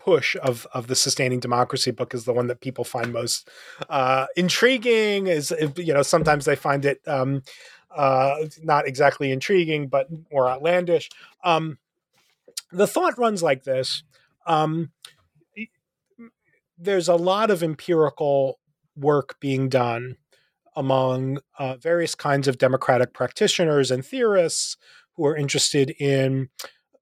push 0.08 0.38
of 0.42 0.66
of 0.74 0.88
the 0.88 0.96
sustaining 0.96 1.42
democracy 1.42 1.92
book 1.92 2.14
is 2.14 2.24
the 2.24 2.32
one 2.32 2.48
that 2.48 2.62
people 2.62 2.86
find 2.86 3.12
most 3.12 3.50
uh, 3.90 4.26
intriguing. 4.38 5.28
Is 5.28 5.54
you 5.76 5.94
know 5.94 6.02
sometimes 6.02 6.46
they 6.46 6.56
find 6.56 6.86
it 6.86 7.02
um, 7.06 7.44
uh, 7.94 8.46
not 8.64 8.88
exactly 8.88 9.34
intriguing, 9.34 9.90
but 9.90 10.08
more 10.32 10.48
outlandish. 10.48 11.10
Um, 11.44 11.78
the 12.72 12.88
thought 12.88 13.18
runs 13.18 13.44
like 13.44 13.66
this: 13.66 14.04
um, 14.46 14.92
there's 16.78 17.10
a 17.10 17.16
lot 17.16 17.52
of 17.52 17.62
empirical 17.62 18.60
work 18.96 19.38
being 19.42 19.68
done 19.68 20.16
among 20.74 21.40
uh, 21.60 21.76
various 21.76 22.16
kinds 22.16 22.48
of 22.48 22.58
democratic 22.58 23.14
practitioners 23.14 23.92
and 23.92 24.06
theorists 24.06 24.78
who 25.16 25.26
are 25.26 25.36
interested 25.36 25.90
in 26.00 26.48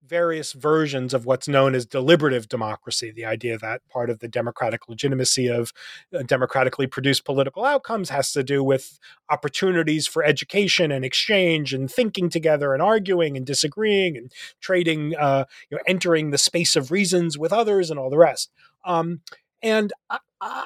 various 0.08 0.54
versions 0.54 1.14
of 1.14 1.26
what's 1.26 1.48
known 1.48 1.76
as 1.76 1.86
deliberative 1.86 2.48
democracy 2.48 3.12
the 3.12 3.26
idea 3.26 3.58
that 3.58 3.82
part 3.90 4.10
of 4.10 4.20
the 4.20 4.28
democratic 4.28 4.88
legitimacy 4.88 5.48
of 5.48 5.72
uh, 6.14 6.24
democratically 6.24 6.88
produced 6.88 7.26
political 7.26 7.66
outcomes 7.66 8.10
has 8.10 8.32
to 8.32 8.44
do 8.44 8.64
with 8.64 9.00
opportunities 9.30 10.08
for 10.08 10.24
education 10.24 10.92
and 10.92 11.04
exchange 11.04 11.74
and 11.74 11.90
thinking 11.92 12.30
together 12.30 12.74
and 12.74 12.82
arguing 12.82 13.36
and 13.36 13.46
disagreeing 13.46 14.18
and 14.18 14.32
trading 14.62 15.16
uh, 15.16 15.46
you 15.70 15.78
know 15.78 15.84
entering 15.88 16.32
the 16.32 16.38
space 16.38 16.76
of 16.76 16.92
reasons 16.92 17.38
with 17.38 17.52
others 17.52 17.90
and 17.90 18.00
all 18.00 18.10
the 18.10 18.18
rest. 18.18 18.52
Um, 18.84 19.22
and 19.62 19.92
I, 20.10 20.20
I, 20.40 20.66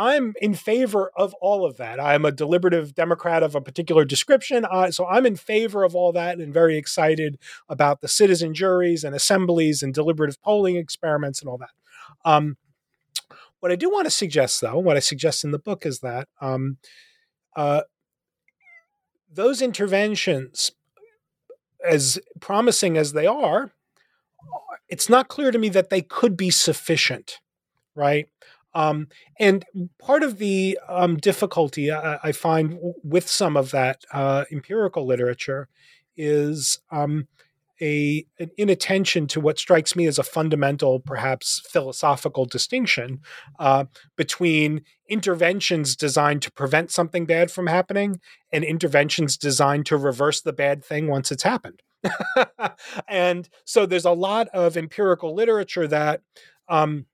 I'm 0.00 0.32
in 0.40 0.54
favor 0.54 1.10
of 1.14 1.34
all 1.42 1.66
of 1.66 1.76
that. 1.76 2.00
I'm 2.00 2.24
a 2.24 2.32
deliberative 2.32 2.94
Democrat 2.94 3.42
of 3.42 3.54
a 3.54 3.60
particular 3.60 4.06
description. 4.06 4.64
Uh, 4.64 4.90
so 4.90 5.06
I'm 5.06 5.26
in 5.26 5.36
favor 5.36 5.84
of 5.84 5.94
all 5.94 6.10
that 6.12 6.38
and 6.38 6.54
very 6.54 6.78
excited 6.78 7.38
about 7.68 8.00
the 8.00 8.08
citizen 8.08 8.54
juries 8.54 9.04
and 9.04 9.14
assemblies 9.14 9.82
and 9.82 9.92
deliberative 9.92 10.40
polling 10.40 10.76
experiments 10.76 11.40
and 11.40 11.50
all 11.50 11.58
that. 11.58 11.70
Um, 12.24 12.56
what 13.60 13.70
I 13.70 13.76
do 13.76 13.90
want 13.90 14.06
to 14.06 14.10
suggest, 14.10 14.62
though, 14.62 14.78
what 14.78 14.96
I 14.96 15.00
suggest 15.00 15.44
in 15.44 15.50
the 15.50 15.58
book 15.58 15.84
is 15.84 16.00
that 16.00 16.28
um, 16.40 16.78
uh, 17.54 17.82
those 19.30 19.60
interventions, 19.60 20.72
as 21.86 22.18
promising 22.40 22.96
as 22.96 23.12
they 23.12 23.26
are, 23.26 23.72
it's 24.88 25.10
not 25.10 25.28
clear 25.28 25.50
to 25.50 25.58
me 25.58 25.68
that 25.68 25.90
they 25.90 26.00
could 26.00 26.38
be 26.38 26.48
sufficient, 26.48 27.40
right? 27.94 28.28
Um, 28.74 29.08
and 29.38 29.64
part 29.98 30.22
of 30.22 30.38
the 30.38 30.78
um, 30.88 31.16
difficulty 31.16 31.90
I, 31.90 32.18
I, 32.22 32.32
find 32.32 32.78
with 33.02 33.28
some 33.28 33.56
of 33.56 33.72
that 33.72 34.04
uh, 34.12 34.44
empirical 34.52 35.04
literature 35.04 35.68
is 36.16 36.78
um, 36.92 37.26
a 37.80 38.26
an 38.38 38.50
inattention 38.56 39.26
to 39.28 39.40
what 39.40 39.58
strikes 39.58 39.96
me 39.96 40.06
as 40.06 40.18
a 40.18 40.22
fundamental, 40.22 41.00
perhaps 41.00 41.62
philosophical 41.68 42.44
distinction 42.44 43.20
uh, 43.58 43.84
between 44.16 44.82
interventions 45.08 45.96
designed 45.96 46.42
to 46.42 46.52
prevent 46.52 46.90
something 46.90 47.26
bad 47.26 47.50
from 47.50 47.66
happening 47.66 48.20
and 48.52 48.64
interventions 48.64 49.36
designed 49.36 49.86
to 49.86 49.96
reverse 49.96 50.40
the 50.40 50.52
bad 50.52 50.84
thing 50.84 51.08
once 51.08 51.32
it's 51.32 51.42
happened. 51.42 51.82
and 53.08 53.48
so 53.64 53.86
there's 53.86 54.04
a 54.04 54.12
lot 54.12 54.48
of 54.48 54.76
empirical 54.76 55.34
literature 55.34 55.86
that 55.86 56.22
um, 56.68 57.06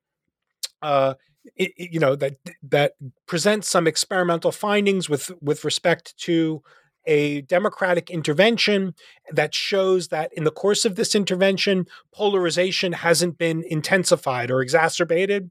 uh, 0.81 1.15
you 1.55 1.99
know 1.99 2.15
that 2.15 2.35
that 2.63 2.93
presents 3.27 3.69
some 3.69 3.87
experimental 3.87 4.51
findings 4.51 5.09
with 5.09 5.31
with 5.41 5.63
respect 5.63 6.17
to 6.17 6.61
a 7.07 7.41
democratic 7.41 8.09
intervention 8.09 8.93
that 9.31 9.55
shows 9.55 10.09
that 10.09 10.31
in 10.33 10.43
the 10.43 10.51
course 10.51 10.83
of 10.85 10.95
this 10.95 11.15
intervention 11.15 11.85
polarization 12.13 12.91
hasn't 12.91 13.37
been 13.37 13.63
intensified 13.67 14.51
or 14.51 14.61
exacerbated. 14.61 15.49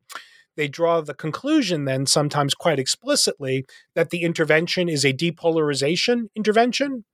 They 0.57 0.69
draw 0.69 1.01
the 1.01 1.15
conclusion 1.15 1.85
then 1.85 2.07
sometimes 2.07 2.55
quite 2.55 2.79
explicitly 2.79 3.67
that 3.95 4.11
the 4.11 4.23
intervention 4.23 4.89
is 4.89 5.05
a 5.05 5.13
depolarization 5.13 6.29
intervention 6.35 7.05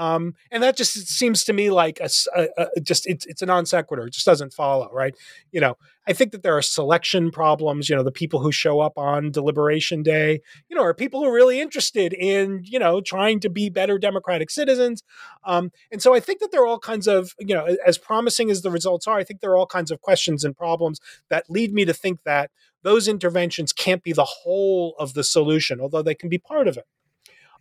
um, 0.00 0.34
and 0.50 0.62
that 0.62 0.78
just 0.78 0.94
seems 1.08 1.44
to 1.44 1.52
me 1.52 1.70
like 1.70 2.00
a, 2.00 2.08
a, 2.34 2.48
a 2.76 2.80
just 2.80 3.06
it's, 3.06 3.26
it's 3.26 3.42
a 3.42 3.46
non 3.46 3.66
sequitur. 3.66 4.06
It 4.06 4.14
just 4.14 4.24
doesn't 4.24 4.54
follow, 4.54 4.88
right? 4.94 5.14
You 5.52 5.60
know, 5.60 5.76
I 6.08 6.14
think 6.14 6.32
that 6.32 6.42
there 6.42 6.56
are 6.56 6.62
selection 6.62 7.30
problems. 7.30 7.90
You 7.90 7.96
know, 7.96 8.02
the 8.02 8.10
people 8.10 8.40
who 8.40 8.50
show 8.50 8.80
up 8.80 8.96
on 8.96 9.30
deliberation 9.30 10.02
day, 10.02 10.40
you 10.70 10.76
know, 10.76 10.82
are 10.82 10.94
people 10.94 11.20
who 11.20 11.26
are 11.26 11.34
really 11.34 11.60
interested 11.60 12.14
in 12.14 12.62
you 12.64 12.78
know 12.78 13.02
trying 13.02 13.40
to 13.40 13.50
be 13.50 13.68
better 13.68 13.98
democratic 13.98 14.48
citizens. 14.48 15.02
Um, 15.44 15.70
and 15.92 16.00
so 16.00 16.14
I 16.14 16.20
think 16.20 16.40
that 16.40 16.50
there 16.50 16.62
are 16.62 16.66
all 16.66 16.78
kinds 16.78 17.06
of 17.06 17.34
you 17.38 17.54
know, 17.54 17.76
as 17.86 17.98
promising 17.98 18.50
as 18.50 18.62
the 18.62 18.70
results 18.70 19.06
are, 19.06 19.18
I 19.18 19.24
think 19.24 19.40
there 19.40 19.50
are 19.50 19.56
all 19.58 19.66
kinds 19.66 19.90
of 19.90 20.00
questions 20.00 20.44
and 20.44 20.56
problems 20.56 20.98
that 21.28 21.50
lead 21.50 21.74
me 21.74 21.84
to 21.84 21.92
think 21.92 22.22
that 22.24 22.50
those 22.82 23.06
interventions 23.06 23.74
can't 23.74 24.02
be 24.02 24.14
the 24.14 24.24
whole 24.24 24.94
of 24.98 25.12
the 25.12 25.24
solution, 25.24 25.78
although 25.78 26.00
they 26.00 26.14
can 26.14 26.30
be 26.30 26.38
part 26.38 26.68
of 26.68 26.78
it. 26.78 26.86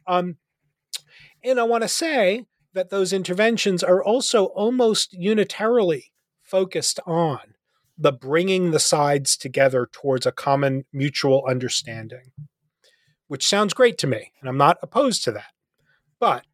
Um, 0.08 0.38
and 1.44 1.60
I 1.60 1.64
want 1.64 1.84
to 1.84 1.88
say 1.88 2.46
that 2.74 2.90
those 2.90 3.14
interventions 3.14 3.84
are 3.84 4.04
also 4.04 4.46
almost 4.46 5.14
unitarily 5.14 6.12
focused 6.42 7.00
on 7.06 7.40
the 7.98 8.12
bringing 8.12 8.72
the 8.72 8.80
sides 8.80 9.36
together 9.36 9.88
towards 9.92 10.26
a 10.26 10.32
common 10.32 10.86
mutual 10.94 11.46
understanding, 11.48 12.32
which 13.28 13.48
sounds 13.48 13.74
great 13.74 13.98
to 13.98 14.08
me. 14.08 14.32
And 14.40 14.50
I'm 14.50 14.58
not 14.58 14.78
opposed 14.82 15.24
to 15.26 15.32
that. 15.34 15.52
But, 16.20 16.46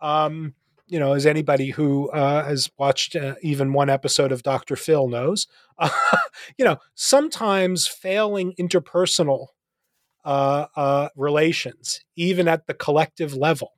um, 0.00 0.54
you 0.86 0.98
know, 0.98 1.12
as 1.12 1.26
anybody 1.26 1.70
who 1.70 2.10
uh, 2.10 2.44
has 2.44 2.70
watched 2.78 3.16
uh, 3.16 3.34
even 3.42 3.72
one 3.72 3.90
episode 3.90 4.32
of 4.32 4.42
Dr. 4.42 4.76
Phil 4.76 5.08
knows, 5.08 5.46
uh, 5.78 5.90
you 6.58 6.64
know, 6.64 6.78
sometimes 6.94 7.86
failing 7.86 8.54
interpersonal 8.58 9.48
uh, 10.24 10.66
uh, 10.74 11.08
relations, 11.16 12.00
even 12.16 12.48
at 12.48 12.66
the 12.66 12.74
collective 12.74 13.34
level, 13.34 13.72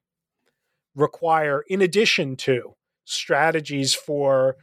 require, 0.96 1.64
in 1.68 1.80
addition 1.82 2.34
to 2.36 2.74
strategies 3.04 3.94
for, 3.94 4.56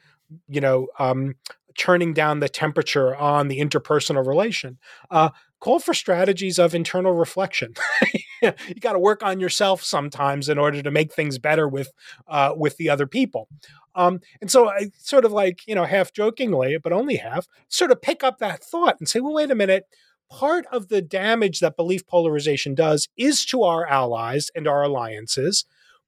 you 0.50 0.60
know, 0.60 0.88
um, 1.00 1.36
turning 1.78 2.14
down 2.14 2.40
the 2.40 2.50
temperature 2.50 3.16
on 3.16 3.48
the 3.48 3.60
interpersonal 3.60 4.26
relation, 4.26 4.78
uh, 5.10 5.30
call 5.60 5.80
for 5.80 5.94
strategies 5.94 6.60
of 6.60 6.76
internal 6.76 7.14
reflection. 7.14 7.74
you 8.42 8.52
got 8.82 8.94
to 8.94 9.00
work 9.00 9.24
on 9.24 9.40
yourself 9.40 9.82
sometimes 9.82 10.50
in 10.50 10.58
order 10.58 10.82
to 10.82 10.92
make 10.92 11.14
things 11.14 11.38
better 11.38 11.68
with 11.68 11.92
uh, 12.28 12.54
with 12.56 12.78
the 12.78 12.90
other 12.90 13.08
people. 13.08 13.48
Um, 13.96 14.20
and 14.42 14.50
so 14.50 14.70
I 14.70 14.92
sort 14.98 15.26
of 15.26 15.32
like, 15.32 15.62
you 15.68 15.76
know, 15.76 15.86
half 15.86 16.12
jokingly, 16.14 16.78
but 16.78 16.94
only 16.94 17.18
half, 17.18 17.48
sort 17.70 17.92
of 17.92 18.02
pick 18.02 18.24
up 18.24 18.40
that 18.40 18.64
thought 18.64 18.98
and 19.00 19.08
say, 19.08 19.20
well, 19.20 19.34
wait 19.34 19.52
a 19.52 19.56
minute. 19.56 19.86
Part 20.32 20.66
of 20.72 20.88
the 20.88 21.02
damage 21.02 21.60
that 21.60 21.78
belief 21.78 22.08
polarization 22.08 22.74
does 22.74 23.08
is 23.18 23.46
to 23.46 23.64
our 23.64 23.86
allies 23.86 24.50
and 24.56 24.68
our 24.68 24.82
alliances. 24.82 25.66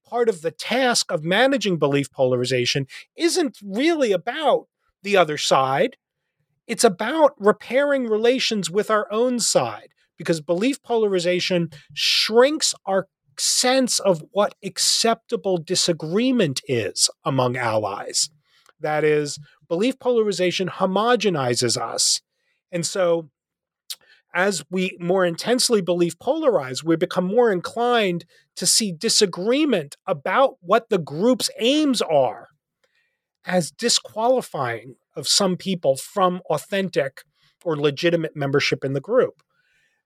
Part 0.08 0.30
of 0.30 0.42
the 0.42 0.52
task 0.52 1.12
of 1.12 1.24
managing 1.24 1.78
belief 1.78 2.12
polarization 2.12 2.88
isn't 3.16 3.58
really 3.64 4.12
about 4.12 4.68
the 5.04 5.18
other 5.18 5.38
side. 5.38 5.98
It's 6.68 6.84
about 6.84 7.34
repairing 7.38 8.08
relations 8.08 8.70
with 8.70 8.90
our 8.90 9.12
own 9.12 9.40
side 9.40 9.90
because 10.18 10.42
belief 10.42 10.82
polarization 10.82 11.70
shrinks 11.94 12.74
our 12.86 13.08
sense 13.38 14.00
of 14.00 14.24
what 14.32 14.56
acceptable 14.64 15.58
disagreement 15.58 16.62
is 16.68 17.10
among 17.24 17.58
allies. 17.58 18.30
That 18.80 19.04
is, 19.04 19.40
belief 19.68 20.00
polarization 20.00 20.70
homogenizes 20.70 21.80
us. 21.80 22.22
And 22.72 22.86
so, 22.86 23.30
as 24.36 24.64
we 24.70 24.96
more 25.00 25.26
intensely 25.26 25.82
believe 25.82 26.20
polarized, 26.20 26.84
we 26.84 26.98
become 26.98 27.26
more 27.26 27.52
inclined 27.52 28.26
to 28.58 28.66
see 28.66 28.92
disagreement 28.92 29.96
about 30.06 30.58
what 30.60 30.90
the 30.90 30.98
group's 30.98 31.50
aims 31.58 32.02
are 32.02 32.50
as 33.46 33.72
disqualifying 33.72 34.96
of 35.16 35.28
some 35.28 35.56
people 35.56 35.96
from 35.96 36.42
authentic 36.50 37.24
or 37.64 37.78
legitimate 37.78 38.36
membership 38.36 38.84
in 38.84 38.92
the 38.92 39.00
group. 39.00 39.42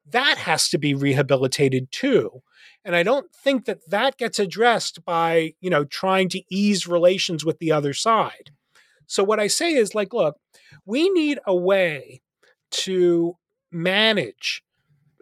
That 0.05 0.38
has 0.38 0.69
to 0.69 0.77
be 0.77 0.93
rehabilitated 0.93 1.91
too. 1.91 2.41
And 2.86 2.95
I 2.95 3.03
don't 3.03 3.34
think 3.34 3.65
that 3.65 3.80
that 3.89 4.17
gets 4.17 4.38
addressed 4.38 5.03
by, 5.03 5.53
you 5.59 5.69
know, 5.69 5.86
trying 5.86 6.30
to 6.30 6.43
ease 6.49 6.88
relations 6.88 7.43
with 7.43 7.57
the 7.59 7.71
other 7.71 7.93
side. 7.93 8.51
So 9.07 9.23
what 9.23 9.39
I 9.39 9.47
say 9.47 9.73
is 9.73 9.95
like, 9.95 10.13
look, 10.13 10.38
we 10.86 11.09
need 11.09 11.39
a 11.47 11.55
way 11.55 12.21
to 12.71 13.36
manage 13.72 14.63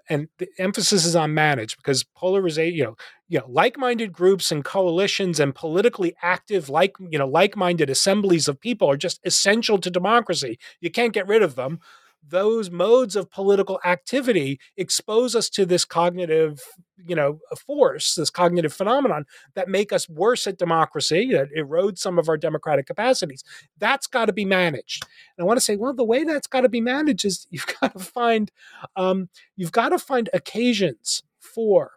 and 0.09 0.29
the 0.37 0.47
emphasis 0.57 1.05
is 1.05 1.15
on 1.15 1.33
manage 1.33 1.75
because 1.77 2.03
polarization, 2.03 2.77
you 2.77 2.83
know, 2.83 2.95
you 3.27 3.39
know, 3.39 3.45
like-minded 3.49 4.13
groups 4.13 4.51
and 4.51 4.63
coalitions 4.63 5.39
and 5.39 5.53
politically 5.53 6.15
active, 6.21 6.69
like 6.69 6.95
you 6.99 7.19
know, 7.19 7.27
like-minded 7.27 7.89
assemblies 7.89 8.47
of 8.47 8.59
people 8.59 8.89
are 8.89 8.97
just 8.97 9.19
essential 9.25 9.77
to 9.79 9.89
democracy. 9.89 10.57
You 10.79 10.91
can't 10.91 11.13
get 11.13 11.27
rid 11.27 11.43
of 11.43 11.55
them 11.55 11.79
those 12.25 12.69
modes 12.69 13.15
of 13.15 13.31
political 13.31 13.79
activity 13.85 14.59
expose 14.75 15.35
us 15.35 15.49
to 15.49 15.65
this 15.65 15.85
cognitive 15.85 16.61
you 17.05 17.15
know 17.15 17.39
force 17.65 18.15
this 18.15 18.29
cognitive 18.29 18.73
phenomenon 18.73 19.25
that 19.53 19.69
make 19.69 19.93
us 19.93 20.09
worse 20.09 20.47
at 20.47 20.57
democracy 20.57 21.31
that 21.31 21.47
erode 21.55 21.97
some 21.97 22.17
of 22.17 22.27
our 22.27 22.37
democratic 22.37 22.85
capacities. 22.85 23.43
That's 23.77 24.07
got 24.07 24.25
to 24.25 24.33
be 24.33 24.45
managed. 24.45 25.05
And 25.37 25.43
i 25.43 25.47
want 25.47 25.57
to 25.57 25.61
say 25.61 25.75
well 25.75 25.93
the 25.93 26.03
way 26.03 26.23
that's 26.23 26.47
got 26.47 26.61
to 26.61 26.69
be 26.69 26.81
managed 26.81 27.25
is 27.25 27.47
you've 27.51 27.67
got 27.79 27.93
to 27.93 27.99
find 27.99 28.51
um, 28.95 29.29
you've 29.55 29.71
got 29.71 29.89
to 29.89 29.99
find 29.99 30.29
occasions 30.33 31.23
for 31.39 31.91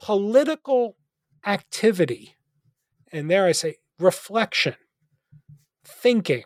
political 0.00 0.96
activity 1.46 2.36
and 3.12 3.30
there 3.30 3.46
i 3.46 3.52
say 3.52 3.76
reflection 3.98 4.74
thinking 5.84 6.44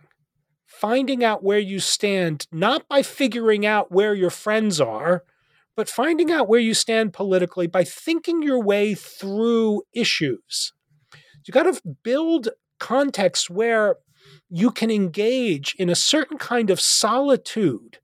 finding 0.80 1.22
out 1.22 1.44
where 1.44 1.58
you 1.58 1.78
stand, 1.78 2.46
not 2.50 2.88
by 2.88 3.02
figuring 3.02 3.66
out 3.66 3.92
where 3.92 4.14
your 4.14 4.30
friends 4.30 4.80
are, 4.80 5.24
but 5.76 5.90
finding 5.90 6.30
out 6.30 6.48
where 6.48 6.60
you 6.60 6.72
stand 6.72 7.12
politically 7.12 7.66
by 7.66 7.84
thinking 7.84 8.42
your 8.42 8.62
way 8.62 8.94
through 8.94 9.82
issues. 9.92 10.72
You 11.44 11.52
got 11.52 11.64
to 11.64 11.80
build 12.02 12.48
context 12.78 13.50
where 13.50 13.96
you 14.48 14.70
can 14.70 14.90
engage 14.90 15.74
in 15.78 15.90
a 15.90 15.94
certain 15.94 16.38
kind 16.38 16.70
of 16.70 16.80
solitude, 16.80 17.98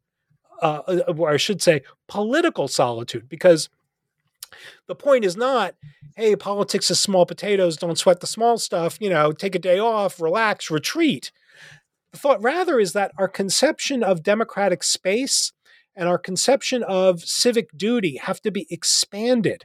uh, 0.60 0.82
uh 0.86 1.14
or 1.16 1.30
I 1.30 1.38
should 1.38 1.62
say, 1.62 1.82
political 2.08 2.68
solitude, 2.68 3.26
because 3.28 3.70
the 4.86 4.94
point 4.94 5.24
is 5.24 5.36
not, 5.36 5.74
hey, 6.14 6.36
politics 6.36 6.90
is 6.90 7.00
small 7.00 7.24
potatoes, 7.24 7.78
don't 7.78 7.98
sweat 7.98 8.20
the 8.20 8.26
small 8.26 8.58
stuff, 8.58 8.98
you 9.00 9.08
know, 9.08 9.32
take 9.32 9.54
a 9.54 9.58
day 9.58 9.78
off, 9.78 10.20
relax, 10.20 10.70
retreat. 10.70 11.32
Thought 12.16 12.42
rather 12.42 12.80
is 12.80 12.92
that 12.94 13.12
our 13.18 13.28
conception 13.28 14.02
of 14.02 14.22
democratic 14.22 14.82
space 14.82 15.52
and 15.94 16.08
our 16.08 16.18
conception 16.18 16.82
of 16.82 17.22
civic 17.22 17.76
duty 17.76 18.16
have 18.16 18.40
to 18.42 18.50
be 18.50 18.66
expanded 18.70 19.64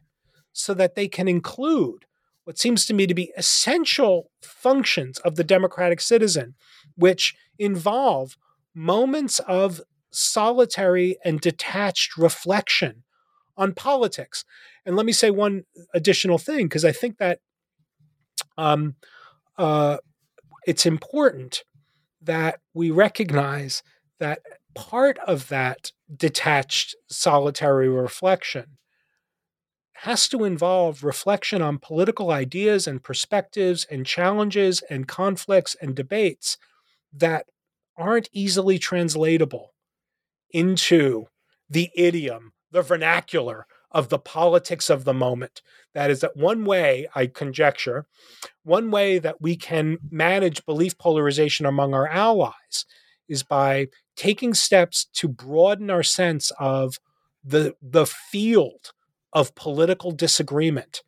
so 0.54 0.74
that 0.74 0.96
they 0.96 1.08
can 1.08 1.28
include 1.28 2.06
what 2.44 2.58
seems 2.58 2.86
to 2.86 2.94
me 2.94 3.08
to 3.08 3.14
be 3.14 3.32
essential 3.38 4.32
functions 4.42 5.20
of 5.20 5.36
the 5.36 5.44
democratic 5.44 6.02
citizen, 6.02 6.56
which 6.96 7.36
involve 7.58 8.38
moments 8.74 9.40
of 9.40 9.82
solitary 10.12 11.18
and 11.24 11.40
detached 11.40 12.18
reflection 12.18 13.04
on 13.56 13.74
politics. 13.74 14.44
And 14.86 14.96
let 14.96 15.06
me 15.06 15.14
say 15.14 15.32
one 15.32 15.64
additional 15.94 16.38
thing, 16.38 16.66
because 16.66 16.84
I 16.84 16.92
think 16.92 17.18
that 17.18 17.40
um, 18.58 18.96
uh, 19.58 19.98
it's 20.66 20.86
important 20.86 21.64
that 22.22 22.60
we 22.74 22.92
recognize 22.92 23.84
that 24.20 24.40
part 24.76 25.18
of 25.20 25.50
that 25.50 25.92
detached 26.16 26.96
solitary 27.10 27.90
reflection 27.90 28.78
has 29.94 30.28
to 30.28 30.44
involve 30.44 31.04
reflection 31.04 31.62
on 31.62 31.78
political 31.78 32.32
ideas 32.32 32.88
and 32.88 33.04
perspectives 33.04 33.86
and 33.92 34.06
challenges 34.06 34.82
and 34.90 35.08
conflicts 35.08 35.76
and 35.80 35.96
debates 35.96 36.58
that 37.14 37.46
aren't 37.98 38.30
easily 38.34 38.80
translatable 38.80 39.74
into 40.50 41.26
the 41.70 41.92
idiom, 41.96 42.54
the 42.72 42.82
vernacular 42.82 43.68
of 43.92 44.10
the 44.10 44.20
politics 44.20 44.90
of 44.90 45.04
the 45.04 45.14
moment. 45.14 45.62
That 45.94 46.10
is 46.10 46.22
that 46.22 46.38
one 46.38 46.66
way, 46.66 47.08
I 47.14 47.28
conjecture, 47.28 48.06
one 48.64 48.92
way 48.92 49.20
that 49.20 49.42
we 49.42 49.56
can 49.56 49.98
manage 50.10 50.66
belief 50.66 50.98
polarization 50.98 51.66
among 51.66 51.94
our 51.94 52.08
allies 52.08 52.86
is 53.28 53.44
by 53.44 53.88
taking 54.16 54.54
steps 54.54 55.06
to 55.14 55.28
broaden 55.28 55.90
our 55.90 56.04
sense 56.04 56.52
of 56.60 57.00
the 57.44 57.76
the 57.82 58.06
field 58.06 58.92
of 59.34 59.56
political 59.56 60.12
disagreement. 60.12 61.02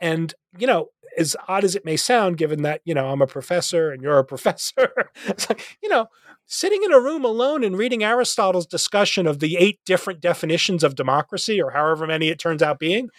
And, 0.00 0.34
you 0.58 0.66
know, 0.66 0.88
as 1.16 1.36
odd 1.48 1.64
as 1.64 1.74
it 1.74 1.84
may 1.84 1.96
sound, 1.96 2.36
given 2.38 2.62
that, 2.62 2.80
you 2.84 2.94
know, 2.94 3.08
I'm 3.08 3.22
a 3.22 3.26
professor 3.26 3.90
and 3.90 4.02
you're 4.02 4.18
a 4.18 4.24
professor, 4.34 4.90
it's 5.26 5.48
like, 5.48 5.78
you 5.82 5.88
know, 5.88 6.06
sitting 6.48 6.82
in 6.82 6.92
a 6.92 6.98
room 6.98 7.24
alone 7.24 7.62
and 7.62 7.76
reading 7.76 8.02
Aristotle's 8.02 8.66
discussion 8.66 9.26
of 9.26 9.38
the 9.38 9.56
eight 9.58 9.78
different 9.84 10.20
definitions 10.20 10.82
of 10.82 10.96
democracy, 10.96 11.60
or 11.60 11.70
however 11.70 12.06
many 12.06 12.28
it 12.28 12.38
turns 12.38 12.62
out 12.62 12.78
being, 12.78 13.10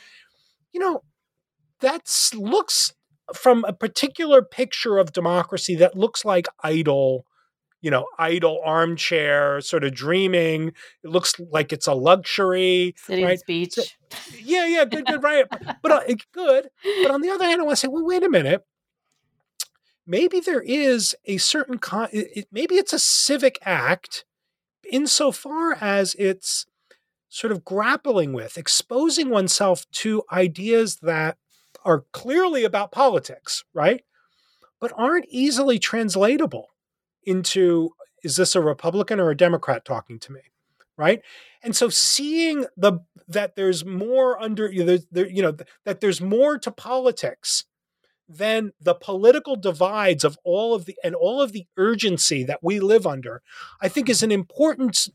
you 0.74 0.80
know, 0.80 1.04
that 1.80 2.12
looks 2.34 2.92
from 3.34 3.64
a 3.66 3.72
particular 3.72 4.42
picture 4.42 4.98
of 4.98 5.14
democracy 5.14 5.76
that 5.76 5.96
looks 5.96 6.26
like 6.26 6.48
idle, 6.64 7.24
you 7.82 7.92
know, 7.92 8.08
idle 8.18 8.60
armchair, 8.66 9.62
sort 9.62 9.84
of 9.84 9.94
dreaming. 9.94 10.70
It 11.04 11.12
looks 11.12 11.40
like 11.52 11.72
it's 11.72 11.88
a 11.88 11.94
luxury. 11.94 12.96
Sitting 12.98 13.26
right? 13.26 13.40
speech. 13.40 13.74
So, 13.74 13.84
yeah, 14.44 14.66
yeah, 14.66 14.86
good, 14.86 15.06
good, 15.06 15.24
right. 15.24 15.46
But 15.84 15.92
uh, 15.92 16.02
good. 16.34 16.70
But 17.04 17.12
on 17.12 17.22
the 17.22 17.30
other 17.30 17.46
hand, 17.46 17.62
I 17.62 17.66
want 17.66 17.78
to 17.78 17.80
say, 17.80 17.88
well, 17.88 18.06
wait 18.06 18.24
a 18.24 18.30
minute 18.30 18.66
maybe 20.10 20.40
there 20.40 20.62
is 20.62 21.16
a 21.26 21.38
certain 21.38 21.78
con- 21.78 22.10
it, 22.12 22.48
maybe 22.52 22.76
it's 22.76 22.94
a 22.94 23.00
civic 23.00 23.60
act 23.64 24.26
insofar 24.92 25.78
as 25.80 26.16
it's 26.16 26.66
sort 27.30 27.52
of 27.52 27.64
grappling 27.64 28.34
with 28.34 28.58
exposing 28.58 29.30
oneself 29.30 29.86
to 29.92 30.24
ideas 30.32 30.98
that 31.04 31.38
are 31.86 32.06
clearly 32.12 32.64
about 32.64 32.92
politics 32.92 33.64
right? 33.74 34.04
But 34.82 34.92
aren't 34.98 35.26
easily 35.30 35.80
translatable 35.80 36.68
into 37.24 37.92
is 38.24 38.36
this 38.36 38.56
a 38.56 38.62
republican 38.62 39.20
or 39.20 39.30
a 39.30 39.38
democrat 39.38 39.86
talking 39.86 40.20
to 40.20 40.34
me? 40.34 40.42
right? 40.98 41.22
And 41.64 41.74
so 41.76 41.88
seeing 41.88 42.66
the 42.76 43.00
that 43.30 43.56
there's 43.56 43.86
more 43.86 44.40
under 44.42 44.70
you 44.70 44.84
know, 44.84 44.98
there, 45.12 45.30
you 45.30 45.42
know 45.42 45.56
that 45.86 46.02
there's 46.02 46.20
more 46.20 46.60
to 46.60 46.72
politics 46.72 47.64
then 48.30 48.72
the 48.80 48.94
political 48.94 49.56
divides 49.56 50.24
of 50.24 50.38
all 50.44 50.76
of 50.76 50.86
the 50.86 50.96
and 51.04 51.16
all 51.16 51.42
of 51.42 51.52
the 51.52 51.66
urgency 51.78 52.44
that 52.44 52.60
we 52.62 52.80
live 52.80 53.08
under, 53.08 53.42
I 53.82 53.90
think 53.90 54.08
is 54.08 54.22
an 54.22 54.32
important 54.32 55.10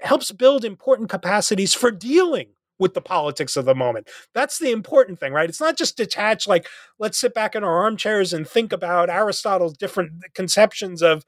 helps 0.00 0.32
build 0.32 0.64
important 0.64 1.08
capacities 1.08 1.74
for 1.74 1.90
dealing 1.90 2.48
with 2.78 2.94
the 2.94 3.02
politics 3.02 3.56
of 3.56 3.66
the 3.66 3.74
moment. 3.74 4.08
That's 4.34 4.58
the 4.58 4.70
important 4.70 5.20
thing, 5.20 5.34
right? 5.34 5.48
It's 5.48 5.60
not 5.60 5.76
just 5.76 5.98
detached, 5.98 6.48
like, 6.48 6.66
let's 6.98 7.18
sit 7.18 7.34
back 7.34 7.54
in 7.54 7.62
our 7.62 7.84
armchairs 7.84 8.32
and 8.32 8.48
think 8.48 8.72
about 8.72 9.10
Aristotle's 9.10 9.76
different 9.76 10.12
conceptions 10.34 11.02
of 11.02 11.24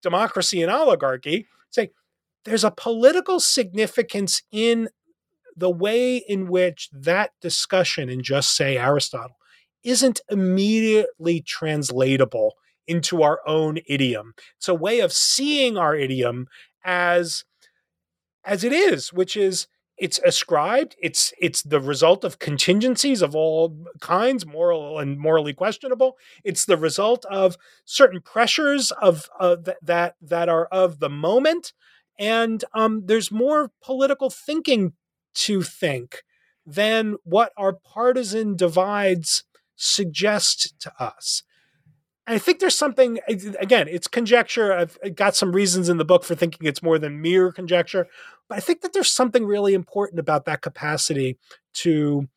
democracy 0.00 0.62
and 0.62 0.70
oligarchy. 0.70 1.48
Say, 1.70 1.90
there's 2.44 2.62
a 2.62 2.70
political 2.70 3.40
significance 3.40 4.42
in 4.52 4.88
the 5.56 5.70
way 5.70 6.18
in 6.18 6.46
which 6.46 6.88
that 6.92 7.32
discussion 7.40 8.08
in 8.08 8.22
just 8.22 8.56
say 8.56 8.78
Aristotle 8.78 9.36
isn't 9.84 10.20
immediately 10.30 11.40
translatable 11.40 12.54
into 12.86 13.22
our 13.22 13.40
own 13.46 13.78
idiom. 13.86 14.34
It's 14.56 14.68
a 14.68 14.74
way 14.74 15.00
of 15.00 15.12
seeing 15.12 15.76
our 15.76 15.94
idiom 15.94 16.46
as 16.84 17.44
as 18.44 18.64
it 18.64 18.72
is, 18.72 19.12
which 19.12 19.36
is 19.36 19.66
it's 19.98 20.18
ascribed 20.24 20.96
it's 21.00 21.32
it's 21.38 21.62
the 21.62 21.80
result 21.80 22.24
of 22.24 22.38
contingencies 22.38 23.20
of 23.22 23.36
all 23.36 23.76
kinds 24.00 24.46
moral 24.46 24.98
and 24.98 25.18
morally 25.18 25.52
questionable 25.52 26.16
it's 26.44 26.64
the 26.64 26.78
result 26.78 27.26
of 27.26 27.56
certain 27.84 28.20
pressures 28.20 28.90
of 28.92 29.28
uh, 29.38 29.56
th- 29.56 29.76
that 29.82 30.14
that 30.20 30.48
are 30.48 30.64
of 30.66 30.98
the 30.98 31.10
moment 31.10 31.74
and 32.18 32.64
um, 32.74 33.02
there's 33.04 33.30
more 33.30 33.70
political 33.82 34.30
thinking 34.30 34.94
to 35.34 35.62
think 35.62 36.22
than 36.64 37.16
what 37.24 37.52
our 37.58 37.74
partisan 37.74 38.56
divides 38.56 39.44
suggest 39.82 40.78
to 40.80 40.92
us 41.02 41.42
I 42.26 42.38
think 42.38 42.60
there's 42.60 42.78
something 42.78 43.18
again, 43.28 43.88
it's 43.88 44.06
conjecture. 44.06 44.72
I've 44.72 44.96
got 45.14 45.34
some 45.34 45.52
reasons 45.52 45.88
in 45.88 45.96
the 45.96 46.04
book 46.04 46.24
for 46.24 46.34
thinking 46.34 46.66
it's 46.66 46.82
more 46.82 46.98
than 46.98 47.20
mere 47.20 47.50
conjecture, 47.50 48.06
but 48.48 48.58
I 48.58 48.60
think 48.60 48.82
that 48.82 48.92
there's 48.92 49.10
something 49.10 49.44
really 49.44 49.74
important 49.74 50.20
about 50.20 50.44
that 50.44 50.62
capacity 50.62 51.36
to 51.74 52.28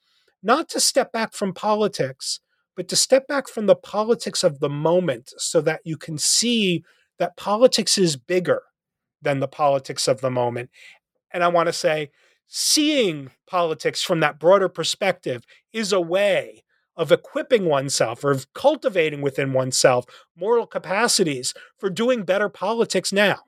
not 0.41 0.69
to 0.69 0.79
step 0.79 1.11
back 1.11 1.33
from 1.33 1.53
politics, 1.53 2.39
but 2.75 2.87
to 2.87 2.95
step 2.95 3.27
back 3.27 3.47
from 3.47 3.67
the 3.67 3.75
politics 3.75 4.43
of 4.43 4.59
the 4.59 4.69
moment 4.69 5.33
so 5.37 5.61
that 5.61 5.81
you 5.83 5.97
can 5.97 6.17
see 6.17 6.83
that 7.19 7.37
politics 7.37 7.97
is 7.97 8.15
bigger 8.15 8.63
than 9.21 9.39
the 9.39 9.47
politics 9.47 10.07
of 10.07 10.21
the 10.21 10.31
moment. 10.31 10.69
And 11.31 11.43
I 11.43 11.47
want 11.47 11.67
to 11.67 11.73
say, 11.73 12.09
seeing 12.47 13.31
politics 13.47 14.01
from 14.01 14.19
that 14.21 14.39
broader 14.39 14.69
perspective 14.69 15.45
is 15.73 15.93
a 15.93 16.01
way 16.01 16.64
of 16.97 17.11
equipping 17.11 17.65
oneself 17.65 18.23
or 18.23 18.31
of 18.31 18.51
cultivating 18.53 19.21
within 19.21 19.53
oneself 19.53 20.05
moral 20.35 20.65
capacities 20.65 21.53
for 21.77 21.89
doing 21.89 22.23
better 22.23 22.49
politics 22.49 23.11
now. 23.11 23.39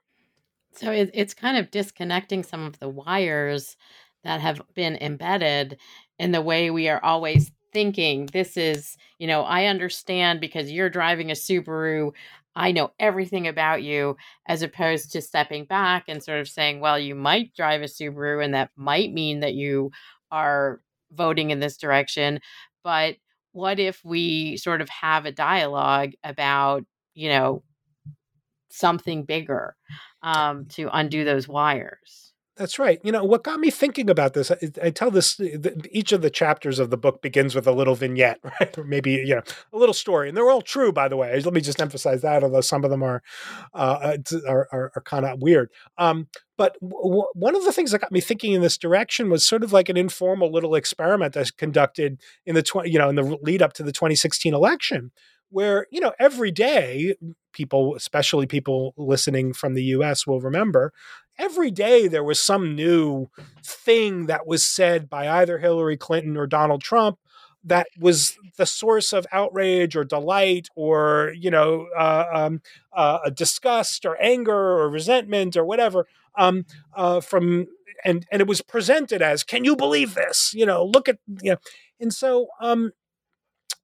So 0.73 0.91
it, 0.91 1.09
it's 1.13 1.33
kind 1.33 1.57
of 1.57 1.71
disconnecting 1.71 2.43
some 2.43 2.65
of 2.65 2.79
the 2.79 2.89
wires 2.89 3.77
that 4.23 4.41
have 4.41 4.61
been 4.75 4.97
embedded 4.97 5.77
in 6.19 6.31
the 6.31 6.41
way 6.41 6.69
we 6.69 6.89
are 6.89 7.03
always 7.03 7.51
thinking. 7.73 8.27
This 8.27 8.57
is, 8.57 8.97
you 9.19 9.27
know, 9.27 9.41
I 9.41 9.65
understand 9.65 10.41
because 10.41 10.71
you're 10.71 10.89
driving 10.89 11.31
a 11.31 11.35
Subaru. 11.35 12.11
I 12.55 12.71
know 12.71 12.91
everything 12.99 13.47
about 13.47 13.83
you, 13.83 14.17
as 14.47 14.61
opposed 14.61 15.11
to 15.11 15.21
stepping 15.21 15.65
back 15.65 16.05
and 16.07 16.23
sort 16.23 16.39
of 16.39 16.49
saying, 16.49 16.79
well, 16.79 16.97
you 16.97 17.13
might 17.15 17.55
drive 17.55 17.81
a 17.81 17.85
Subaru, 17.85 18.43
and 18.43 18.53
that 18.53 18.71
might 18.75 19.13
mean 19.13 19.41
that 19.41 19.53
you 19.53 19.91
are 20.31 20.81
voting 21.11 21.51
in 21.51 21.59
this 21.59 21.77
direction. 21.77 22.39
But 22.83 23.17
what 23.51 23.79
if 23.79 24.03
we 24.03 24.57
sort 24.57 24.81
of 24.81 24.89
have 24.89 25.25
a 25.25 25.31
dialogue 25.31 26.13
about, 26.23 26.85
you 27.13 27.29
know, 27.29 27.63
something 28.69 29.23
bigger 29.23 29.75
um, 30.23 30.65
to 30.65 30.89
undo 30.91 31.23
those 31.23 31.47
wires? 31.47 32.26
That's 32.57 32.79
right. 32.79 32.99
You 33.03 33.11
know, 33.11 33.23
what 33.23 33.43
got 33.43 33.59
me 33.59 33.69
thinking 33.69 34.09
about 34.09 34.33
this, 34.33 34.49
I, 34.49 34.57
I 34.81 34.89
tell 34.89 35.11
this, 35.11 35.39
each 35.91 36.11
of 36.11 36.21
the 36.23 36.29
chapters 36.31 36.79
of 36.79 36.89
the 36.89 36.97
book 36.97 37.21
begins 37.21 37.53
with 37.53 37.67
a 37.67 37.71
little 37.71 37.93
vignette, 37.93 38.39
right? 38.59 38.75
Or 38.77 38.83
maybe, 38.83 39.11
you 39.11 39.35
know, 39.35 39.41
a 39.71 39.77
little 39.77 39.93
story. 39.93 40.27
And 40.27 40.35
they're 40.35 40.49
all 40.49 40.63
true, 40.63 40.91
by 40.91 41.07
the 41.07 41.17
way. 41.17 41.39
Let 41.39 41.53
me 41.53 41.61
just 41.61 41.81
emphasize 41.81 42.21
that, 42.23 42.43
although 42.43 42.61
some 42.61 42.83
of 42.83 42.89
them 42.89 43.03
are, 43.03 43.21
uh, 43.75 44.17
are, 44.47 44.67
are, 44.71 44.91
are 44.95 45.01
kind 45.05 45.25
of 45.25 45.39
weird. 45.39 45.69
Um, 45.99 46.27
but 46.57 46.77
w- 46.81 47.27
one 47.33 47.55
of 47.55 47.63
the 47.63 47.71
things 47.71 47.91
that 47.91 48.01
got 48.01 48.11
me 48.11 48.21
thinking 48.21 48.53
in 48.53 48.61
this 48.61 48.77
direction 48.77 49.29
was 49.29 49.45
sort 49.45 49.63
of 49.63 49.71
like 49.71 49.87
an 49.89 49.97
informal 49.97 50.51
little 50.51 50.73
experiment 50.73 51.37
I 51.37 51.45
conducted 51.57 52.19
in 52.45 52.55
the 52.55 52.63
20, 52.63 52.89
you 52.89 52.97
know, 52.97 53.09
in 53.09 53.15
the 53.15 53.37
lead 53.41 53.61
up 53.61 53.73
to 53.73 53.83
the 53.83 53.91
2016 53.91 54.55
election, 54.55 55.11
where, 55.49 55.85
you 55.91 56.01
know, 56.01 56.13
every 56.19 56.51
day 56.51 57.15
people, 57.53 57.95
especially 57.95 58.47
people 58.47 58.93
listening 58.97 59.53
from 59.53 59.75
the 59.75 59.83
US 59.83 60.25
will 60.25 60.41
remember, 60.41 60.91
every 61.37 61.71
day 61.71 62.07
there 62.07 62.23
was 62.23 62.39
some 62.39 62.75
new 62.75 63.27
thing 63.63 64.27
that 64.27 64.47
was 64.47 64.63
said 64.63 65.09
by 65.09 65.27
either 65.27 65.59
Hillary 65.59 65.97
Clinton 65.97 66.37
or 66.37 66.47
Donald 66.47 66.81
Trump 66.81 67.19
that 67.63 67.87
was 67.99 68.37
the 68.57 68.65
source 68.65 69.13
of 69.13 69.27
outrage 69.31 69.95
or 69.95 70.03
delight 70.03 70.69
or 70.75 71.33
you 71.37 71.51
know 71.51 71.87
uh, 71.97 72.25
um, 72.33 72.61
uh, 72.93 73.29
disgust 73.29 74.05
or 74.05 74.21
anger 74.21 74.53
or 74.53 74.89
resentment 74.89 75.57
or 75.57 75.65
whatever 75.65 76.07
um, 76.37 76.65
uh, 76.95 77.19
from 77.19 77.67
and 78.05 78.25
and 78.31 78.41
it 78.41 78.47
was 78.47 78.61
presented 78.61 79.21
as 79.21 79.43
can 79.43 79.63
you 79.65 79.75
believe 79.75 80.13
this? 80.15 80.53
You 80.53 80.65
know 80.65 80.85
look 80.85 81.09
at 81.09 81.17
you 81.41 81.51
know. 81.51 81.57
And 81.99 82.13
so 82.13 82.47
um, 82.61 82.91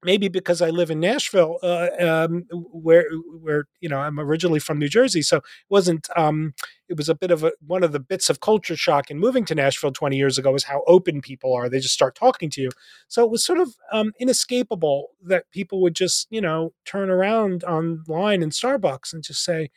maybe 0.03 0.27
because 0.27 0.61
I 0.61 0.69
live 0.69 0.91
in 0.91 0.99
Nashville, 0.99 1.57
uh, 1.63 1.89
um, 1.99 2.45
where 2.51 3.05
where 3.41 3.65
you 3.79 3.89
know 3.89 3.97
I'm 3.97 4.19
originally 4.19 4.59
from 4.59 4.79
New 4.79 4.89
Jersey, 4.89 5.21
so 5.21 5.37
it 5.37 5.43
wasn't. 5.69 6.07
Um, 6.15 6.53
it 6.89 6.97
was 6.97 7.09
a 7.09 7.15
bit 7.15 7.31
of 7.31 7.43
a 7.43 7.51
one 7.65 7.83
of 7.83 7.91
the 7.91 7.99
bits 7.99 8.29
of 8.29 8.39
culture 8.39 8.75
shock 8.75 9.09
in 9.09 9.19
moving 9.19 9.45
to 9.45 9.55
Nashville 9.55 9.91
20 9.91 10.15
years 10.17 10.37
ago 10.37 10.53
is 10.55 10.65
how 10.65 10.83
open 10.87 11.21
people 11.21 11.53
are. 11.53 11.69
They 11.69 11.79
just 11.79 11.93
start 11.93 12.15
talking 12.15 12.49
to 12.51 12.61
you. 12.61 12.69
So 13.07 13.23
it 13.23 13.31
was 13.31 13.45
sort 13.45 13.59
of 13.59 13.75
um, 13.91 14.11
inescapable 14.19 15.09
that 15.23 15.49
people 15.51 15.81
would 15.81 15.95
just 15.95 16.27
you 16.29 16.41
know 16.41 16.73
turn 16.85 17.09
around 17.09 17.63
online 17.63 18.43
in 18.43 18.49
Starbucks 18.49 19.13
and 19.13 19.23
just 19.23 19.43
say, 19.43 19.69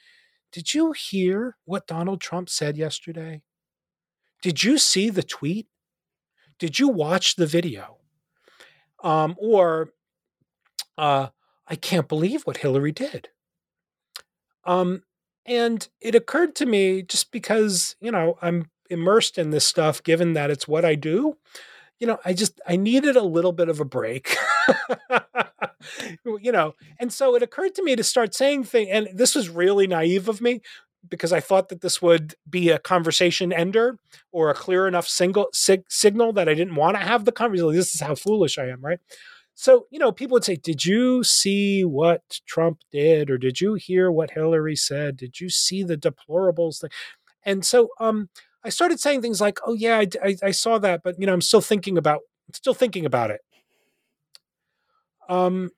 "Did 0.53 0.75
you 0.75 0.93
hear 0.93 1.57
what 1.65 1.87
Donald 1.87 2.21
Trump 2.21 2.49
said 2.49 2.77
yesterday? 2.77 3.43
Did 4.43 4.63
you 4.63 4.79
see 4.79 5.11
the 5.11 5.23
tweet? 5.23 5.67
Did 6.59 6.79
you 6.79 6.89
watch 6.89 7.37
the 7.37 7.47
video?" 7.47 7.99
Um, 9.03 9.37
or 9.39 9.91
uh, 10.99 11.29
I 11.67 11.75
can't 11.77 12.09
believe 12.09 12.43
what 12.43 12.59
Hillary 12.59 12.93
did. 12.93 13.29
Um, 14.65 15.03
and 15.45 15.87
it 16.01 16.15
occurred 16.15 16.55
to 16.57 16.67
me 16.67 17.03
just 17.03 17.31
because, 17.31 17.97
you 18.01 18.11
know, 18.11 18.39
I'm 18.43 18.71
immersed 18.91 19.39
in 19.39 19.51
this 19.51 19.65
stuff, 19.65 20.03
given 20.03 20.33
that 20.35 20.51
it's 20.51 20.67
what 20.69 20.85
I 20.85 20.95
do, 20.95 21.37
you 21.99 22.07
know, 22.07 22.19
I 22.25 22.33
just, 22.33 22.61
I 22.67 22.77
needed 22.77 23.17
a 23.17 23.23
little 23.23 23.53
bit 23.53 23.69
of 23.69 23.81
a 23.81 23.85
break. 23.85 24.37
you 26.25 26.53
know, 26.53 26.75
and 26.99 27.13
so 27.13 27.35
it 27.35 27.43
occurred 27.43 27.75
to 27.77 27.83
me 27.83 27.97
to 27.97 28.05
start 28.05 28.35
saying 28.35 28.65
things, 28.65 28.91
and 28.93 29.09
this 29.15 29.35
was 29.35 29.49
really 29.49 29.87
naive 29.87 30.29
of 30.29 30.41
me 30.41 30.61
because 31.09 31.33
I 31.33 31.41
thought 31.41 31.69
that 31.69 31.81
this 31.81 32.03
would 32.03 32.35
be 32.49 32.71
a 32.71 32.79
conversation 32.79 33.53
ender 33.53 33.97
or 34.33 34.51
a 34.51 34.55
clear 34.55 34.89
enough 34.89 35.09
single 35.09 35.49
sig- 35.53 35.85
signal 35.89 36.33
that 36.35 36.49
I 36.49 36.55
didn't 36.55 36.75
want 36.75 36.97
to 36.97 37.03
have 37.03 37.25
the 37.25 37.33
conversation. 37.33 37.73
This 37.73 37.95
is 37.95 38.01
how 38.01 38.15
foolish 38.15 38.59
I 38.59 38.67
am, 38.67 38.85
right? 38.85 38.99
So, 39.59 39.87
you 39.91 39.99
know, 39.99 40.13
people 40.13 40.35
would 40.35 40.45
say, 40.45 40.57
Did 40.57 40.85
you 40.85 41.25
see 41.25 41.83
what 41.83 42.41
Trump 42.47 42.81
did? 42.93 43.31
Or 43.31 43.39
did 43.39 43.61
you 43.61 43.75
hear 43.75 44.13
what 44.13 44.33
Hillary 44.33 44.77
said? 44.77 45.17
Did 45.17 45.41
you 45.41 45.49
see 45.49 45.83
the 45.83 45.97
deplorables 45.97 46.81
thing? 46.81 46.91
And 47.43 47.65
so 47.65 47.89
um, 47.99 48.29
I 48.63 48.69
started 48.69 49.01
saying 49.01 49.23
things 49.23 49.41
like, 49.41 49.59
Oh, 49.67 49.73
yeah, 49.73 49.97
I, 49.97 50.09
I, 50.23 50.37
I 50.45 50.51
saw 50.51 50.79
that, 50.79 51.03
but, 51.03 51.19
you 51.19 51.27
know, 51.27 51.33
I'm 51.33 51.41
still 51.41 51.63
thinking 51.63 51.97
about, 51.97 52.21
still 52.53 52.75
thinking 52.75 53.07
about 53.07 53.31
it. 53.31 53.41
Um, 55.27 55.71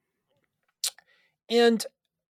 and 1.49 1.87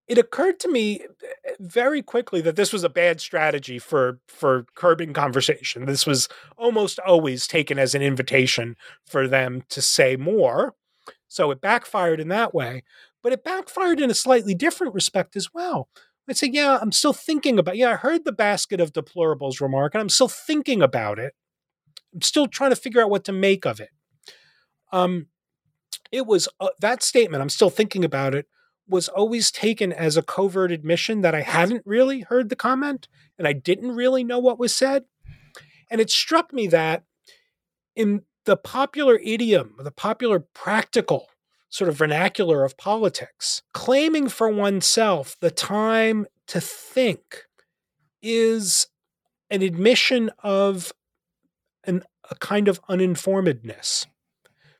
it 0.07 0.19
occurred 0.19 0.59
to 0.59 0.71
me 0.71 1.01
eh, 1.01 1.51
very 1.59 2.03
quickly 2.03 2.41
that 2.41 2.57
this 2.57 2.71
was 2.71 2.83
a 2.83 2.89
bad 2.89 3.19
strategy 3.19 3.79
for 3.79 4.19
for 4.27 4.65
curbing 4.75 5.13
conversation. 5.13 5.85
This 5.85 6.05
was 6.05 6.29
almost 6.57 6.99
always 6.99 7.47
taken 7.47 7.79
as 7.79 7.95
an 7.95 8.01
invitation 8.01 8.77
for 9.05 9.27
them 9.27 9.63
to 9.69 9.81
say 9.81 10.15
more 10.15 10.75
so 11.29 11.51
it 11.51 11.61
backfired 11.61 12.19
in 12.19 12.27
that 12.27 12.53
way, 12.53 12.83
but 13.23 13.31
it 13.31 13.43
backfired 13.43 14.01
in 14.01 14.09
a 14.09 14.15
slightly 14.15 14.53
different 14.53 14.93
respect 14.93 15.37
as 15.37 15.53
well. 15.53 15.87
I 16.29 16.33
say, 16.33 16.49
yeah, 16.51 16.77
I'm 16.79 16.91
still 16.91 17.13
thinking 17.13 17.57
about. 17.57 17.77
Yeah, 17.77 17.91
I 17.91 17.95
heard 17.95 18.23
the 18.23 18.31
basket 18.31 18.79
of 18.79 18.93
deplorables 18.93 19.61
remark, 19.61 19.95
and 19.95 20.01
I'm 20.01 20.09
still 20.09 20.27
thinking 20.27 20.81
about 20.81 21.17
it. 21.17 21.33
I'm 22.13 22.21
still 22.21 22.47
trying 22.47 22.69
to 22.69 22.75
figure 22.75 23.01
out 23.01 23.09
what 23.09 23.25
to 23.25 23.31
make 23.31 23.65
of 23.65 23.79
it. 23.79 23.89
Um, 24.91 25.27
it 26.11 26.25
was 26.25 26.47
uh, 26.59 26.69
that 26.81 27.01
statement. 27.01 27.41
I'm 27.41 27.49
still 27.49 27.69
thinking 27.69 28.03
about 28.03 28.35
it. 28.35 28.47
Was 28.87 29.07
always 29.07 29.51
taken 29.51 29.93
as 29.93 30.17
a 30.17 30.23
covert 30.23 30.71
admission 30.71 31.21
that 31.21 31.35
I 31.35 31.41
hadn't 31.41 31.83
really 31.85 32.21
heard 32.21 32.49
the 32.49 32.55
comment 32.55 33.07
and 33.37 33.47
I 33.47 33.53
didn't 33.53 33.95
really 33.95 34.23
know 34.23 34.39
what 34.39 34.57
was 34.57 34.75
said. 34.75 35.05
And 35.91 36.01
it 36.01 36.09
struck 36.09 36.51
me 36.51 36.65
that 36.67 37.03
in 37.95 38.23
the 38.49 38.57
popular 38.57 39.19
idiom, 39.23 39.75
the 39.77 39.91
popular 39.91 40.39
practical 40.39 41.27
sort 41.69 41.87
of 41.87 41.95
vernacular 41.95 42.65
of 42.65 42.77
politics, 42.77 43.61
claiming 43.73 44.27
for 44.27 44.49
oneself 44.49 45.37
the 45.39 45.51
time 45.51 46.25
to 46.47 46.59
think 46.59 47.45
is 48.23 48.87
an 49.51 49.61
admission 49.61 50.31
of 50.39 50.91
an, 51.83 52.01
a 52.31 52.35
kind 52.37 52.67
of 52.67 52.81
uninformedness. 52.89 54.07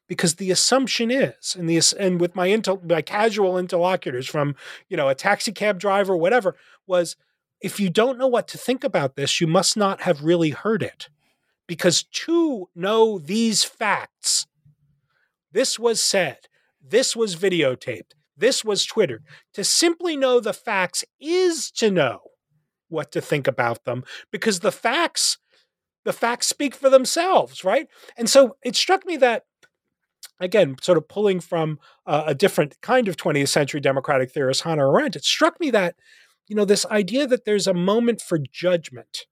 Because 0.07 0.38
the 0.38 0.49
assumption 0.49 1.11
is, 1.11 1.55
and 1.55 1.70
the 1.70 1.80
and 1.99 2.20
with 2.20 2.36
my 2.36 2.47
intel, 2.47 2.84
my 2.89 3.03
casual 3.03 3.55
interlocutors 3.55 4.26
from 4.26 4.55
you 4.88 4.97
know 4.97 5.09
a 5.09 5.13
taxi 5.13 5.51
cab 5.51 5.80
driver, 5.80 6.17
whatever, 6.17 6.55
was 6.88 7.15
if 7.61 7.80
you 7.80 7.91
don't 7.91 8.17
know 8.17 8.26
what 8.26 8.47
to 8.47 8.57
think 8.57 8.84
about 8.84 9.15
this, 9.15 9.39
you 9.39 9.45
must 9.45 9.78
not 9.78 10.01
have 10.01 10.24
really 10.24 10.49
heard 10.49 10.82
it. 10.82 11.09
Because 11.70 12.01
to 12.01 12.67
know 12.74 13.20
these 13.20 13.63
facts, 13.63 14.47
this 15.51 15.78
was 15.78 16.01
said, 16.01 16.39
this 16.82 17.15
was 17.15 17.36
videotaped, 17.36 18.15
this 18.36 18.65
was 18.65 18.88
twittered. 18.88 19.24
To 19.53 19.63
simply 19.63 20.17
know 20.17 20.39
the 20.39 20.51
facts 20.51 21.05
is 21.20 21.70
to 21.74 21.91
know 21.91 22.22
what 22.88 23.11
to 23.11 23.22
think 23.22 23.45
about 23.47 23.86
them 23.86 24.03
because 24.32 24.61
the 24.61 24.72
facts 24.72 25.38
the 26.05 26.13
facts 26.13 26.47
speak 26.47 26.74
for 26.74 26.89
themselves, 26.89 27.63
right? 27.63 27.88
And 28.17 28.28
so 28.28 28.55
it 28.63 28.76
struck 28.76 29.05
me 29.05 29.15
that 29.17 29.43
again, 30.39 30.76
sort 30.82 30.97
of 30.97 31.07
pulling 31.07 31.39
from 31.39 31.78
uh, 32.07 32.24
a 32.26 32.34
different 32.34 32.82
kind 32.82 33.07
of 33.07 33.15
20th 33.15 33.49
century 33.49 33.80
democratic 33.80 34.32
theorist, 34.32 34.63
Hannah 34.63 34.89
Arendt, 34.89 35.17
it 35.17 35.24
struck 35.24 35.59
me 35.59 35.70
that, 35.70 35.97
you 36.47 36.55
know, 36.55 36.65
this 36.65 36.86
idea 36.88 37.28
that 37.28 37.45
there's 37.45 37.67
a 37.67 37.76
moment 37.76 38.22
for 38.22 38.39
judgment, 38.39 39.28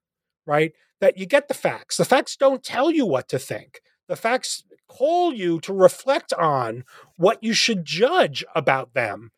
right? 0.46 0.74
That 1.00 1.18
you 1.18 1.26
get 1.26 1.48
the 1.48 1.54
facts. 1.54 1.98
The 1.98 2.06
facts 2.06 2.36
don't 2.36 2.64
tell 2.64 2.90
you 2.90 3.06
what 3.06 3.30
to 3.30 3.38
think. 3.40 3.82
The 4.08 4.16
facts 4.16 4.64
call 4.88 5.34
you 5.34 5.60
to 5.62 5.74
reflect 5.74 6.34
on 6.34 6.84
what 7.18 7.44
you 7.44 7.54
should 7.54 7.86
judge 7.86 8.44
about 8.56 8.94
them, 8.94 9.32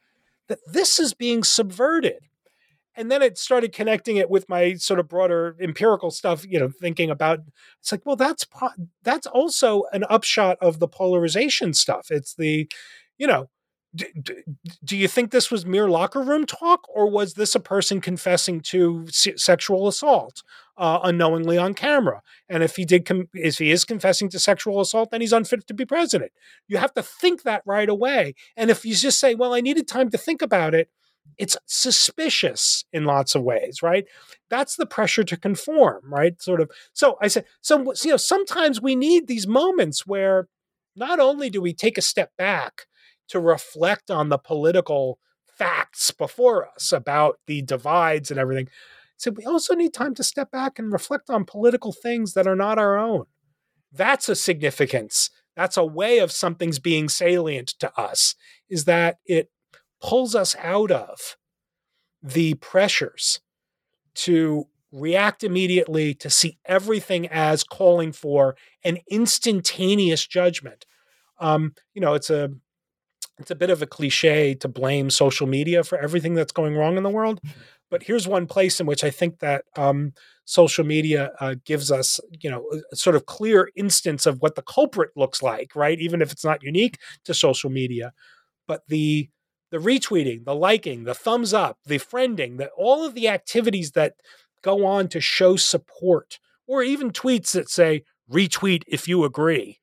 that 0.47 0.60
this 0.66 0.99
is 0.99 1.14
being 1.14 1.43
subverted. 1.43 2.20
And 2.95 3.12
then 3.12 3.22
it 3.22 3.38
started 3.38 3.72
connecting 3.72 4.18
it 4.18 4.30
with 4.30 4.49
my 4.49 4.74
sort 4.74 4.99
of 4.99 5.07
broader 5.07 5.55
empirical 5.60 6.12
stuff, 6.12 6.45
you 6.47 6.60
know, 6.60 6.70
thinking 6.70 7.10
about 7.10 7.39
it's 7.80 7.91
like, 7.91 8.05
well, 8.05 8.16
that's 8.16 8.45
that's 9.03 9.28
also 9.28 9.84
an 9.93 10.03
upshot 10.10 10.57
of 10.62 10.80
the 10.80 10.88
polarization 10.88 11.74
stuff. 11.74 12.07
It's 12.10 12.36
the, 12.36 12.70
you 13.18 13.26
know, 13.28 13.49
do 13.96 14.96
you 14.96 15.08
think 15.08 15.32
this 15.32 15.50
was 15.50 15.66
mere 15.66 15.90
locker 15.90 16.22
room 16.22 16.46
talk 16.46 16.88
or 16.94 17.10
was 17.10 17.34
this 17.34 17.56
a 17.56 17.60
person 17.60 18.02
confessing 18.02 18.62
to 18.62 19.06
sexual 19.10 19.88
assault 19.88 20.44
uh, 20.78 21.00
unknowingly 21.04 21.58
on 21.58 21.74
camera? 21.74 22.22
And 22.48 22.62
if 22.62 22.76
he 22.76 22.86
did 22.86 23.06
com- 23.06 23.30
if 23.34 23.58
he 23.58 23.72
is 23.72 23.86
confessing 23.86 24.30
to 24.30 24.40
sexual 24.40 24.80
assault 24.80 25.10
then 25.10 25.22
he's 25.22 25.34
unfit 25.34 25.66
to 25.68 25.74
be 25.74 25.86
president. 25.86 26.32
You 26.68 26.78
have 26.78 26.94
to 26.94 27.04
think 27.04 27.44
that 27.44 27.64
right 27.66 27.90
away. 27.90 28.36
And 28.56 28.70
if 28.70 28.86
you 28.86 28.96
just 28.96 29.20
say 29.20 29.34
well 29.34 29.54
i 29.54 29.62
needed 29.62 29.88
time 29.88 30.10
to 30.12 30.18
think 30.18 30.42
about 30.42 30.76
it 30.76 30.90
it's 31.38 31.56
suspicious 31.68 32.84
in 32.92 33.06
lots 33.06 33.34
of 33.34 33.44
ways 33.44 33.82
right? 33.82 34.06
That's 34.50 34.76
the 34.76 34.86
pressure 34.86 35.24
to 35.24 35.38
conform 35.38 36.02
right? 36.14 36.40
Sort 36.42 36.62
of. 36.62 36.70
So 36.94 37.18
i 37.22 37.28
said 37.28 37.46
so 37.62 37.92
you 38.04 38.12
know 38.12 38.18
sometimes 38.18 38.82
we 38.82 38.96
need 38.96 39.26
these 39.26 39.48
moments 39.48 40.06
where 40.06 40.48
not 40.96 41.20
only 41.20 41.50
do 41.50 41.60
we 41.60 41.74
take 41.74 41.98
a 41.98 42.02
step 42.04 42.32
back 42.38 42.86
to 43.30 43.39
reflect 43.39 44.11
on 44.11 44.30
the 44.30 44.38
political 44.38 45.19
facts 45.47 46.11
before 46.11 46.69
us 46.69 46.91
about 46.91 47.39
the 47.47 47.61
divides 47.61 48.32
and 48.32 48.39
everything. 48.39 48.67
So 49.17 49.32
we 49.32 49.45
also 49.45 49.75
need 49.75 49.93
time 49.93 50.15
to 50.15 50.23
step 50.23 50.51
back 50.51 50.80
and 50.80 50.91
reflect 50.91 51.30
on 51.30 51.43
political 51.45 51.91
things 51.91 52.34
that 52.34 52.47
are 52.47 52.55
not 52.55 52.80
our 52.80 52.97
own. 52.97 53.25
That's 53.91 54.30
a 54.30 54.36
significance. 54.36 55.30
That's 55.55 55.75
a 55.75 55.86
way 55.86 56.19
of 56.19 56.32
something's 56.32 56.80
being 56.80 57.09
salient 57.09 57.69
to 57.80 57.91
us, 57.99 58.36
is 58.69 58.86
that 58.86 59.17
it 59.25 59.49
pulls 60.01 60.36
us 60.36 60.55
out 60.57 60.91
of 60.91 61.36
the 62.23 62.53
pressures 62.55 63.41
to 64.15 64.67
react 64.91 65.43
immediately, 65.43 66.13
to 66.13 66.30
see 66.30 66.57
everything 66.65 67.27
as 67.27 67.63
calling 67.63 68.11
for 68.11 68.55
an 68.84 68.99
instantaneous 69.09 70.25
judgment. 70.25 70.86
Um, 71.39 71.73
you 71.93 72.01
know, 72.01 72.13
it's 72.13 72.30
a 72.30 72.51
it's 73.40 73.52
a 73.52 73.56
bit 73.56 73.70
of 73.70 73.82
a 73.82 73.88
cliche 73.88 74.54
to 74.56 74.68
blame 74.68 75.10
social 75.10 75.48
media 75.48 75.84
for 75.84 75.98
everything 75.98 76.34
that's 76.34 76.52
going 76.52 76.76
wrong 76.76 76.98
in 76.98 77.04
the 77.04 77.10
world. 77.10 77.40
But 77.90 78.04
here's 78.04 78.28
one 78.28 78.46
place 78.46 78.80
in 78.80 78.86
which 78.86 79.04
I 79.04 79.10
think 79.10 79.40
that 79.40 79.66
um, 79.76 80.14
social 80.46 80.86
media 80.86 81.32
uh, 81.40 81.56
gives 81.66 81.92
us, 81.92 82.20
you 82.42 82.52
know, 82.52 82.66
a 82.92 82.96
sort 82.96 83.16
of 83.16 83.26
clear 83.26 83.70
instance 83.76 84.26
of 84.26 84.42
what 84.42 84.56
the 84.56 84.62
culprit 84.62 85.12
looks 85.16 85.42
like, 85.42 85.76
right? 85.76 86.00
Even 86.00 86.22
if 86.22 86.32
it's 86.32 86.46
not 86.46 86.62
unique 86.64 87.00
to 87.26 87.34
social 87.34 87.70
media, 87.70 88.12
but 88.68 88.84
the 88.88 89.30
the 89.72 89.78
retweeting, 89.78 90.46
the 90.46 90.56
liking, 90.56 91.04
the 91.04 91.14
thumbs 91.14 91.54
up, 91.54 91.78
the 91.86 92.00
friending, 92.00 92.58
that 92.58 92.72
all 92.78 93.06
of 93.06 93.14
the 93.14 93.28
activities 93.28 93.92
that 93.92 94.16
go 94.64 94.86
on 94.86 95.08
to 95.08 95.22
show 95.22 95.56
support, 95.56 96.40
or 96.68 96.84
even 96.84 97.12
tweets 97.12 97.52
that 97.52 97.70
say 97.70 98.04
retweet 98.32 98.84
if 98.88 99.08
you 99.08 99.24
agree 99.24 99.78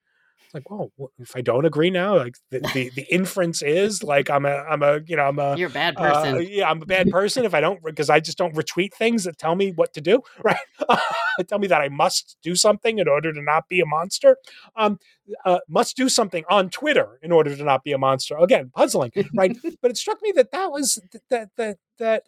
like, 0.56 0.70
well, 0.70 0.90
if 1.18 1.36
I 1.36 1.42
don't 1.42 1.66
agree 1.66 1.90
now, 1.90 2.16
like 2.16 2.36
the, 2.50 2.60
the, 2.74 2.90
the, 2.94 3.02
inference 3.10 3.62
is 3.62 4.02
like 4.02 4.30
I'm 4.30 4.44
a 4.44 4.64
I'm 4.68 4.82
a 4.82 5.00
you 5.06 5.16
know 5.16 5.24
I'm 5.24 5.38
a 5.38 5.56
you're 5.56 5.68
a 5.68 5.72
bad 5.72 5.94
uh, 5.96 6.00
person. 6.00 6.34
Uh, 6.34 6.38
yeah, 6.38 6.68
I'm 6.68 6.82
a 6.82 6.86
bad 6.86 7.10
person 7.10 7.44
if 7.44 7.54
I 7.54 7.60
don't 7.60 7.82
because 7.84 8.10
I 8.10 8.20
just 8.20 8.38
don't 8.38 8.54
retweet 8.54 8.94
things 8.94 9.24
that 9.24 9.38
tell 9.38 9.54
me 9.54 9.70
what 9.70 9.92
to 9.94 10.00
do. 10.00 10.22
Right? 10.46 10.58
tell 11.48 11.58
me 11.58 11.66
that 11.66 11.80
I 11.80 11.88
must 11.88 12.36
do 12.40 12.54
something 12.54 12.98
in 12.98 13.08
order 13.08 13.32
to 13.32 13.42
not 13.42 13.68
be 13.68 13.80
a 13.80 13.86
monster. 13.86 14.36
Um, 14.76 14.98
uh, 15.44 15.58
must 15.68 15.96
do 15.96 16.08
something 16.08 16.44
on 16.48 16.70
Twitter 16.70 17.18
in 17.20 17.32
order 17.32 17.56
to 17.56 17.64
not 17.64 17.82
be 17.82 17.90
a 17.90 17.98
monster. 17.98 18.36
Again, 18.36 18.70
puzzling, 18.74 19.10
right? 19.34 19.56
but 19.82 19.90
it 19.90 19.96
struck 19.96 20.22
me 20.22 20.32
that 20.36 20.52
that 20.52 20.70
was 20.70 21.00
that 21.30 21.50
that 21.56 21.78
that 21.98 22.22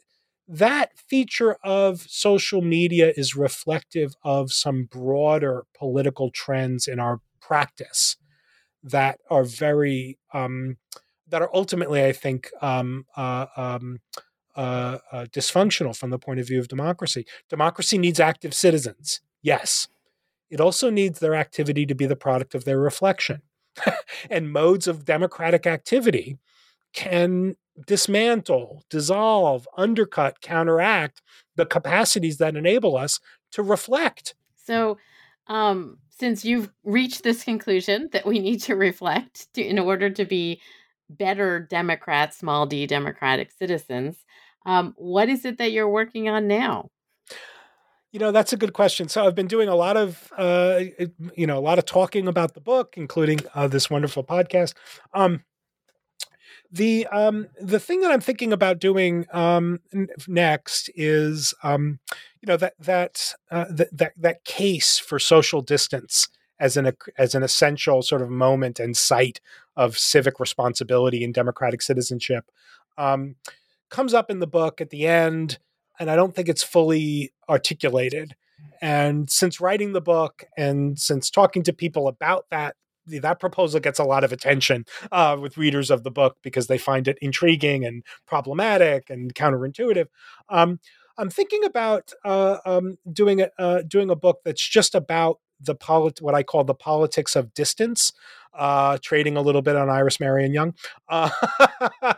that 0.49 0.99
feature 0.99 1.59
of 1.62 2.07
social 2.09 2.62
media 2.62 3.12
is 3.16 3.37
reflective 3.37 4.14
of 4.24 4.51
some 4.51 4.89
broader 4.91 5.64
political 5.79 6.31
trends 6.31 6.89
in 6.89 6.99
our 6.99 7.20
practice 7.41 8.16
that 8.89 9.18
are 9.30 9.45
very 9.45 10.18
um, 10.32 10.76
that 11.30 11.43
are 11.43 11.51
ultimately, 11.53 12.05
I 12.05 12.12
think, 12.12 12.51
um, 12.62 13.05
uh, 13.16 13.47
um, 13.57 13.99
uh, 14.57 14.99
uh, 15.12 15.24
dysfunctional 15.26 15.97
from 15.97 16.11
the 16.11 16.18
point 16.18 16.41
of 16.41 16.47
view 16.47 16.59
of 16.59 16.68
democracy. 16.68 17.26
Democracy 17.49 17.99
needs 17.99 18.18
active 18.18 18.55
citizens, 18.55 19.20
yes. 19.43 19.89
It 20.51 20.61
also 20.61 20.89
needs 20.91 21.20
their 21.20 21.34
activity 21.34 21.84
to 21.86 21.95
be 21.95 22.07
the 22.07 22.16
product 22.16 22.55
of 22.55 22.64
their 22.64 22.80
reflection. 22.80 23.43
and 24.30 24.51
modes 24.51 24.89
of 24.89 25.05
democratic 25.05 25.66
activity 25.66 26.39
can 26.93 27.57
dismantle, 27.86 28.82
dissolve, 28.91 29.68
undercut, 29.76 30.41
counteract 30.41 31.22
the 31.57 31.66
capacities 31.66 32.39
that 32.39 32.57
enable 32.57 32.97
us 32.97 33.20
to 33.53 33.62
reflect. 33.62 34.34
So, 34.57 34.99
um, 35.49 35.99
since 36.11 36.44
you've 36.44 36.70
reached 36.84 37.22
this 37.22 37.44
conclusion 37.44 38.09
that 38.12 38.26
we 38.26 38.38
need 38.38 38.61
to 38.62 38.76
reflect 38.76 39.53
to, 39.55 39.62
in 39.62 39.78
order 39.78 40.11
to 40.11 40.24
be 40.24 40.61
better 41.11 41.61
Democrats, 41.61 42.38
small 42.38 42.66
d 42.66 42.86
democratic 42.86 43.51
citizens, 43.51 44.24
um, 44.66 44.94
what 44.96 45.28
is 45.28 45.44
it 45.44 45.59
that 45.59 45.72
you're 45.72 45.88
working 45.88 46.28
on 46.28 46.46
now? 46.49 46.90
You 48.12 48.18
know, 48.18 48.32
that's 48.32 48.55
a 48.55 48.57
good 48.57 48.72
question. 48.72 49.09
So 49.09 49.26
I've 49.26 49.34
been 49.34 49.49
doing 49.49 49.68
a 49.68 49.74
lot 49.74 49.96
of, 49.96 50.32
uh, 50.36 50.80
you 51.34 51.46
know, 51.46 51.59
a 51.59 51.61
lot 51.61 51.78
of 51.78 51.84
talking 51.84 52.26
about 52.26 52.55
the 52.55 52.61
book, 52.61 52.94
including 52.96 53.40
uh, 53.55 53.68
this 53.68 53.90
wonderful 53.90 54.24
podcast. 54.24 54.74
Um, 55.12 55.44
the 56.70 57.06
um, 57.06 57.48
the 57.60 57.80
thing 57.80 58.00
that 58.00 58.10
I'm 58.10 58.20
thinking 58.20 58.52
about 58.52 58.78
doing 58.78 59.26
um, 59.32 59.80
next 60.26 60.90
is 60.94 61.54
um, 61.62 61.98
you 62.40 62.46
know 62.46 62.56
that 62.56 62.74
that, 62.78 63.34
uh, 63.50 63.66
that 63.70 63.96
that 63.96 64.12
that 64.16 64.44
case 64.44 64.98
for 64.98 65.18
social 65.18 65.62
distance 65.62 66.28
as 66.60 66.76
an 66.76 66.92
as 67.16 67.34
an 67.34 67.42
essential 67.42 68.02
sort 68.02 68.22
of 68.22 68.28
moment 68.28 68.78
and 68.78 68.96
site 68.96 69.40
of 69.76 69.96
civic 69.96 70.40
responsibility 70.40 71.24
and 71.24 71.32
democratic 71.32 71.80
citizenship 71.80 72.50
um, 72.98 73.36
comes 73.88 74.12
up 74.12 74.30
in 74.30 74.40
the 74.40 74.46
book 74.46 74.80
at 74.80 74.90
the 74.90 75.06
end, 75.06 75.58
and 75.98 76.10
I 76.10 76.16
don't 76.16 76.34
think 76.34 76.48
it's 76.48 76.62
fully 76.62 77.32
articulated. 77.48 78.34
And 78.82 79.30
since 79.30 79.60
writing 79.60 79.92
the 79.92 80.00
book 80.00 80.44
and 80.56 80.98
since 80.98 81.30
talking 81.30 81.62
to 81.64 81.72
people 81.72 82.08
about 82.08 82.46
that 82.50 82.76
that 83.20 83.40
proposal 83.40 83.80
gets 83.80 83.98
a 83.98 84.04
lot 84.04 84.24
of 84.24 84.32
attention 84.32 84.84
uh, 85.12 85.36
with 85.40 85.56
readers 85.56 85.90
of 85.90 86.04
the 86.04 86.11
book 86.11 86.36
because 86.42 86.66
they 86.66 86.78
find 86.78 87.09
it 87.09 87.18
intriguing 87.20 87.84
and 87.84 88.04
problematic 88.26 89.11
and 89.11 89.34
counterintuitive. 89.34 90.06
Um, 90.48 90.80
I'm 91.18 91.30
thinking 91.30 91.64
about 91.64 92.12
uh, 92.24 92.59
um, 92.64 92.96
doing 93.12 93.40
a 93.40 93.50
uh, 93.59 93.82
doing 93.82 94.09
a 94.09 94.16
book 94.16 94.40
that's 94.44 94.66
just 94.66 94.94
about 94.94 95.40
the 95.61 95.74
polit- 95.74 96.22
what 96.22 96.34
I 96.34 96.44
call 96.44 96.62
the 96.62 96.74
politics 96.74 97.34
of 97.34 97.52
distance, 97.54 98.12
uh, 98.54 98.98
trading 99.02 99.36
a 99.36 99.42
little 99.42 99.62
bit 99.62 99.74
on 99.74 99.90
Iris 99.90 100.20
Marion 100.20 100.52
Young, 100.54 100.74
uh, 101.09 101.30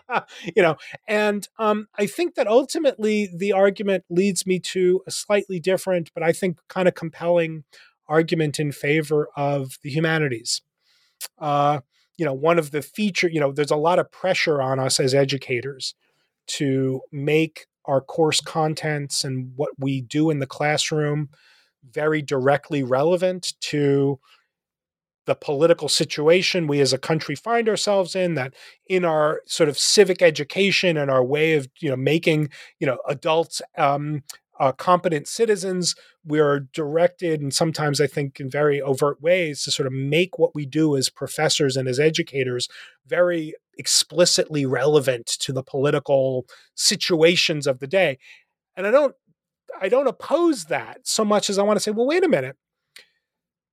you 0.55 0.63
know, 0.63 0.77
and 1.09 1.49
um, 1.59 1.89
I 1.99 2.07
think 2.07 2.35
that 2.35 2.47
ultimately 2.47 3.31
the 3.35 3.53
argument 3.53 4.05
leads 4.11 4.47
me 4.47 4.59
to 4.61 5.03
a 5.07 5.11
slightly 5.11 5.59
different, 5.59 6.11
but 6.13 6.23
I 6.23 6.33
think 6.33 6.59
kind 6.69 6.87
of 6.87 6.95
compelling 6.95 7.65
argument 8.09 8.59
in 8.59 8.73
favor 8.73 9.29
of 9.37 9.79
the 9.83 9.91
humanities 9.91 10.61
uh, 11.39 11.81
you 12.17 12.25
know, 12.25 12.35
one 12.35 12.59
of 12.59 12.71
the 12.71 12.83
feature, 12.83 13.29
you 13.29 13.41
know, 13.41 13.53
there's 13.53 13.71
a 13.71 13.77
lot 13.77 13.99
of 13.99 14.11
pressure 14.13 14.61
on 14.61 14.79
us 14.79 15.01
as 15.01 15.15
educators 15.15 15.95
to 16.49 17.01
make 17.13 17.67
our 17.87 18.01
course 18.01 18.41
contents 18.41 19.25
and 19.25 19.53
what 19.57 19.71
we 19.79 20.03
do 20.03 20.31
in 20.31 20.39
the 20.39 20.47
classroom 20.47 21.29
very 21.93 22.21
directly 22.21 22.83
relevant 22.83 23.55
to 23.61 24.19
the 25.27 25.35
political 25.35 25.89
situation 25.89 26.67
we 26.67 26.81
as 26.81 26.93
a 26.93 26.99
country 26.99 27.35
find 27.35 27.69
ourselves 27.69 28.17
in 28.17 28.35
that 28.35 28.55
in 28.87 29.05
our 29.05 29.43
sort 29.47 29.69
of 29.69 29.79
civic 29.79 30.23
education 30.23 30.97
and 30.97 31.11
our 31.11 31.25
way 31.25 31.55
of 31.55 31.69
you 31.81 31.89
know 31.89 31.97
making 31.97 32.49
you 32.81 32.87
know 32.87 32.99
adults 33.09 33.63
um, 33.79 34.23
uh, 34.61 34.73
competent 34.73 35.27
citizens. 35.27 35.97
We 36.25 36.39
are 36.39 36.61
directed, 36.61 37.41
and 37.41 37.53
sometimes 37.53 38.01
I 38.01 38.07
think 38.07 38.39
in 38.39 38.51
very 38.51 38.81
overt 38.81 39.21
ways, 39.23 39.65
to 39.65 39.71
sort 39.71 39.87
of 39.87 39.93
make 39.95 40.39
what 40.39 40.55
we 40.55 40.67
do 40.67 40.97
as 40.97 41.09
professors 41.09 41.77
and 41.77 41.89
as 41.89 41.99
educators 41.99 42.69
very 43.07 43.55
explicitly 43.79 44.67
relevant 44.67 45.27
to 45.27 45.53
the 45.53 45.63
political 45.63 46.45
situations 46.75 47.67
of 47.67 47.79
the 47.79 47.87
day. 47.87 48.19
And 48.77 48.87
I 48.87 48.91
don't 48.91 49.15
I 49.81 49.89
don't 49.89 50.07
oppose 50.07 50.67
that 50.67 51.01
so 51.05 51.25
much 51.25 51.49
as 51.49 51.59
I 51.59 51.63
want 51.63 51.77
to 51.77 51.81
say, 51.81 51.91
well, 51.91 52.07
wait 52.07 52.25
a 52.25 52.29
minute. 52.29 52.57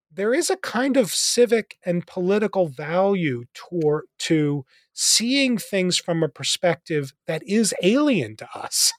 There 0.10 0.34
is 0.34 0.50
a 0.50 0.58
kind 0.58 0.96
of 0.96 1.12
civic 1.12 1.78
and 1.86 2.08
political 2.08 2.70
value 2.70 3.44
toward 3.54 4.06
to 4.20 4.66
seeing 4.94 5.58
things 5.58 5.98
from 5.98 6.24
a 6.24 6.30
perspective 6.30 7.14
that 7.28 7.44
is 7.46 7.76
alien 7.84 8.38
to 8.38 8.48
us. 8.56 8.94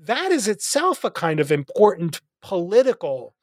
That 0.00 0.32
is 0.32 0.48
itself 0.48 1.04
a 1.04 1.10
kind 1.10 1.40
of 1.40 1.52
important 1.52 2.20
political 2.42 3.34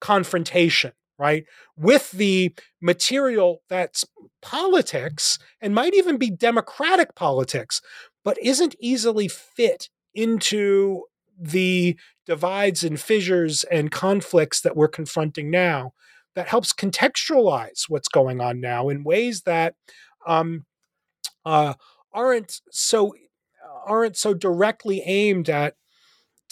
confrontation, 0.00 0.92
right? 1.18 1.44
With 1.76 2.12
the 2.12 2.54
material 2.80 3.62
that's 3.68 4.04
politics 4.40 5.38
and 5.60 5.74
might 5.74 5.94
even 5.94 6.16
be 6.16 6.30
democratic 6.30 7.14
politics, 7.14 7.80
but 8.24 8.38
isn't 8.40 8.76
easily 8.78 9.28
fit 9.28 9.88
into 10.14 11.02
the 11.38 11.98
divides 12.26 12.84
and 12.84 13.00
fissures 13.00 13.64
and 13.64 13.90
conflicts 13.90 14.60
that 14.60 14.76
we're 14.76 14.88
confronting 14.88 15.50
now 15.50 15.92
that 16.34 16.48
helps 16.48 16.72
contextualize 16.72 17.84
what's 17.88 18.08
going 18.08 18.40
on 18.40 18.60
now 18.60 18.88
in 18.88 19.04
ways 19.04 19.42
that 19.42 19.74
um, 20.26 20.64
uh, 21.44 21.74
aren't 22.12 22.60
so 22.70 23.14
aren't 23.86 24.16
so 24.16 24.32
directly 24.32 25.02
aimed 25.04 25.50
at 25.50 25.74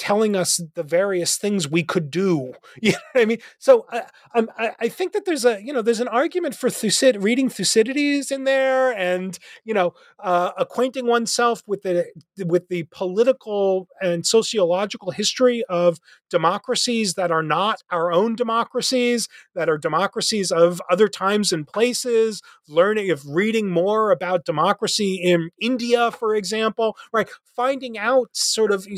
telling 0.02 0.34
us 0.34 0.60
the 0.74 0.82
various 0.82 1.36
things 1.36 1.68
we 1.68 1.84
could 1.84 2.10
do. 2.10 2.54
You 2.82 2.92
know 2.92 2.98
what 3.12 3.22
I 3.22 3.24
mean? 3.26 3.38
So 3.60 3.86
I, 3.90 4.02
I, 4.34 4.70
I 4.80 4.88
think 4.88 5.12
that 5.12 5.24
there's 5.24 5.44
a 5.44 5.62
you 5.62 5.72
know 5.72 5.82
there's 5.82 6.00
an 6.00 6.08
argument 6.08 6.56
for 6.56 6.68
Thucyd, 6.68 7.22
reading 7.22 7.48
Thucydides 7.48 8.32
in 8.32 8.42
there, 8.42 8.90
and 8.92 9.38
you 9.64 9.72
know 9.72 9.94
uh, 10.18 10.50
acquainting 10.58 11.06
oneself 11.06 11.62
with 11.66 11.82
the 11.82 12.06
with 12.44 12.66
the 12.68 12.84
political 12.90 13.86
and 14.00 14.26
sociological 14.26 15.12
history 15.12 15.62
of 15.68 15.98
democracies 16.28 17.14
that 17.14 17.30
are 17.30 17.42
not 17.42 17.82
our 17.90 18.10
own 18.10 18.34
democracies, 18.34 19.28
that 19.54 19.68
are 19.68 19.78
democracies 19.78 20.50
of 20.50 20.82
other 20.90 21.06
times 21.06 21.52
and 21.52 21.68
places. 21.68 22.42
Learning 22.66 23.10
of 23.10 23.22
reading 23.28 23.70
more 23.70 24.10
about 24.10 24.44
democracy 24.44 25.14
in 25.22 25.50
India, 25.60 26.10
for 26.10 26.34
example, 26.34 26.96
right? 27.12 27.28
Finding 27.54 27.96
out 27.98 28.30
sort 28.32 28.72
of 28.72 28.88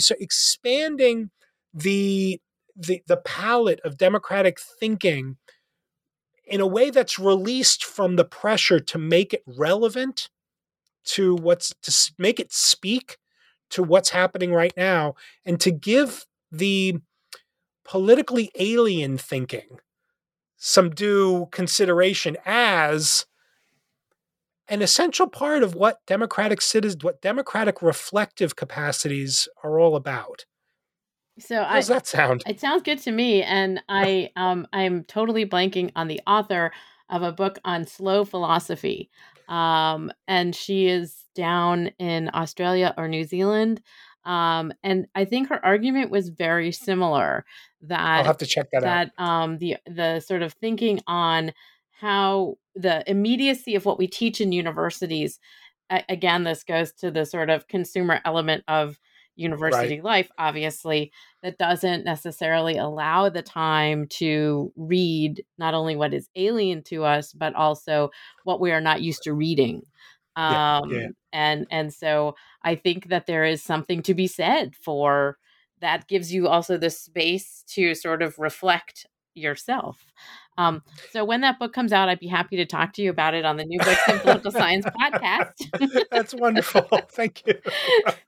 expanding 0.94 1.30
the 1.72 2.40
the 2.76 3.02
the 3.06 3.16
palette 3.18 3.80
of 3.84 3.96
democratic 3.96 4.58
thinking 4.80 5.36
in 6.46 6.60
a 6.60 6.66
way 6.66 6.90
that's 6.90 7.18
released 7.18 7.84
from 7.84 8.16
the 8.16 8.24
pressure 8.24 8.78
to 8.78 8.98
make 8.98 9.32
it 9.32 9.42
relevant 9.46 10.28
to 11.04 11.34
what's 11.36 11.72
to 11.82 12.12
make 12.18 12.40
it 12.40 12.52
speak 12.52 13.18
to 13.70 13.82
what's 13.82 14.10
happening 14.10 14.52
right 14.52 14.74
now 14.76 15.14
and 15.44 15.60
to 15.60 15.70
give 15.70 16.26
the 16.50 16.96
politically 17.84 18.50
alien 18.58 19.18
thinking 19.18 19.78
some 20.56 20.90
due 20.90 21.46
consideration 21.50 22.36
as 22.44 23.26
an 24.68 24.80
essential 24.80 25.28
part 25.28 25.62
of 25.62 25.74
what 25.74 25.98
democratic 26.06 26.60
citizens 26.60 27.04
what 27.04 27.20
democratic 27.20 27.82
reflective 27.82 28.56
capacities 28.56 29.48
are 29.62 29.78
all 29.78 29.96
about 29.96 30.44
so 31.38 31.62
How 31.64 31.74
does 31.74 31.90
I, 31.90 31.94
that 31.94 32.06
sound? 32.06 32.42
It 32.46 32.60
sounds 32.60 32.82
good 32.82 32.98
to 33.00 33.12
me, 33.12 33.42
and 33.42 33.82
I 33.88 34.30
um 34.36 34.66
I'm 34.72 35.04
totally 35.04 35.46
blanking 35.46 35.90
on 35.96 36.08
the 36.08 36.20
author 36.26 36.72
of 37.10 37.22
a 37.22 37.32
book 37.32 37.58
on 37.64 37.86
slow 37.86 38.24
philosophy, 38.24 39.10
um, 39.48 40.12
and 40.28 40.54
she 40.54 40.86
is 40.88 41.24
down 41.34 41.88
in 41.98 42.30
Australia 42.34 42.94
or 42.96 43.08
New 43.08 43.24
Zealand, 43.24 43.82
um, 44.24 44.72
and 44.82 45.06
I 45.14 45.24
think 45.24 45.48
her 45.48 45.64
argument 45.64 46.10
was 46.10 46.28
very 46.28 46.72
similar. 46.72 47.44
That 47.82 48.00
I'll 48.00 48.24
have 48.24 48.38
to 48.38 48.46
check 48.46 48.70
that, 48.72 48.82
that 48.82 49.10
out. 49.18 49.28
um 49.42 49.58
the 49.58 49.76
the 49.86 50.20
sort 50.20 50.42
of 50.42 50.52
thinking 50.54 51.00
on 51.06 51.52
how 51.90 52.56
the 52.74 53.08
immediacy 53.10 53.74
of 53.76 53.84
what 53.84 53.98
we 53.98 54.06
teach 54.06 54.40
in 54.40 54.52
universities. 54.52 55.38
a- 55.90 56.04
Again, 56.08 56.44
this 56.44 56.64
goes 56.64 56.92
to 56.92 57.10
the 57.10 57.24
sort 57.26 57.50
of 57.50 57.68
consumer 57.68 58.20
element 58.24 58.64
of 58.68 58.98
university 59.36 60.00
Right. 60.00 60.00
life, 60.00 60.30
obviously, 60.38 61.12
that 61.42 61.58
doesn't 61.58 62.04
necessarily 62.04 62.76
allow 62.76 63.28
the 63.28 63.42
time 63.42 64.06
to 64.08 64.72
read 64.76 65.44
not 65.58 65.74
only 65.74 65.96
what 65.96 66.14
is 66.14 66.28
alien 66.36 66.82
to 66.84 67.04
us, 67.04 67.32
but 67.32 67.54
also 67.54 68.10
what 68.44 68.60
we 68.60 68.72
are 68.72 68.80
not 68.80 69.02
used 69.02 69.22
to 69.24 69.34
reading. 69.34 69.82
Yeah, 70.46 70.58
Um, 70.82 70.88
yeah. 70.88 71.08
and 71.32 71.66
and 71.70 71.92
so 71.92 72.36
I 72.62 72.74
think 72.74 73.08
that 73.08 73.26
there 73.26 73.44
is 73.44 73.62
something 73.62 74.02
to 74.02 74.14
be 74.14 74.26
said 74.26 74.74
for 74.76 75.38
that 75.80 76.08
gives 76.08 76.32
you 76.32 76.48
also 76.48 76.76
the 76.78 76.90
space 76.90 77.64
to 77.68 77.94
sort 77.94 78.22
of 78.22 78.38
reflect 78.38 79.06
yourself. 79.34 80.06
Um, 80.56 80.82
so 81.10 81.24
when 81.24 81.40
that 81.40 81.58
book 81.58 81.72
comes 81.72 81.92
out, 81.92 82.08
I'd 82.08 82.20
be 82.20 82.28
happy 82.28 82.56
to 82.56 82.66
talk 82.66 82.92
to 82.94 83.02
you 83.02 83.10
about 83.10 83.34
it 83.34 83.44
on 83.44 83.56
the 83.56 83.64
New 83.64 83.78
Books 83.78 84.08
in 84.08 84.18
Political 84.20 84.50
Science 84.52 84.86
podcast. 84.86 86.06
That's 86.10 86.34
wonderful. 86.34 86.82
Thank 87.10 87.42
you. 87.46 87.54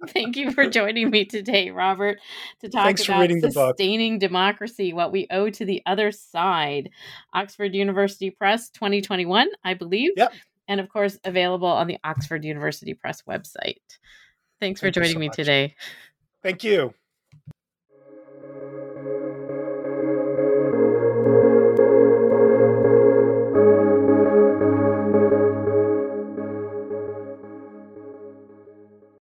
Thank 0.09 0.37
you 0.37 0.51
for 0.51 0.68
joining 0.68 1.11
me 1.11 1.24
today, 1.24 1.70
Robert, 1.70 2.18
to 2.61 2.68
talk 2.68 2.85
Thanks 2.85 3.05
for 3.05 3.12
about 3.12 3.20
reading 3.22 3.41
the 3.41 3.51
book. 3.51 3.77
sustaining 3.77 4.18
democracy, 4.18 4.93
what 4.93 5.12
we 5.12 5.27
owe 5.31 5.51
to 5.51 5.64
the 5.64 5.83
other 5.87 6.11
side. 6.11 6.91
Oxford 7.33 7.74
University 7.74 8.31
Press 8.31 8.70
2021, 8.70 9.49
I 9.64 9.74
believe. 9.74 10.11
Yep. 10.16 10.33
And 10.68 10.81
of 10.81 10.89
course, 10.89 11.18
available 11.24 11.68
on 11.68 11.87
the 11.87 11.99
Oxford 12.03 12.45
University 12.45 12.95
Press 12.95 13.22
website. 13.22 13.77
Thanks 14.61 14.81
for 14.81 14.87
Thank 14.87 14.97
you 14.97 15.03
joining 15.03 15.12
so 15.12 15.18
me 15.20 15.27
much. 15.29 15.37
today. 15.37 15.74
Thank 16.43 16.64
you. 16.64 16.93